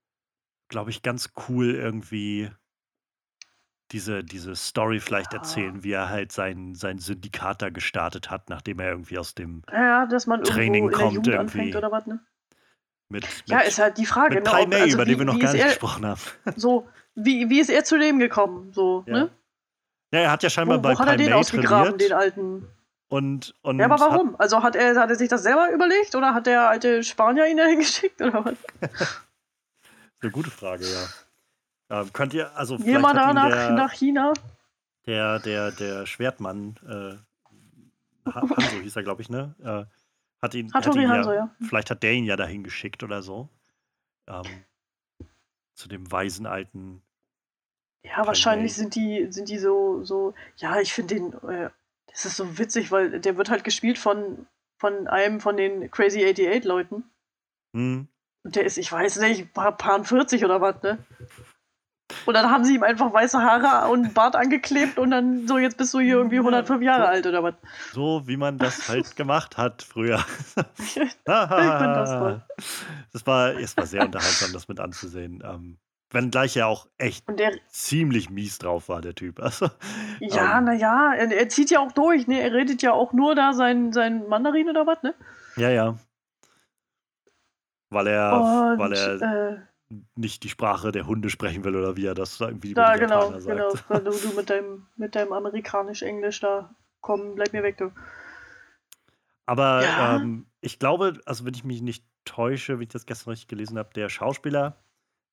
[0.69, 2.51] glaube ich, ganz cool irgendwie
[3.93, 5.39] diese, diese Story vielleicht Ja.
[5.39, 9.63] erzählen, wie er halt sein, sein Syndikat da gestartet hat, nachdem er irgendwie aus dem
[9.73, 11.75] Ja, Training kommt irgendwie.
[11.75, 12.21] was, ne?
[13.09, 14.51] mit, Ja, mit, ist halt die Frage, mit ne?
[14.51, 16.21] Pai Mei, also über wie, den wir noch gar nicht er, gesprochen haben.
[16.57, 18.73] so, wie, wie ist er zu dem gekommen?
[18.73, 19.13] So, Ja.
[19.15, 19.31] ne?
[20.13, 22.67] Ja, er hat ja scheinbar Wo, bei wo hat er den ausgegraben, den trainiert alten?
[23.09, 24.37] und, und Ja, aber hat warum?
[24.39, 27.57] Also hat er, hat er sich das selber überlegt oder hat der alte Spanier ihn
[27.57, 28.57] dahin geschickt oder was?
[30.23, 31.09] Eine gute Frage, ja.
[31.91, 34.33] Ähm, könnt ihr, also Geh mal da nach, der, nach China.
[35.07, 37.17] der, der, der Schwertmann, äh,
[38.31, 39.55] Ha- Hanso hieß er, glaube ich, ne?
[39.63, 39.85] Äh,
[40.43, 41.51] hat ihn, hat ihn Hanzo, ja, ja.
[41.67, 43.49] vielleicht hat der ihn ja dahin geschickt oder so.
[44.29, 44.45] Ähm,
[45.75, 47.03] zu dem weisen alten.
[48.05, 51.71] Ja, wahrscheinlich sind die, sind die so, so, ja, ich finde den, äh,
[52.07, 54.47] das ist so witzig, weil der wird halt gespielt von,
[54.79, 57.05] von einem von den Crazy 88 Leuten.
[57.75, 58.09] Hm.
[58.43, 60.99] Und der ist, ich weiß nicht, paar, paar 40 oder was, ne?
[62.27, 65.77] Und dann haben sie ihm einfach weiße Haare und Bart angeklebt und dann so, jetzt
[65.77, 67.55] bist du hier irgendwie 105 Jahre alt oder was?
[67.93, 70.25] So wie man das halt gemacht hat früher.
[70.79, 72.43] ich finde das toll.
[73.13, 75.43] Das war, es war sehr unterhaltsam, das mit anzusehen.
[75.45, 75.79] Ähm,
[76.13, 79.41] Wenngleich er auch echt der, ziemlich mies drauf war, der Typ.
[79.41, 79.71] Also,
[80.19, 82.41] ja, ähm, naja, er, er, zieht ja auch durch, ne?
[82.41, 85.15] Er redet ja auch nur da sein, sein Mandarin oder was, ne?
[85.57, 85.97] Ja, ja.
[87.91, 89.59] Weil er, Und, weil er äh,
[90.15, 93.47] nicht die Sprache der Hunde sprechen will oder wie er das irgendwie da, genau, sagt.
[93.47, 93.73] genau.
[93.89, 97.93] Weil du, du mit deinem, mit deinem amerikanisch-englisch da komm, bleib mir weg, du.
[99.47, 100.17] Aber ja.
[100.17, 103.79] ähm, ich glaube, also wenn ich mich nicht täusche, wie ich das gestern richtig gelesen
[103.79, 104.83] habe, der Schauspieler,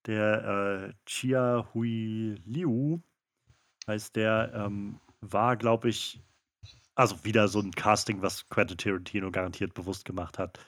[0.05, 2.99] der äh, Chia Hui Liu
[3.85, 6.23] heißt der, ähm, war, glaube ich,
[6.95, 10.59] also wieder so ein Casting, was Quentin Tarantino garantiert bewusst gemacht hat.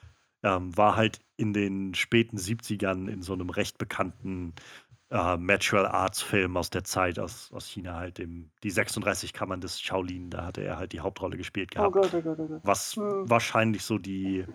[0.42, 4.54] Ähm, war halt in den späten 70ern in so einem recht bekannten
[5.12, 9.62] äh, Martial Arts Film aus der Zeit aus, aus China halt, dem, die 36 Kammern
[9.62, 11.96] des Shaolin, da hatte er halt die Hauptrolle gespielt oh gehabt.
[11.96, 12.62] Oh Gott, oh Gott, oh Gott.
[12.64, 13.30] Was hm.
[13.30, 14.46] wahrscheinlich so die,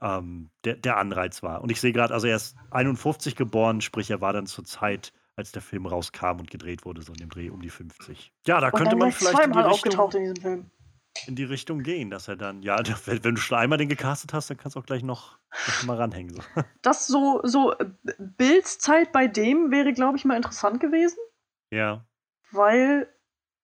[0.00, 1.62] ähm, der, der Anreiz war.
[1.62, 5.12] Und ich sehe gerade, also er ist 51 geboren, sprich er war dann zur Zeit,
[5.36, 8.32] als der Film rauskam und gedreht wurde, so in dem Dreh um die 50.
[8.46, 10.70] Ja, da und könnte man vielleicht in die, Richtung, in, diesem Film.
[11.26, 14.50] In die Richtung gehen, dass er dann, ja, wenn, du schon einmal den gecastet hast,
[14.50, 16.34] dann kannst du auch gleich noch, noch mal ranhängen.
[16.34, 16.42] So.
[16.82, 17.86] Das so, so äh,
[18.18, 21.18] Bills Zeit bei dem wäre, glaube ich, mal interessant gewesen.
[21.70, 22.04] Ja.
[22.50, 23.08] Weil,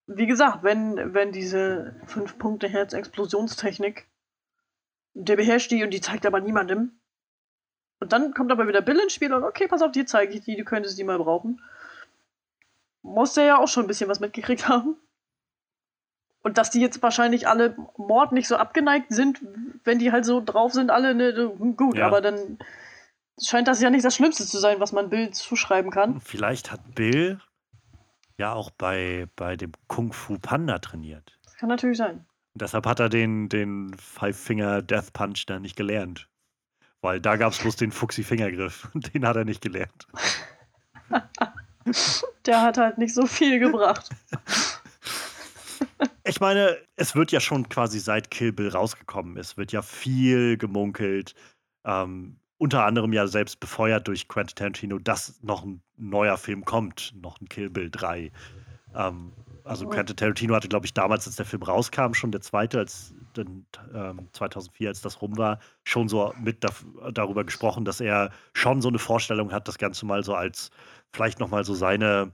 [0.06, 4.06] wie gesagt, wenn, wenn diese 5 Punkte Herz Explosionstechnik
[5.14, 7.00] der beherrscht die und die zeigt aber niemandem.
[8.00, 10.42] Und dann kommt aber wieder Bill ins Spiel und okay, pass auf, dir zeige ich
[10.42, 11.62] die, du könntest die mal brauchen.
[13.02, 14.96] Muss der ja auch schon ein bisschen was mitgekriegt haben.
[16.44, 19.40] Und dass die jetzt wahrscheinlich alle Mord nicht so abgeneigt sind,
[19.82, 22.06] wenn die halt so drauf sind, alle, ne, gut, ja.
[22.06, 22.58] aber dann
[23.42, 26.20] scheint das ja nicht das Schlimmste zu sein, was man Bill zuschreiben kann.
[26.20, 27.40] Vielleicht hat Bill
[28.36, 31.38] ja auch bei, bei dem Kung Fu Panda trainiert.
[31.44, 32.26] Das kann natürlich sein.
[32.54, 36.28] Deshalb hat er den, den Five-Finger Death Punch da nicht gelernt.
[37.00, 38.88] Weil da gab es bloß den Fuchsi-Fingergriff.
[38.94, 40.06] Den hat er nicht gelernt.
[42.46, 44.08] Der hat halt nicht so viel gebracht.
[46.26, 50.56] Ich meine, es wird ja schon quasi seit Kill Bill rausgekommen ist, wird ja viel
[50.56, 51.34] gemunkelt.
[51.84, 57.12] Ähm, unter anderem ja selbst befeuert durch Quentin Tarantino, dass noch ein neuer Film kommt,
[57.20, 58.32] noch ein Kill Bill 3.
[58.94, 59.32] Ähm,
[59.64, 63.14] also Quentin Tarantino hatte, glaube ich, damals, als der Film rauskam, schon der zweite, als
[63.34, 66.70] dann, ähm, 2004, als das rum war, schon so mit da,
[67.12, 70.70] darüber gesprochen, dass er schon so eine Vorstellung hat, das Ganze mal so als
[71.12, 72.32] vielleicht nochmal so seine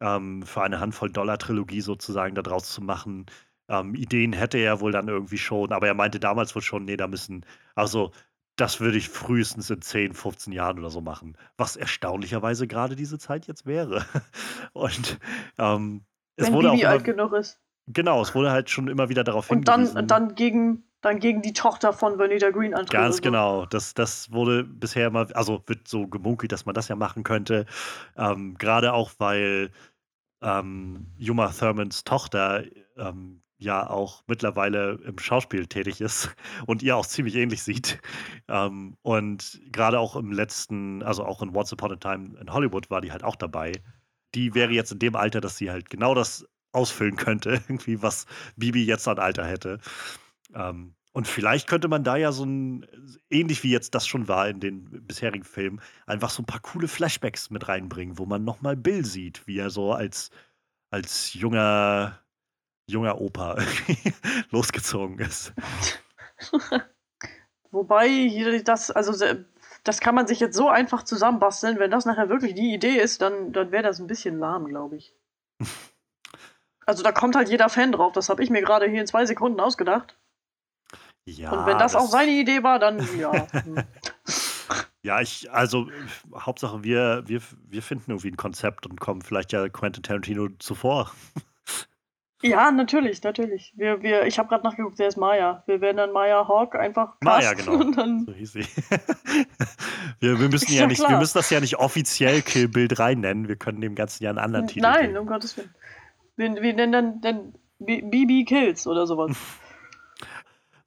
[0.00, 3.26] ähm, für eine Handvoll Dollar Trilogie sozusagen daraus zu machen.
[3.68, 6.96] Ähm, Ideen hätte er wohl dann irgendwie schon, aber er meinte damals wohl schon, nee,
[6.96, 8.12] da müssen, also
[8.56, 11.36] das würde ich frühestens in 10, 15 Jahren oder so machen.
[11.56, 14.04] Was erstaunlicherweise gerade diese Zeit jetzt wäre.
[14.72, 15.18] Und
[15.58, 16.04] ähm,
[16.36, 17.60] es Wenn wurde Bibi auch alt genug ist.
[17.86, 19.98] Genau, es wurde halt schon immer wieder darauf und hingewiesen.
[19.98, 23.02] Und dann, gegen, dann gegen die Tochter von Vanita Green antreten.
[23.02, 23.66] Ganz genau.
[23.66, 27.66] Das, das wurde bisher immer, also wird so gemunkelt, dass man das ja machen könnte.
[28.16, 29.70] Ähm, Gerade auch, weil
[30.42, 32.64] ähm, Juma Thurmans Tochter
[32.96, 36.34] ähm, ja auch mittlerweile im Schauspiel tätig ist
[36.66, 38.00] und ihr auch ziemlich ähnlich sieht.
[38.48, 42.90] Ähm, und gerade auch im letzten, also auch in Once Upon a Time in Hollywood
[42.90, 43.72] war die halt auch dabei
[44.34, 48.26] die wäre jetzt in dem Alter, dass sie halt genau das ausfüllen könnte, irgendwie, was
[48.56, 49.78] Bibi jetzt an Alter hätte.
[50.54, 52.86] Ähm, und vielleicht könnte man da ja so ein,
[53.30, 56.88] ähnlich wie jetzt das schon war in den bisherigen Filmen, einfach so ein paar coole
[56.88, 60.30] Flashbacks mit reinbringen, wo man nochmal Bill sieht, wie er so als,
[60.90, 62.18] als junger,
[62.88, 63.56] junger Opa
[64.50, 65.52] losgezogen ist.
[67.70, 69.12] Wobei das, also
[69.84, 71.78] das kann man sich jetzt so einfach zusammenbasteln.
[71.78, 74.96] Wenn das nachher wirklich die Idee ist, dann, dann wäre das ein bisschen lahm, glaube
[74.96, 75.14] ich.
[76.86, 78.12] also da kommt halt jeder Fan drauf.
[78.12, 80.18] Das habe ich mir gerade hier in zwei Sekunden ausgedacht.
[81.26, 81.52] Ja.
[81.52, 83.46] Und wenn das, das auch seine Idee war, dann ja.
[83.52, 83.84] Hm.
[85.02, 85.88] Ja, ich, also
[86.34, 91.12] Hauptsache wir, wir, wir finden irgendwie ein Konzept und kommen vielleicht ja Quentin Tarantino zuvor.
[92.42, 93.72] Ja, natürlich, natürlich.
[93.74, 95.62] Wir, wir, ich habe gerade nachgeguckt, der ist Maya.
[95.66, 97.78] Wir werden dann Maya Hawk einfach Maya, genau.
[98.26, 98.60] so hieß sie.
[100.20, 103.20] wir, wir, müssen ja, ja nicht, wir müssen das ja nicht offiziell Kill Bild rein
[103.20, 103.48] nennen.
[103.48, 105.18] Wir können dem Ganzen ja einen anderen Titel Nein, geben.
[105.20, 105.74] um Gottes Willen.
[106.36, 109.34] Wir, wir nennen dann, dann BB Kills oder sowas.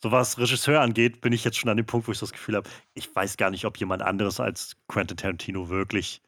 [0.01, 2.55] So was Regisseur angeht, bin ich jetzt schon an dem Punkt, wo ich das Gefühl
[2.55, 6.21] habe, ich weiß gar nicht, ob jemand anderes als Quentin Tarantino wirklich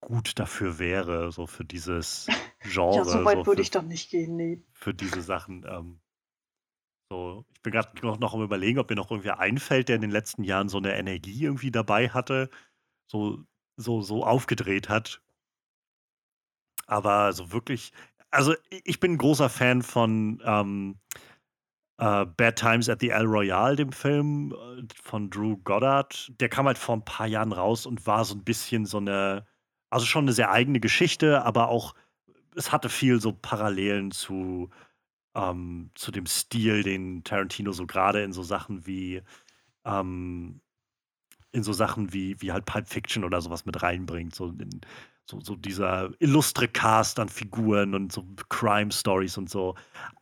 [0.00, 2.26] gut dafür wäre, so für dieses
[2.64, 4.62] Ja, Genre, so weit so würde ich dann nicht gehen, ne.
[4.72, 5.64] für diese Sachen.
[5.68, 6.00] Ähm,
[7.10, 10.02] so, ich bin gerade noch, noch am Überlegen, ob mir noch irgendwer einfällt, der in
[10.02, 12.50] den letzten Jahren so eine Energie irgendwie dabei hatte,
[13.06, 13.44] so,
[13.76, 15.22] so, so aufgedreht hat.
[16.86, 17.92] Aber so wirklich,
[18.30, 21.00] also ich bin ein großer Fan von ähm,
[21.98, 26.32] äh, Bad Times at the El Royale, dem Film äh, von Drew Goddard.
[26.40, 29.46] Der kam halt vor ein paar Jahren raus und war so ein bisschen so eine,
[29.90, 31.94] also schon eine sehr eigene Geschichte, aber auch,
[32.56, 34.70] es hatte viel so Parallelen zu,
[35.34, 39.22] ähm, zu dem Stil, den Tarantino so gerade in so Sachen wie
[39.84, 40.60] ähm,
[41.52, 44.34] in so Sachen wie, wie halt Pulp Fiction oder sowas mit reinbringt.
[44.34, 44.80] So, in,
[45.28, 49.74] so, so dieser illustre Cast an Figuren und so Crime Stories und so.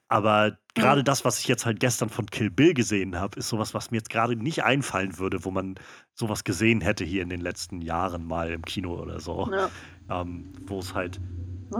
[0.08, 1.04] Aber gerade Mhm.
[1.04, 3.98] das, was ich jetzt halt gestern von Kill Bill gesehen habe, ist sowas, was mir
[3.98, 5.76] jetzt gerade nicht einfallen würde, wo man
[6.14, 9.50] sowas gesehen hätte hier in den letzten Jahren mal im Kino oder so.
[9.52, 9.70] Ja.
[10.08, 11.20] Ähm, wo es halt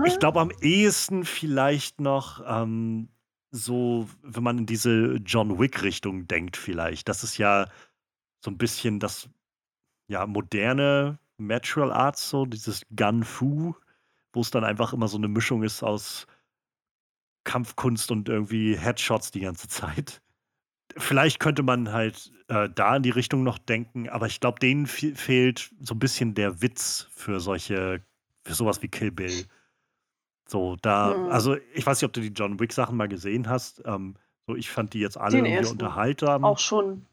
[0.05, 3.09] ich glaube am ehesten vielleicht noch ähm,
[3.53, 7.09] so, wenn man in diese John Wick-Richtung denkt, vielleicht.
[7.09, 7.69] Das ist ja
[8.45, 9.29] so ein bisschen das
[10.09, 13.75] ja, moderne Martial Arts, so dieses Gun Fu,
[14.33, 16.27] wo es dann einfach immer so eine Mischung ist aus
[17.45, 20.21] Kampfkunst und irgendwie Headshots die ganze Zeit.
[20.97, 24.87] Vielleicht könnte man halt äh, da in die Richtung noch denken, aber ich glaube, denen
[24.87, 28.03] fe fehlt so ein bisschen der Witz für solche,
[28.45, 29.47] für sowas wie Kill Bill.
[30.49, 31.29] So, da, Mhm.
[31.31, 33.83] also ich weiß nicht, ob du die John Wick-Sachen mal gesehen hast.
[33.85, 34.15] Ähm,
[34.47, 35.73] so, ich fand die jetzt alle Den irgendwie ersten.
[35.73, 36.45] unterhaltsam.
[36.45, 37.05] Auch schon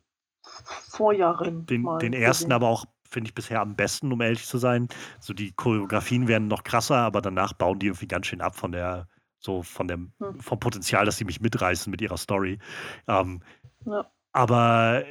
[0.44, 2.52] vor Jahren Den, mal den ersten gesehen.
[2.54, 4.88] aber auch, finde ich, bisher am besten, um ehrlich zu sein.
[5.22, 8.72] So, die Choreografien werden noch krasser, aber danach bauen die irgendwie ganz schön ab von
[8.72, 9.08] der,
[9.40, 10.40] so von dem, Hm.
[10.40, 12.60] vom Potenzial, dass sie mich mitreißen mit ihrer Story.
[13.08, 13.42] Ähm,
[13.86, 14.10] Ja.
[14.32, 15.04] aber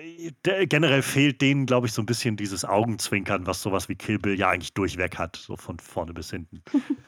[0.45, 4.19] de- generell fehlt denen, glaube ich, so ein bisschen dieses Augenzwinkern, was sowas wie Kill
[4.19, 6.63] Bill ja eigentlich durchweg hat, so von vorne bis hinten.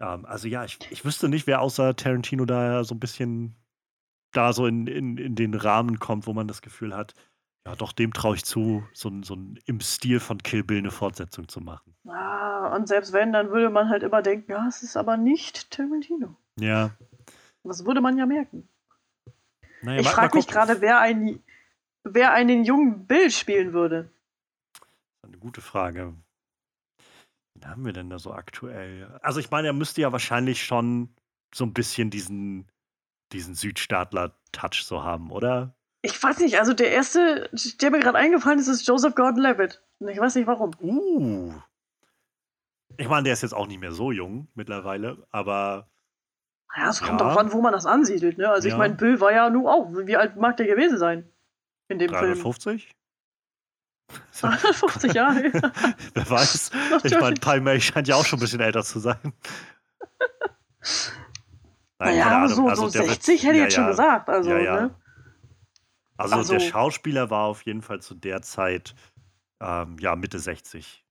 [0.00, 3.56] ähm, also ja, ich, ich wüsste nicht, wer außer Tarantino da so ein bisschen
[4.32, 7.14] da so in, in, in den Rahmen kommt, wo man das Gefühl hat,
[7.66, 9.36] ja, doch, dem traue ich zu, so, so
[9.66, 11.94] im Stil von Kill Bill eine Fortsetzung zu machen.
[12.06, 15.70] Ah, und selbst wenn, dann würde man halt immer denken, ja, es ist aber nicht
[15.70, 16.36] Tarantino.
[16.58, 16.90] Ja,
[17.64, 18.68] Das würde man ja merken.
[19.82, 21.40] naja, ich frage mich gerade, wer, ein,
[22.04, 24.10] wer einen jungen Bill spielen würde.
[25.22, 26.14] Eine gute Frage.
[27.54, 29.18] Wen haben wir denn da so aktuell?
[29.22, 31.14] Also ich meine, er müsste ja wahrscheinlich schon
[31.54, 32.70] so ein bisschen diesen,
[33.32, 35.74] diesen Südstaatler-Touch so haben, oder?
[36.02, 37.50] Ich weiß nicht, also der erste,
[37.80, 39.82] der mir gerade eingefallen ist, ist Joseph Gordon-Levitt.
[39.98, 40.70] Und ich weiß nicht warum.
[40.80, 41.52] Uh.
[42.96, 45.88] Ich meine, der ist jetzt auch nicht mehr so jung mittlerweile, aber
[46.76, 47.26] Ja, es kommt Ja.
[47.26, 48.38] darauf an, wo man das ansiedelt.
[48.38, 48.48] Ne?
[48.48, 48.78] Also ich Ja.
[48.78, 49.88] meine, Bill war ja nun auch.
[49.92, 51.28] Wie alt mag der gewesen sein?
[51.88, 52.20] In dem Film.
[52.20, 52.94] 350?
[54.40, 55.50] 350 Jahre.
[56.14, 56.70] Wer weiß.
[57.04, 59.18] Ich meine, Pai Mei scheint ja auch schon ein bisschen älter zu sein.
[62.00, 64.28] Nein, naja, so, Also so der wird- 60 hätte ich ja, jetzt schon gesagt.
[64.28, 64.80] Also, Ja, ja.
[64.82, 64.94] Ne?
[66.18, 68.94] Also, Also- der Schauspieler war auf jeden Fall zu der Zeit
[69.60, 71.04] ähm, ja Mitte 60.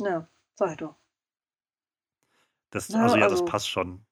[0.00, 0.96] Ja, sag ich doch.
[2.70, 4.04] Das, Ja, also ja, das also- passt schon.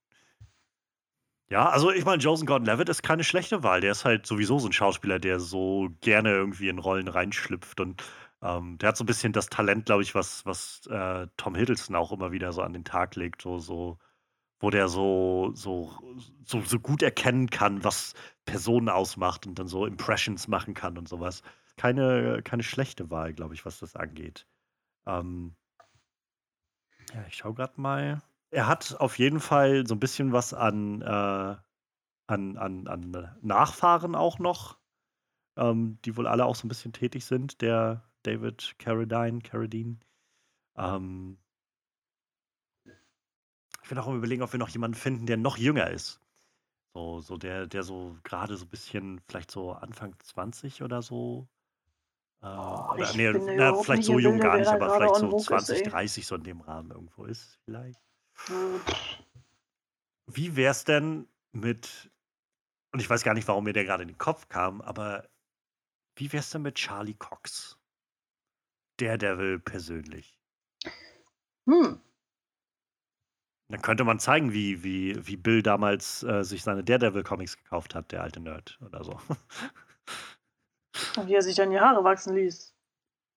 [1.51, 3.81] Ja, also ich meine, Joseph Gordon-Levitt ist keine schlechte Wahl.
[3.83, 8.03] Der ist halt sowieso so ein Schauspieler, der so gerne irgendwie in Rollen reinschlüpft und
[8.43, 11.97] ähm, der hat so ein bisschen das Talent, glaube ich, was, was äh, Tom Hiddleston
[11.97, 13.99] auch immer wieder so an den Tag legt, so, so,
[14.61, 15.93] wo der so, so,
[16.45, 18.15] so, so gut erkennen kann, was
[18.45, 21.43] Personen ausmacht und dann so Impressions machen kann und sowas.
[21.77, 24.47] Keine, keine schlechte Wahl, glaube ich, was das angeht.
[25.07, 25.57] Ähm,
[27.13, 28.23] ja, ich schaue gerade mal.
[28.51, 31.57] Er hat auf jeden Fall so ein bisschen was an, äh,
[32.27, 34.79] an, an, an Nachfahren auch noch,
[35.57, 37.61] ähm, die wohl alle auch so ein bisschen tätig sind.
[37.61, 39.99] Der David Carradine, Carradine.
[40.77, 41.39] Ähm,
[43.85, 46.19] ich bin auch am überlegen, ob wir noch jemanden finden, der noch jünger ist.
[46.95, 51.47] So, so der, der so gerade so ein bisschen, vielleicht so Anfang 20 oder so.
[52.41, 55.79] Äh, oder, nee, na, vielleicht so jung gar nicht, aber vielleicht so vogue ist, 20,
[55.81, 55.91] ey.
[55.91, 58.01] 30 so in dem Rahmen irgendwo ist, vielleicht.
[58.49, 58.81] Äh,
[60.29, 62.11] Wie wär's denn mit,
[62.93, 65.29] und ich weiß gar nicht, warum mir der gerade in den Kopf kam, aber
[66.17, 67.79] wie wär's denn mit Charlie Cox?
[68.97, 70.39] Daredevil persönlich.
[71.67, 72.01] Hm.
[73.69, 78.13] Dann könnte man zeigen, wie, wie, wie Bill damals äh, sich seine Daredevil-Comics gekauft hat,
[78.13, 79.19] der alte Nerd oder so.
[81.17, 82.75] Und wie er sich dann die Haare wachsen ließ.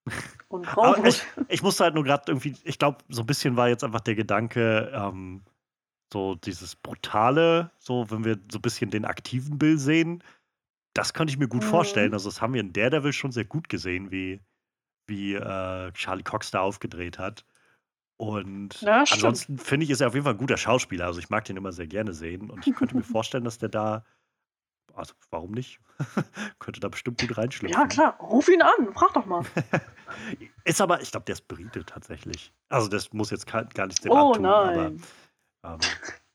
[0.49, 0.67] Und
[1.05, 4.01] ich, ich musste halt nur gerade irgendwie, ich glaube, so ein bisschen war jetzt einfach
[4.01, 5.43] der Gedanke, ähm,
[6.11, 10.23] so dieses Brutale, so wenn wir so ein bisschen den aktiven Bill sehen,
[10.93, 11.67] das könnte ich mir gut Mhm.
[11.67, 12.13] vorstellen.
[12.13, 14.39] Also das haben wir in Daredevil schon sehr gut gesehen, wie,
[15.07, 17.45] wie äh, Charlie Cox da aufgedreht hat.
[18.17, 19.23] Und Ja, stimmt.
[19.23, 21.05] ansonsten finde ich, ist er auf jeden Fall ein guter Schauspieler.
[21.05, 22.49] Also ich mag den immer sehr gerne sehen.
[22.49, 24.05] Und ich könnte mir vorstellen, dass der da,
[24.93, 25.79] also warum nicht?
[26.59, 27.87] könnte da bestimmt gut Ja, reinschlüpfen.
[27.89, 28.19] klar.
[28.19, 28.93] Ruf ihn an.
[28.93, 29.43] Frag doch mal.
[30.63, 32.53] Ist aber, ich glaube, der ist Brite tatsächlich.
[32.69, 35.03] Also das muss jetzt gar gar nichts dem Oh aber nein.
[35.63, 35.79] ähm,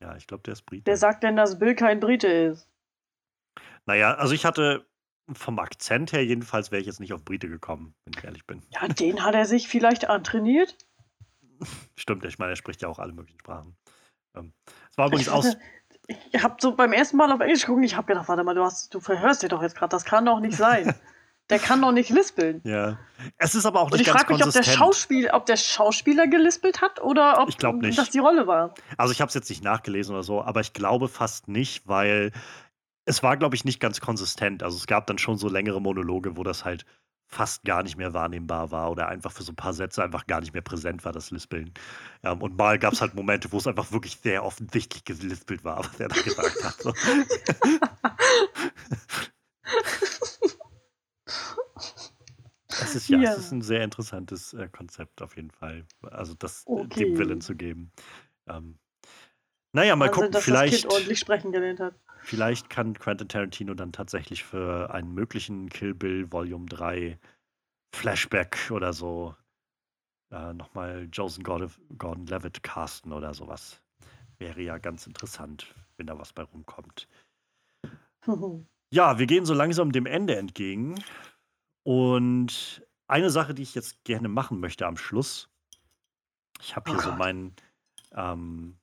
[0.00, 0.86] ja, ich glaube, der ist Brite.
[0.86, 2.68] Wer sagt denn, dass Bill kein Brite ist?
[3.86, 4.86] Naja, also ich hatte
[5.32, 8.62] vom Akzent her jedenfalls wäre ich jetzt nicht auf Brite gekommen, wenn ich ehrlich bin.
[8.70, 10.76] Ja, den hat er sich vielleicht antrainiert.
[11.96, 13.76] Stimmt, ich meine, er spricht ja auch alle möglichen Sprachen.
[14.36, 14.52] Ähm,
[14.90, 15.56] es war übrigens Ich aus.
[16.32, 18.62] ich habe so beim ersten Mal auf Englisch geguckt, ich habe gedacht, warte mal, du,
[18.64, 19.90] hast, du verhörst dich doch jetzt gerade.
[19.90, 20.94] Das kann doch nicht sein.
[21.50, 22.62] Der kann doch nicht lispeln.
[22.64, 22.98] Ja.
[23.36, 24.62] Es ist aber auch Und nicht ich ganz frage mich, ob der.
[24.62, 28.74] Schauspiel, ob der Schauspieler gelispelt hat oder ob Ich das die Rolle war.
[28.96, 32.32] Also ich habe es jetzt nicht nachgelesen oder so, aber ich glaube fast nicht, weil
[33.04, 34.62] es war, glaube ich, nicht ganz konsistent.
[34.62, 36.86] Also es gab dann schon so längere Monologe, wo das halt
[37.32, 40.40] fast gar nicht mehr wahrnehmbar war oder einfach für so ein paar Sätze einfach gar
[40.40, 41.72] nicht mehr präsent war, das Lispeln.
[42.22, 45.78] Ähm, und mal gab es halt Momente, wo es einfach wirklich sehr offensichtlich gelispelt war,
[45.78, 46.80] was er da gesagt hat.
[46.82, 46.92] So.
[52.80, 53.30] Es ist ja, Ja.
[53.32, 55.86] es ist ein sehr interessantes äh, Konzept auf jeden Fall.
[56.02, 57.04] Also das äh, Okay.
[57.04, 57.92] dem Willen zu geben.
[58.48, 58.78] Ähm,
[59.72, 61.94] naja, mal Wahnsinn, gucken, dass das vielleicht, Kind ordentlich sprechen gelernt hat.
[62.22, 67.18] Vielleicht kann Quentin Tarantino dann tatsächlich für einen möglichen Kill Bill Volume 3
[67.94, 69.36] Flashback oder so
[70.30, 73.80] äh, nochmal Joseph Gordon-Levitt casten oder sowas.
[74.38, 77.08] Wäre ja ganz interessant, wenn da was bei rumkommt.
[78.94, 81.02] Ja, wir gehen so langsam dem Ende entgegen.
[81.82, 85.48] Und eine Sache, die ich jetzt gerne machen möchte am Schluss.
[86.60, 87.56] Ich habe hier Oh so meinen,
[88.12, 88.76] ähm,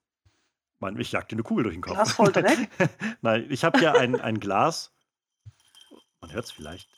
[0.79, 1.95] mein, ich jag dir eine Kugel durch den Kopf.
[1.95, 2.69] Glas voll Dreck?
[3.21, 4.93] Nein, ich habe hier ein, ein Glas,
[6.21, 6.89] man hört es vielleicht,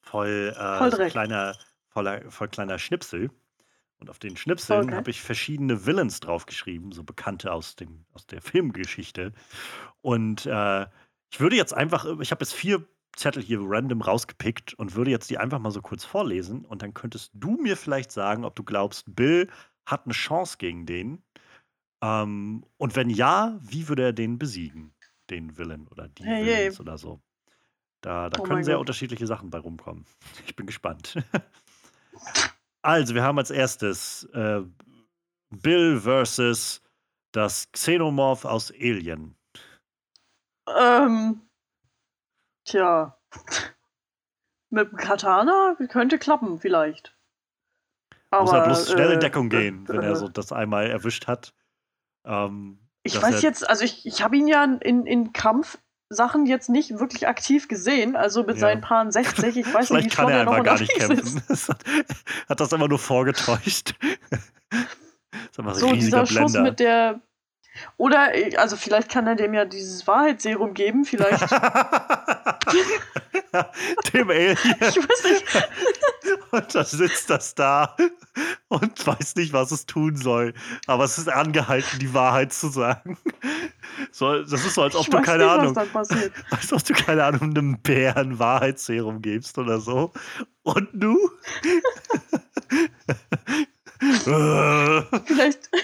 [0.00, 1.56] voll, äh, Voll so kleiner,
[1.88, 3.30] voller, voll kleiner Schnipsel.
[3.98, 4.96] Und auf den Schnipseln Okay.
[4.96, 9.32] habe ich verschiedene Villains draufgeschrieben, so bekannte aus, dem, aus der Filmgeschichte.
[10.02, 10.86] Und äh,
[11.30, 12.86] ich würde jetzt einfach, ich habe jetzt vier
[13.16, 16.64] Zettel hier random rausgepickt und würde jetzt die einfach mal so kurz vorlesen.
[16.64, 19.48] Und dann könntest du mir vielleicht sagen, ob du glaubst, Bill
[19.86, 21.22] hat eine Chance gegen den.
[22.04, 24.94] Ähm, und wenn ja, wie würde er den besiegen?
[25.30, 26.82] Den Villain oder die Hey, Villains hey.
[26.82, 27.22] oder so.
[28.02, 28.80] Da, da Oh können sehr Gott.
[28.80, 30.04] unterschiedliche Sachen bei rumkommen.
[30.46, 31.16] Ich bin gespannt.
[32.82, 34.60] also, wir haben als erstes äh,
[35.48, 36.82] Bill versus
[37.32, 39.36] das Xenomorph aus Alien.
[40.68, 41.40] Ähm,
[42.64, 43.18] tja.
[44.68, 47.16] Mit dem Katana könnte klappen, vielleicht.
[48.30, 50.90] Muss Aber, er bloß schnell in äh, Deckung gehen, wenn er äh, so das einmal
[50.90, 51.54] erwischt hat.
[52.24, 56.98] Ähm, Ich weiß jetzt, also ich, ich habe ihn ja in, in Kampfsachen jetzt nicht
[56.98, 58.60] wirklich aktiv gesehen, also mit Ja.
[58.60, 61.42] seinen Paaren 60, ich weiß nicht, wie kann er er noch gar nicht kämpfen.
[62.48, 63.94] hat, das immer nur vorgetäuscht.
[65.56, 66.62] Das ist So, dieser Schuss Blender.
[66.62, 67.20] mit der.
[67.96, 71.50] Oder, äh, also vielleicht kann er dem ja dieses Wahrheitsserum geben, vielleicht.
[74.12, 74.58] Dem Alien.
[74.80, 75.44] ich weiß nicht.
[76.50, 77.96] Und dann sitzt das da
[78.68, 80.54] und weiß nicht, was es tun soll.
[80.86, 83.16] Aber es ist angehalten, die Wahrheit zu sagen.
[84.12, 85.76] So, das ist so, als ob ich du, keine nicht, Ahnung,
[86.50, 90.12] als ob du, keine Ahnung, einem Bären Wahrheitsserum gibst oder so.
[90.62, 91.18] Und du?
[95.26, 95.70] Vielleicht.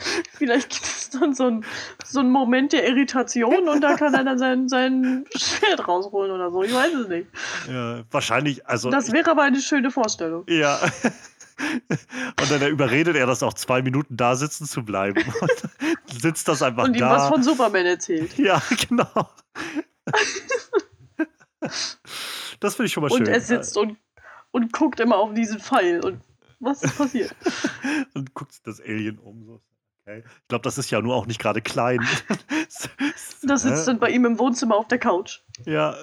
[0.32, 1.64] Vielleicht gibt es dann so einen
[2.04, 6.50] so einen Moment der Irritation und da kann er dann sein, sein Schwert rausholen oder
[6.50, 6.62] so.
[6.62, 7.28] Ich weiß es nicht.
[7.68, 8.90] ja, wahrscheinlich, also.
[8.90, 10.44] Das wäre aber eine schöne Vorstellung.
[10.48, 10.78] Ja.
[12.40, 15.22] Und dann überredet er das auch zwei Minuten da sitzen zu bleiben.
[16.10, 17.10] Und sitzt das einfach Und ihm da.
[17.10, 18.38] was von Superman erzählt.
[18.38, 19.28] Ja, genau.
[22.60, 23.26] Das finde ich schon mal Und schön.
[23.26, 23.98] er sitzt und,
[24.50, 26.02] und guckt immer auf diesen Pfeil.
[26.04, 26.20] Und
[26.60, 27.34] was ist passiert?
[28.14, 29.44] und guckt das Alien um.
[29.44, 29.60] So.
[30.02, 30.22] Okay.
[30.26, 32.00] Ich glaube, das ist ja nur auch nicht gerade klein.
[33.42, 35.40] Das sitzt dann bei ihm im Wohnzimmer auf der Couch.
[35.64, 35.96] Ja.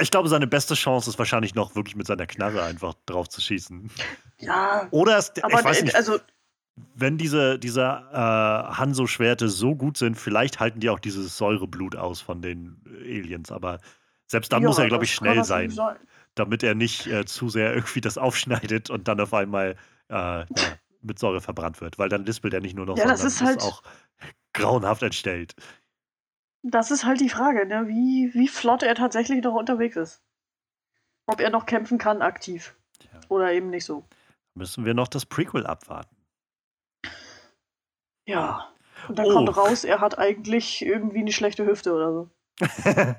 [0.00, 3.40] Ich glaube, seine beste Chance ist wahrscheinlich noch wirklich mit seiner Knarre einfach drauf zu
[3.40, 3.90] schießen.
[4.38, 6.18] Ja, Oder es, aber ich weiß äh, nicht, also
[6.94, 12.20] wenn diese, diese äh, Hanso-Schwerte so gut sind, vielleicht halten die auch dieses Säureblut aus
[12.20, 13.50] von den Aliens.
[13.50, 13.80] Aber
[14.26, 15.98] selbst dann ja, muss er, glaube ich, schnell natürlich sein,
[16.34, 19.76] damit er nicht äh, zu sehr irgendwie das aufschneidet und dann auf einmal
[20.08, 20.46] äh, ja,
[21.02, 21.98] mit Säure verbrannt wird.
[21.98, 23.82] Weil dann lispelt er nicht nur noch, Ja, das sondern ist halt- auch
[24.54, 25.54] grauenhaft entstellt.
[26.64, 27.88] Das ist halt die Frage, ne?
[27.88, 30.22] wie, wie flott er tatsächlich noch unterwegs ist.
[31.26, 32.76] Ob er noch kämpfen kann aktiv.
[33.00, 33.10] Tja.
[33.28, 34.04] Oder eben nicht so.
[34.54, 36.14] Müssen wir noch das Prequel abwarten.
[38.26, 38.72] Ja.
[39.08, 39.32] Und dann Oh.
[39.32, 42.30] kommt raus, er hat eigentlich irgendwie eine schlechte Hüfte oder so.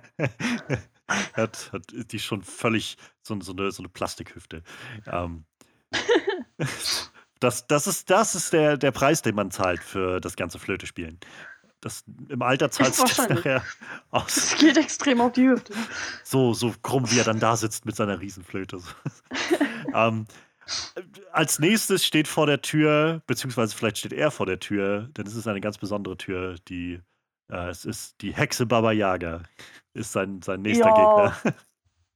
[1.34, 4.64] hat, hat die schon völlig so, so, eine, so eine Plastikhüfte.
[5.07, 5.43] Ähm,
[7.43, 10.87] Das, das ist, das ist der, der Preis, den man zahlt für das ganze Flöte
[10.87, 11.19] spielen.
[11.81, 13.61] Das, Im Alter zahlt sich das nachher
[14.11, 14.35] aus.
[14.35, 15.73] Das geht extrem auf die Hüfte.
[16.23, 18.79] So, so krumm, wie er dann da sitzt mit seiner Riesenflöte.
[19.93, 20.25] ähm,
[21.33, 25.35] als nächstes steht vor der Tür, beziehungsweise vielleicht steht er vor der Tür, denn es
[25.35, 27.01] ist eine ganz besondere Tür, die
[27.49, 29.43] äh, es ist die Hexe Baba Yaga,
[29.93, 30.93] ist sein, sein nächster ja.
[31.33, 31.55] Gegner.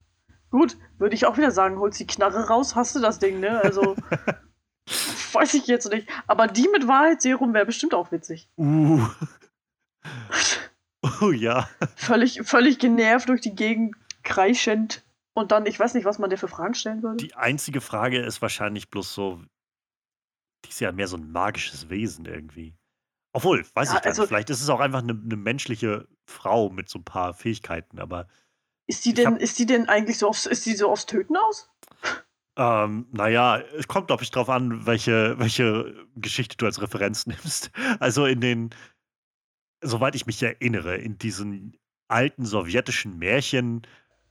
[0.49, 3.61] Gut, würde ich auch wieder sagen, holst die Knarre raus, hast du das Ding, ne?
[3.61, 3.97] Also,
[5.33, 6.07] weiß ich jetzt nicht.
[6.27, 8.49] Aber die mit Wahrheitsserum wäre bestimmt auch witzig.
[8.57, 9.05] Uh.
[11.21, 11.69] Oh ja.
[11.95, 15.05] Völlig, völlig genervt durch die Gegend kreischend.
[15.33, 17.17] Und dann, ich weiß nicht, was man dir für Fragen stellen würde.
[17.17, 19.41] Die einzige Frage ist wahrscheinlich bloß so,
[20.65, 22.75] die ist ja mehr so ein magisches Wesen irgendwie.
[23.33, 24.29] Obwohl, weiß ja, ich gar also, nicht.
[24.29, 28.27] Vielleicht ist es auch einfach eine, eine, menschliche Frau mit so ein paar Fähigkeiten, aber.
[28.87, 31.37] Ist die denn, hab, ist die denn eigentlich so aufs, ist die so aufs Töten
[31.37, 31.69] aus?
[32.57, 37.71] Ähm, naja, es kommt, glaube ich, drauf an, welche, welche Geschichte du als Referenz nimmst.
[37.99, 38.69] Also in den,
[39.81, 41.77] soweit ich mich erinnere, in diesen
[42.07, 43.83] alten sowjetischen Märchen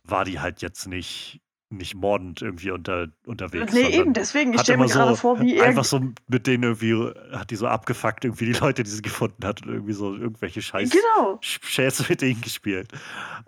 [0.03, 3.73] war die halt jetzt nicht, nicht mordend irgendwie unter, unterwegs.
[3.73, 4.55] Nee, eben, deswegen.
[4.55, 5.67] Ich stelle mir gerade so, vor, wie er.
[5.67, 6.95] Einfach so mit denen irgendwie,
[7.33, 10.63] hat die so abgefuckt, irgendwie die Leute, die sie gefunden hat und irgendwie so irgendwelche
[10.63, 11.39] Scheiß genau.
[11.41, 12.93] Schätze mit denen gespielt.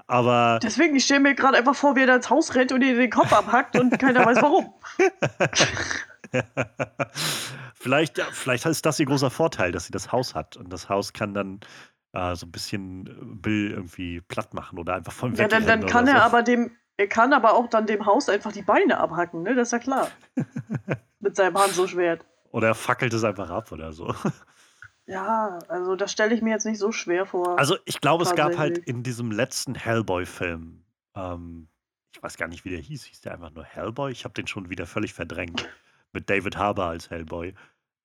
[0.07, 0.59] Aber.
[0.63, 2.97] Deswegen, ich stelle mir gerade einfach vor, wie er da ins Haus rennt und ihr
[2.97, 4.75] den Kopf abhackt und keiner weiß warum.
[7.75, 10.57] vielleicht, vielleicht ist das ihr großer Vorteil, dass sie das Haus hat.
[10.57, 11.61] Und das Haus kann dann
[12.13, 13.05] äh, so ein bisschen
[13.41, 16.23] Bill irgendwie platt machen oder einfach von Ja, dann, dann kann er so.
[16.23, 19.55] aber dem, er kann aber auch dann dem Haus einfach die Beine abhacken, ne?
[19.55, 20.09] Das ist ja klar.
[21.21, 22.27] Mit seinem Hanzo-Schwert.
[22.51, 24.15] Oder er fackelt es einfach ab oder so.
[25.11, 27.59] Ja, also das stelle ich mir jetzt nicht so schwer vor.
[27.59, 30.85] Also ich glaube, es gab halt in diesem letzten Hellboy-Film,
[31.15, 31.69] ähm,
[32.15, 34.13] ich weiß gar nicht, wie der hieß, hieß der einfach nur Hellboy?
[34.13, 35.67] Ich habe den schon wieder völlig verdrängt.
[36.13, 37.55] Mit David Harbour als Hellboy.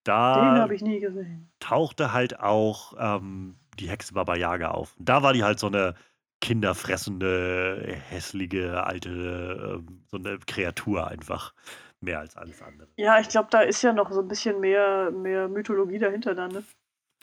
[0.05, 1.51] Da den habe ich nie gesehen.
[1.59, 4.95] Tauchte halt auch ähm, die Hexe Baba Yaga auf.
[4.97, 5.95] Und da war die halt so eine
[6.43, 11.53] kinderfressende, hässliche, alte, ähm, so eine Kreatur einfach.
[12.01, 12.89] Mehr als alles andere.
[12.97, 16.51] Ja, ich glaube, da ist ja noch so ein bisschen mehr, mehr Mythologie dahinter dann,
[16.51, 16.63] ne?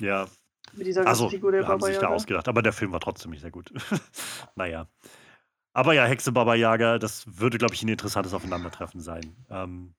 [0.01, 0.27] Ja.
[0.73, 2.49] Mit dieser also, Figur der haben Baba sich da ausgedacht.
[2.49, 3.71] Aber der Film war trotzdem nicht sehr gut.
[4.57, 4.87] naja.
[5.75, 9.37] Aber ja, Hexe Baba Yaga, das würde, glaube ich, ein interessantes Aufeinandertreffen sein.
[9.51, 9.93] Ähm,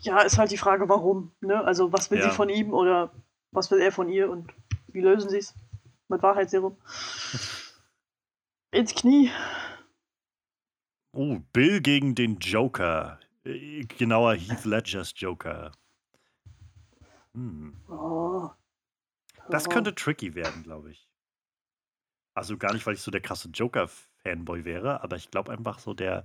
[0.00, 1.32] ja, ist halt die Frage, warum.
[1.42, 1.62] Ne?
[1.62, 2.30] Also, was will ja.
[2.30, 3.12] sie von ihm oder
[3.52, 4.50] was will er von ihr und
[4.88, 5.54] wie lösen sie es?
[6.08, 6.78] Mit Wahrheitsserum.
[8.72, 9.30] Ins Knie.
[11.12, 13.18] Oh, Bill gegen den Joker.
[13.44, 15.72] Äh, genauer Heath Ledgers Joker.
[17.34, 17.76] Hm.
[17.88, 18.50] Oh.
[19.48, 21.08] Das könnte tricky werden, glaube ich.
[22.34, 25.92] Also gar nicht, weil ich so der krasse Joker-Fanboy wäre, aber ich glaube einfach so,
[25.92, 26.24] der,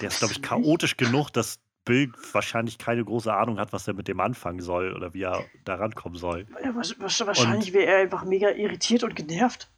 [0.00, 3.94] der ist, glaube ich, chaotisch genug, dass Bill wahrscheinlich keine große Ahnung hat, was er
[3.94, 6.46] mit dem anfangen soll oder wie er da rankommen soll.
[6.62, 9.70] Ja, wahrscheinlich wäre er einfach mega irritiert und genervt.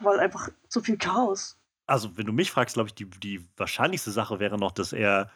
[0.00, 1.58] Weil einfach zu viel Chaos.
[1.86, 5.30] Also, wenn du mich fragst, glaube ich, die, die wahrscheinlichste Sache wäre noch, dass er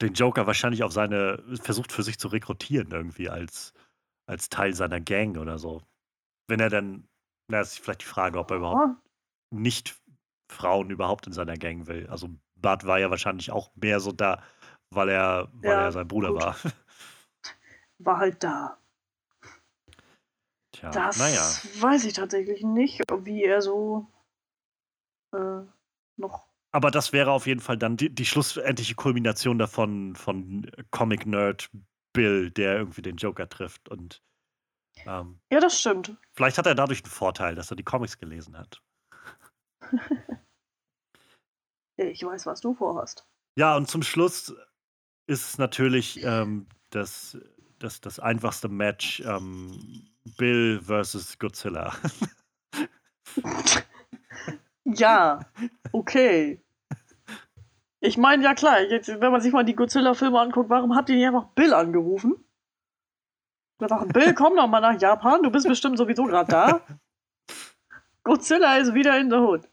[0.00, 3.72] den Joker wahrscheinlich auf seine, versucht für sich zu rekrutieren, irgendwie als,
[4.26, 5.82] als Teil seiner Gang oder so.
[6.48, 7.08] Wenn er dann,
[7.48, 9.56] na, ist vielleicht die Frage, ob er überhaupt oh.
[9.56, 10.00] nicht
[10.50, 12.06] Frauen überhaupt in seiner Gang will.
[12.08, 14.42] Also Bart war ja wahrscheinlich auch mehr so da,
[14.90, 16.42] weil er, weil ja, er sein Bruder gut.
[16.42, 16.56] war.
[17.98, 18.76] War halt da.
[20.78, 21.42] Tja, das naja.
[21.80, 24.06] weiß ich tatsächlich nicht, wie er so
[25.32, 25.62] äh,
[26.16, 26.46] noch.
[26.72, 31.70] Aber das wäre auf jeden Fall dann die, die schlussendliche Kulmination davon von Comic Nerd
[32.12, 33.88] Bill, der irgendwie den Joker trifft.
[33.88, 34.22] Und
[35.06, 36.16] ähm, ja, das stimmt.
[36.34, 38.82] Vielleicht hat er dadurch einen Vorteil, dass er die Comics gelesen hat.
[41.96, 43.26] ich weiß, was du vorhast.
[43.56, 44.54] Ja, und zum Schluss
[45.26, 47.38] ist es natürlich ähm, das,
[47.78, 51.92] das, das einfachste Match ähm, Bill versus Godzilla.
[54.84, 55.40] ja,
[55.92, 56.62] okay.
[58.00, 61.16] Ich meine, ja klar, jetzt, wenn man sich mal die Godzilla-Filme anguckt, warum habt ihr
[61.16, 62.36] nicht einfach Bill angerufen?
[63.78, 66.80] Einfach, Bill, komm doch mal nach Japan, du bist bestimmt sowieso gerade da.
[68.22, 69.68] Godzilla ist wieder in der Hood.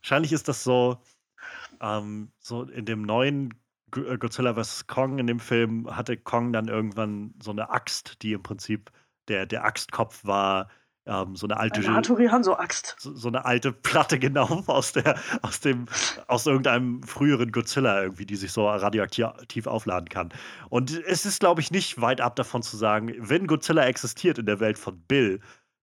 [0.00, 0.98] Wahrscheinlich ist das so,
[1.80, 3.54] ähm, so in dem neuen
[3.96, 4.86] äh, Godzilla vs.
[4.86, 8.90] Kong, in dem Film, hatte Kong dann irgendwann so eine Axt, die im Prinzip
[9.30, 10.68] der, der Axtkopf war.
[11.06, 12.96] Ähm, so eine alte eine Hattori Axt.
[12.98, 15.86] So, so, eine alte Platte genau aus der aus dem
[16.26, 20.28] aus irgendeinem früheren Godzilla irgendwie, die sich so radioaktiv aufladen kann.
[20.68, 24.44] Und es ist glaube ich nicht weit ab davon zu sagen, wenn Godzilla existiert in
[24.44, 25.40] der Welt von Bill,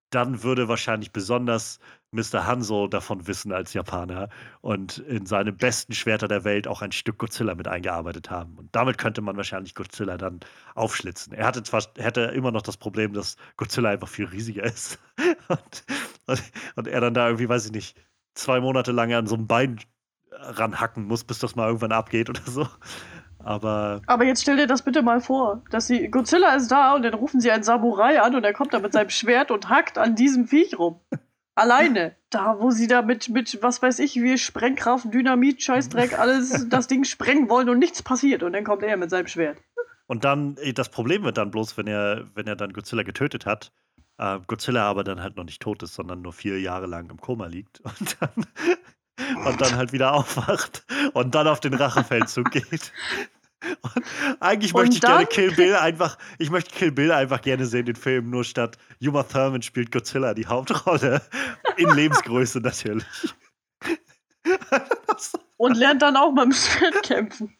[0.09, 1.79] dann würde wahrscheinlich besonders
[2.11, 2.45] Mr.
[2.45, 4.29] Hanzo davon wissen als Japaner
[4.61, 8.57] und in seine besten Schwerter der Welt auch ein Stück Godzilla mit eingearbeitet haben.
[8.57, 10.39] Und damit könnte man wahrscheinlich Godzilla dann
[10.75, 11.33] aufschlitzen.
[11.33, 14.99] Er hatte zwar hätte immer noch das Problem, dass Godzilla einfach viel riesiger ist.
[15.47, 15.85] Und,
[16.27, 16.43] und,
[16.75, 17.97] und er dann da irgendwie, weiß ich nicht,
[18.35, 19.79] zwei Monate lang an so einem Bein
[20.31, 22.67] ranhacken muss, bis das mal irgendwann abgeht oder so.
[23.47, 24.01] Aber.
[24.07, 26.09] Aber jetzt stell dir das bitte mal vor, dass sie.
[26.09, 28.91] Godzilla ist da und dann rufen sie einen Samurai an und er kommt da mit
[28.91, 30.99] seinem Schwert und hackt an diesem Viech rum.
[31.55, 32.15] Alleine.
[32.29, 36.87] Da, wo sie da mit, mit, was weiß ich, wie Sprengkraft, Dynamit, Scheißdreck, alles das
[36.87, 38.43] Ding sprengen wollen und nichts passiert.
[38.43, 39.57] Und dann kommt er mit seinem Schwert.
[40.07, 43.71] Und dann, das Problem wird dann bloß, wenn er, wenn er dann Godzilla getötet hat,
[44.17, 47.17] äh, Godzilla aber dann halt noch nicht tot ist, sondern nur vier Jahre lang im
[47.17, 48.45] Koma liegt und dann,
[49.45, 52.91] und dann halt wieder aufwacht und dann auf den Rachefeldzug geht.
[53.81, 54.03] Und
[54.39, 57.85] eigentlich und möchte ich gerne Kill Bill einfach, ich möchte Kill Bill einfach gerne sehen,
[57.85, 61.21] den Film, nur statt Uma Thurman spielt Godzilla die Hauptrolle.
[61.77, 63.05] In Lebensgröße natürlich.
[65.57, 67.55] Und lernt dann auch beim Schwert kämpfen.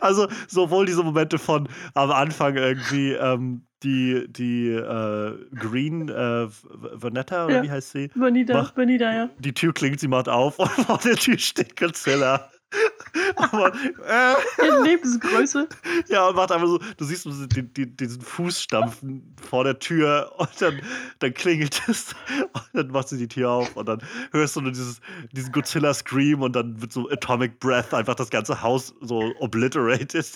[0.00, 7.46] Also sowohl diese Momente von am Anfang irgendwie ähm, die, die äh, Green äh, Vanetta,
[7.46, 7.62] oder ja.
[7.62, 8.10] wie heißt sie?
[8.14, 9.30] Vanita, Vanita, ja.
[9.38, 12.50] Die Tür klingt, sie macht auf und vor der Tür steht Godzilla.
[13.36, 15.68] Aber, äh, In Lebensgröße.
[16.08, 20.50] Ja, und macht einfach so, du siehst den, den, diesen Fußstampfen vor der Tür und
[20.60, 20.80] dann,
[21.20, 22.14] dann klingelt es
[22.52, 24.02] und dann macht sie die Tür auf und dann
[24.32, 25.00] hörst du nur dieses,
[25.32, 30.26] diesen Godzilla-Scream und dann wird so Atomic Breath einfach das ganze Haus so obliterated.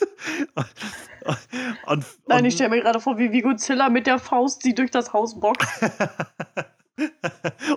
[0.55, 0.67] Und,
[1.87, 4.91] und, Nein, ich stelle mir gerade vor, wie, wie Godzilla mit der Faust sie durch
[4.91, 5.69] das Haus boxt.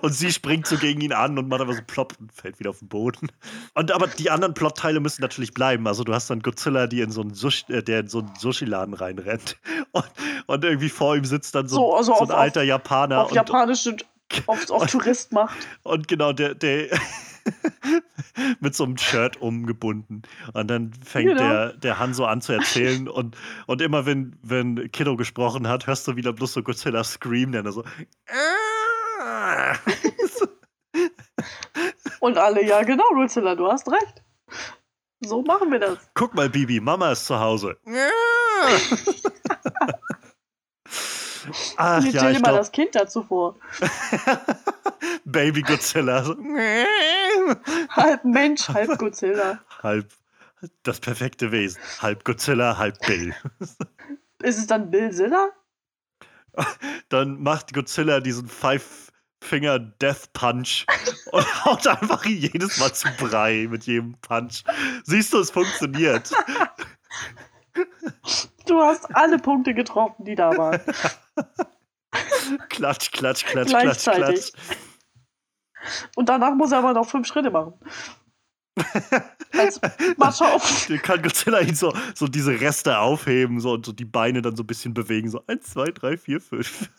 [0.02, 2.70] und sie springt so gegen ihn an und macht einfach so plopp und fällt wieder
[2.70, 3.28] auf den Boden.
[3.74, 5.86] Und aber die anderen Plotteile müssen natürlich bleiben.
[5.86, 8.34] Also du hast dann Godzilla, die in so einen Sushi, äh, der in so einen
[8.38, 9.56] Sushi-Laden reinrennt.
[9.92, 10.10] Und,
[10.46, 13.20] und, irgendwie vor ihm sitzt dann so, so, also so ein auf, alter Japaner.
[13.20, 13.96] Auf und, japanische,
[14.46, 15.56] auf, auf Tourist macht.
[15.82, 16.88] Und genau, der, der
[18.60, 20.22] mit so einem Shirt umgebunden.
[20.52, 21.40] Und dann fängt genau.
[21.40, 23.08] der, der Hanso an zu erzählen.
[23.08, 23.36] und,
[23.66, 27.70] und immer wenn, wenn Kiddo gesprochen hat, hörst du wieder bloß so Godzilla Scream, der
[27.72, 27.84] so.
[32.20, 34.22] Und alle, ja genau, Godzilla, du hast recht.
[35.20, 35.98] So machen wir das.
[36.14, 37.76] Guck mal, Bibi, Mama ist zu Hause.
[41.76, 42.58] Ach, ich ja, stell dir mal glaub...
[42.58, 43.56] das Kind dazu vor.
[45.24, 46.24] Baby Godzilla.
[47.90, 49.60] halb Mensch, halb Godzilla.
[49.82, 50.08] Halb
[50.82, 51.80] das perfekte Wesen.
[52.00, 53.34] Halb Godzilla, halb Bill.
[54.42, 55.50] Ist es dann Bill Zilla?
[57.08, 59.12] Dann macht Godzilla diesen Five
[59.44, 60.86] Finger Death Punch
[61.32, 64.64] und haut einfach jedes Mal zu Brei mit jedem Punch.
[65.04, 66.30] Siehst du, es funktioniert.
[68.66, 70.80] Du hast alle Punkte getroffen, die da waren.
[72.68, 74.52] Klatsch, klatsch, klatsch, klatsch, klatsch.
[76.14, 77.74] Und danach muss er aber noch fünf Schritte machen.
[79.52, 79.80] Als
[80.40, 80.86] auf.
[80.88, 84.56] Dann kann Godzilla ihn so, so diese Reste aufheben so, und so die Beine dann
[84.56, 85.30] so ein bisschen bewegen.
[85.30, 86.90] So eins, zwei, drei, vier, fünf.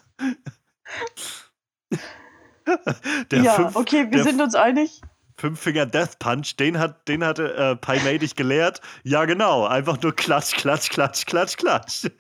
[3.31, 5.01] ja, fünf, okay, wir sind uns einig.
[5.37, 8.81] Fünffinger Death Punch, den hat, den hatte äh, Pai dich gelehrt.
[9.03, 9.65] Ja, genau.
[9.65, 12.07] Einfach nur klatsch, klatsch, klatsch, klatsch, klatsch.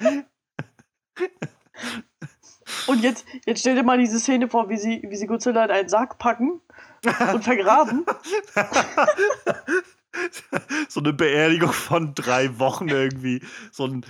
[2.87, 5.71] Und jetzt, jetzt stell dir mal diese Szene vor, wie sie, wie sie Godzilla in
[5.71, 6.61] einen Sarg packen
[7.33, 8.05] und vergraben.
[10.89, 13.41] so eine Beerdigung von drei Wochen irgendwie.
[13.71, 14.05] So ein,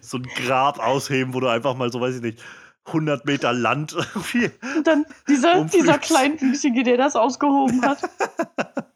[0.00, 2.42] so ein Grab ausheben, wo du einfach mal so, weiß ich nicht,
[2.86, 3.94] 100 Meter Land.
[3.94, 8.08] Und dann dieser, dieser Kleinwüchsige, der das ausgehoben hat.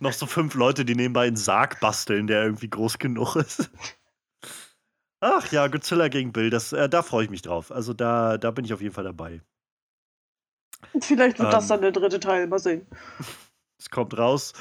[0.00, 3.70] Noch so fünf Leute, die nebenbei einen Sarg basteln, der irgendwie groß genug ist.
[5.20, 7.70] Ach ja, Godzilla gegen Bill, das, äh, da freue ich mich drauf.
[7.70, 9.40] Also da, da bin ich auf jeden Fall dabei.
[11.00, 12.86] Vielleicht wird ähm, das dann der dritte Teil, mal sehen.
[13.78, 14.52] Es kommt raus,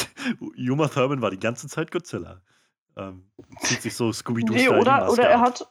[0.56, 2.42] Uma Thurman war die ganze Zeit Godzilla.
[2.96, 3.30] Ähm,
[3.62, 5.66] zieht sich so Scooby-Doo Nee, oder, oder er hat,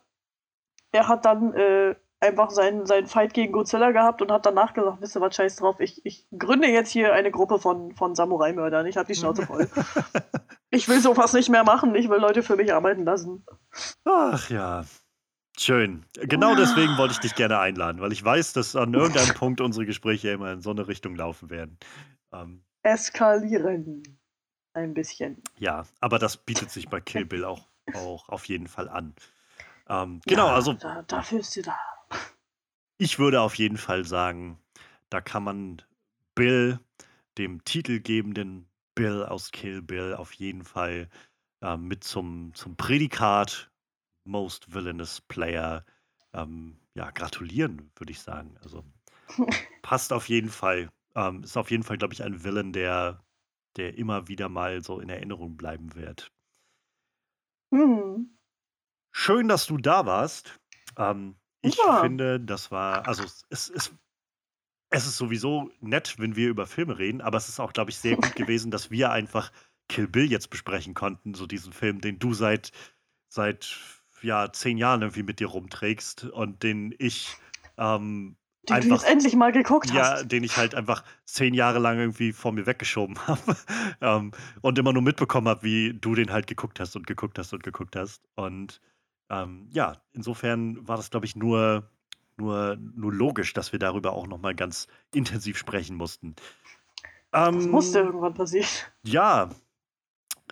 [0.91, 5.01] er hat dann äh, einfach seinen, seinen Fight gegen Godzilla gehabt und hat danach gesagt,
[5.01, 8.85] wisst ihr was, scheiß drauf, ich, ich gründe jetzt hier eine Gruppe von, von Samurai-Mördern,
[8.87, 9.69] ich hab die Schnauze voll.
[10.69, 13.45] ich will sowas nicht mehr machen, ich will Leute für mich arbeiten lassen.
[14.03, 14.83] Ach ja,
[15.59, 16.05] Schön.
[16.13, 19.85] Genau deswegen wollte ich dich gerne einladen, weil ich weiß, dass an irgendeinem Punkt unsere
[19.85, 21.77] Gespräche immer in so eine Richtung laufen werden.
[22.31, 24.03] Ähm, Eskalieren.
[24.71, 25.43] Ein bisschen.
[25.57, 29.13] Ja, aber das bietet sich bei Kill Bill auch, auch auf jeden Fall an.
[29.89, 30.73] Ähm, genau, ja, also.
[30.73, 31.77] Da, dafür ist sie da.
[32.97, 34.59] Ich würde auf jeden Fall sagen,
[35.09, 35.81] da kann man
[36.35, 36.79] Bill,
[37.37, 41.09] dem titelgebenden Bill aus Kill Bill, auf jeden Fall
[41.61, 43.71] äh, mit zum, zum Prädikat
[44.25, 45.85] Most Villainous Player
[46.33, 48.57] ähm, ja, gratulieren, würde ich sagen.
[48.61, 48.83] Also
[49.81, 50.89] passt auf jeden Fall.
[51.15, 53.23] Ähm, ist auf jeden Fall, glaube ich, ein Villain, der,
[53.77, 56.31] der immer wieder mal so in Erinnerung bleiben wird.
[57.71, 58.38] Mhm.
[59.21, 60.57] Schön, dass du da warst.
[60.97, 61.99] Ähm, ich Ja.
[61.99, 63.91] finde, das war, also es, es,
[64.89, 67.97] es, ist sowieso nett, wenn wir über Filme reden, aber es ist auch, glaube ich,
[67.97, 69.51] sehr gut gewesen, dass wir einfach
[69.89, 72.71] Kill Bill jetzt besprechen konnten, so diesen Film, den du seit,
[73.27, 73.77] seit
[74.21, 77.35] ja, zehn Jahren irgendwie mit dir rumträgst und den ich
[77.77, 80.29] ähm, Den du einfach jetzt endlich mal geguckt ja, hast.
[80.29, 83.57] den ich halt einfach zehn Jahre lang irgendwie vor mir weggeschoben habe
[83.99, 84.31] ähm,
[84.61, 87.63] und immer nur mitbekommen habe, wie du den halt geguckt hast und geguckt hast und
[87.63, 88.21] geguckt hast.
[88.35, 88.79] Und
[89.29, 91.89] ähm, ja, insofern war das, glaube ich, nur,
[92.37, 96.35] nur, nur logisch, dass wir darüber auch nochmal ganz intensiv sprechen mussten.
[97.51, 98.67] Das musste Ähm, irgendwann passieren.
[99.03, 99.49] ja,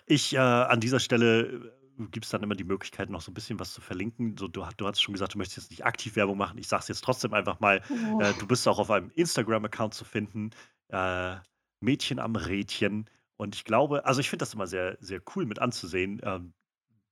[0.06, 1.74] ich äh, an dieser Stelle
[2.10, 4.36] gibt es dann immer die Möglichkeit, noch so ein bisschen was zu verlinken.
[4.38, 6.58] So, du, du hast schon gesagt, du möchtest jetzt nicht aktiv Werbung machen.
[6.58, 7.82] Ich sage es jetzt trotzdem einfach mal.
[8.20, 10.50] Äh, du bist auch auf einem Instagram-Account zu finden.
[10.88, 11.36] Äh,
[11.80, 13.10] Mädchen am Rädchen.
[13.36, 16.20] Und ich glaube, also ich finde das immer sehr, sehr cool mit anzusehen.
[16.24, 16.54] Ähm,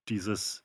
[0.09, 0.65] dieses,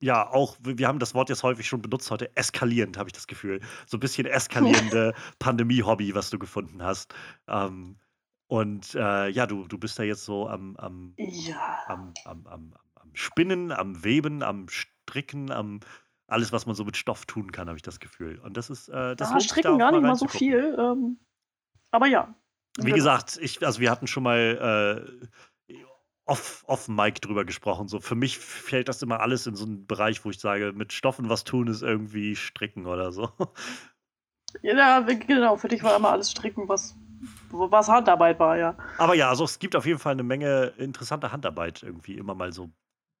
[0.00, 3.26] ja, auch, wir haben das Wort jetzt häufig schon benutzt heute, eskalierend, habe ich das
[3.26, 3.60] Gefühl.
[3.86, 7.14] So ein bisschen eskalierende Pandemie-Hobby, was du gefunden hast.
[7.46, 7.98] Ähm,
[8.46, 11.78] und äh, ja, du, du bist da jetzt so am, am, Ja.
[11.86, 15.80] am, am, am, am Spinnen, am Weben, am Stricken, am
[16.26, 18.38] alles, was man so mit Stoff tun kann, habe ich das Gefühl.
[18.38, 20.76] Und das ist, äh, das Ja, da stricken auch gar nicht mal so viel.
[20.78, 21.18] Ähm,
[21.90, 22.34] aber ja.
[22.78, 22.94] Wie Genau.
[22.94, 25.26] gesagt, ich, also wir hatten schon mal äh,
[26.30, 27.88] off, off Mic drüber gesprochen.
[27.88, 30.92] So für mich fällt das immer alles in so einen Bereich, wo ich sage, mit
[30.92, 33.30] Stoffen was tun ist irgendwie stricken oder so.
[34.62, 35.56] Ja, genau.
[35.56, 36.96] Für dich war immer alles stricken, was,
[37.50, 38.76] was Handarbeit war, ja.
[38.98, 42.52] Aber ja, also es gibt auf jeden Fall eine Menge interessante Handarbeit irgendwie immer mal
[42.52, 42.70] so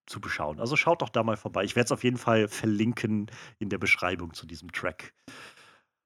[0.06, 0.60] zu beschauen.
[0.60, 1.64] Also schaut doch da mal vorbei.
[1.64, 5.14] Ich werde es auf jeden Fall verlinken in der Beschreibung zu diesem Track.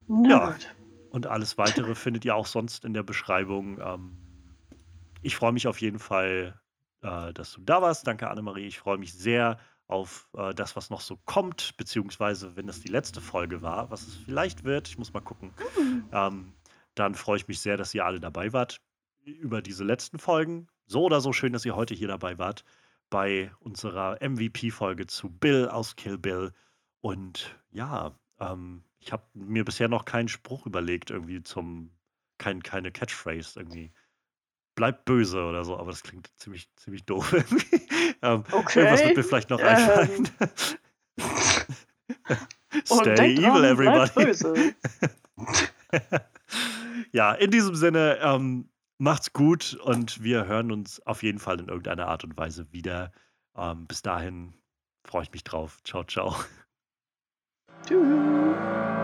[0.08, 0.50] Na Ja.
[0.50, 0.74] gut.
[1.10, 3.78] Und alles weitere findet ihr auch sonst in der Beschreibung.
[3.80, 4.16] Ähm,
[5.22, 6.60] ich freue mich auf jeden Fall,
[7.04, 8.06] äh, dass du da warst.
[8.06, 8.66] Danke, Annemarie.
[8.66, 12.88] Ich freue mich sehr auf äh, das, was noch so kommt, beziehungsweise wenn das die
[12.88, 14.88] letzte Folge war, was es vielleicht wird.
[14.88, 15.52] Ich muss mal gucken.
[15.76, 16.08] Hm.
[16.12, 16.52] Ähm,
[16.94, 18.80] dann freue ich mich sehr, dass ihr alle dabei wart
[19.24, 20.68] über diese letzten Folgen.
[20.86, 22.64] So oder so schön, dass ihr heute hier dabei wart
[23.10, 26.52] bei unserer MVP-Folge zu Bill aus Kill Bill.
[27.00, 31.90] Und ja, ähm, ich habe mir bisher noch keinen Spruch überlegt, irgendwie zum,
[32.38, 33.92] kein, keine Catchphrase irgendwie.
[34.74, 37.86] Bleibt böse oder so, aber das klingt ziemlich, ziemlich doof irgendwie.
[38.22, 38.44] ähm,
[38.74, 39.14] Irgendwas wird Okay.
[39.16, 39.66] mir vielleicht noch Ähm.
[39.66, 40.28] einfallen.
[42.84, 44.74] Stay evil, dran, everybody.
[47.12, 48.68] ja, in diesem Sinne, ähm,
[48.98, 53.12] macht's gut und wir hören uns auf jeden Fall in irgendeiner Art und Weise wieder.
[53.56, 54.54] Ähm, bis dahin
[55.06, 55.80] freue ich mich drauf.
[55.84, 56.34] Ciao, ciao.
[57.86, 59.03] Tschüss.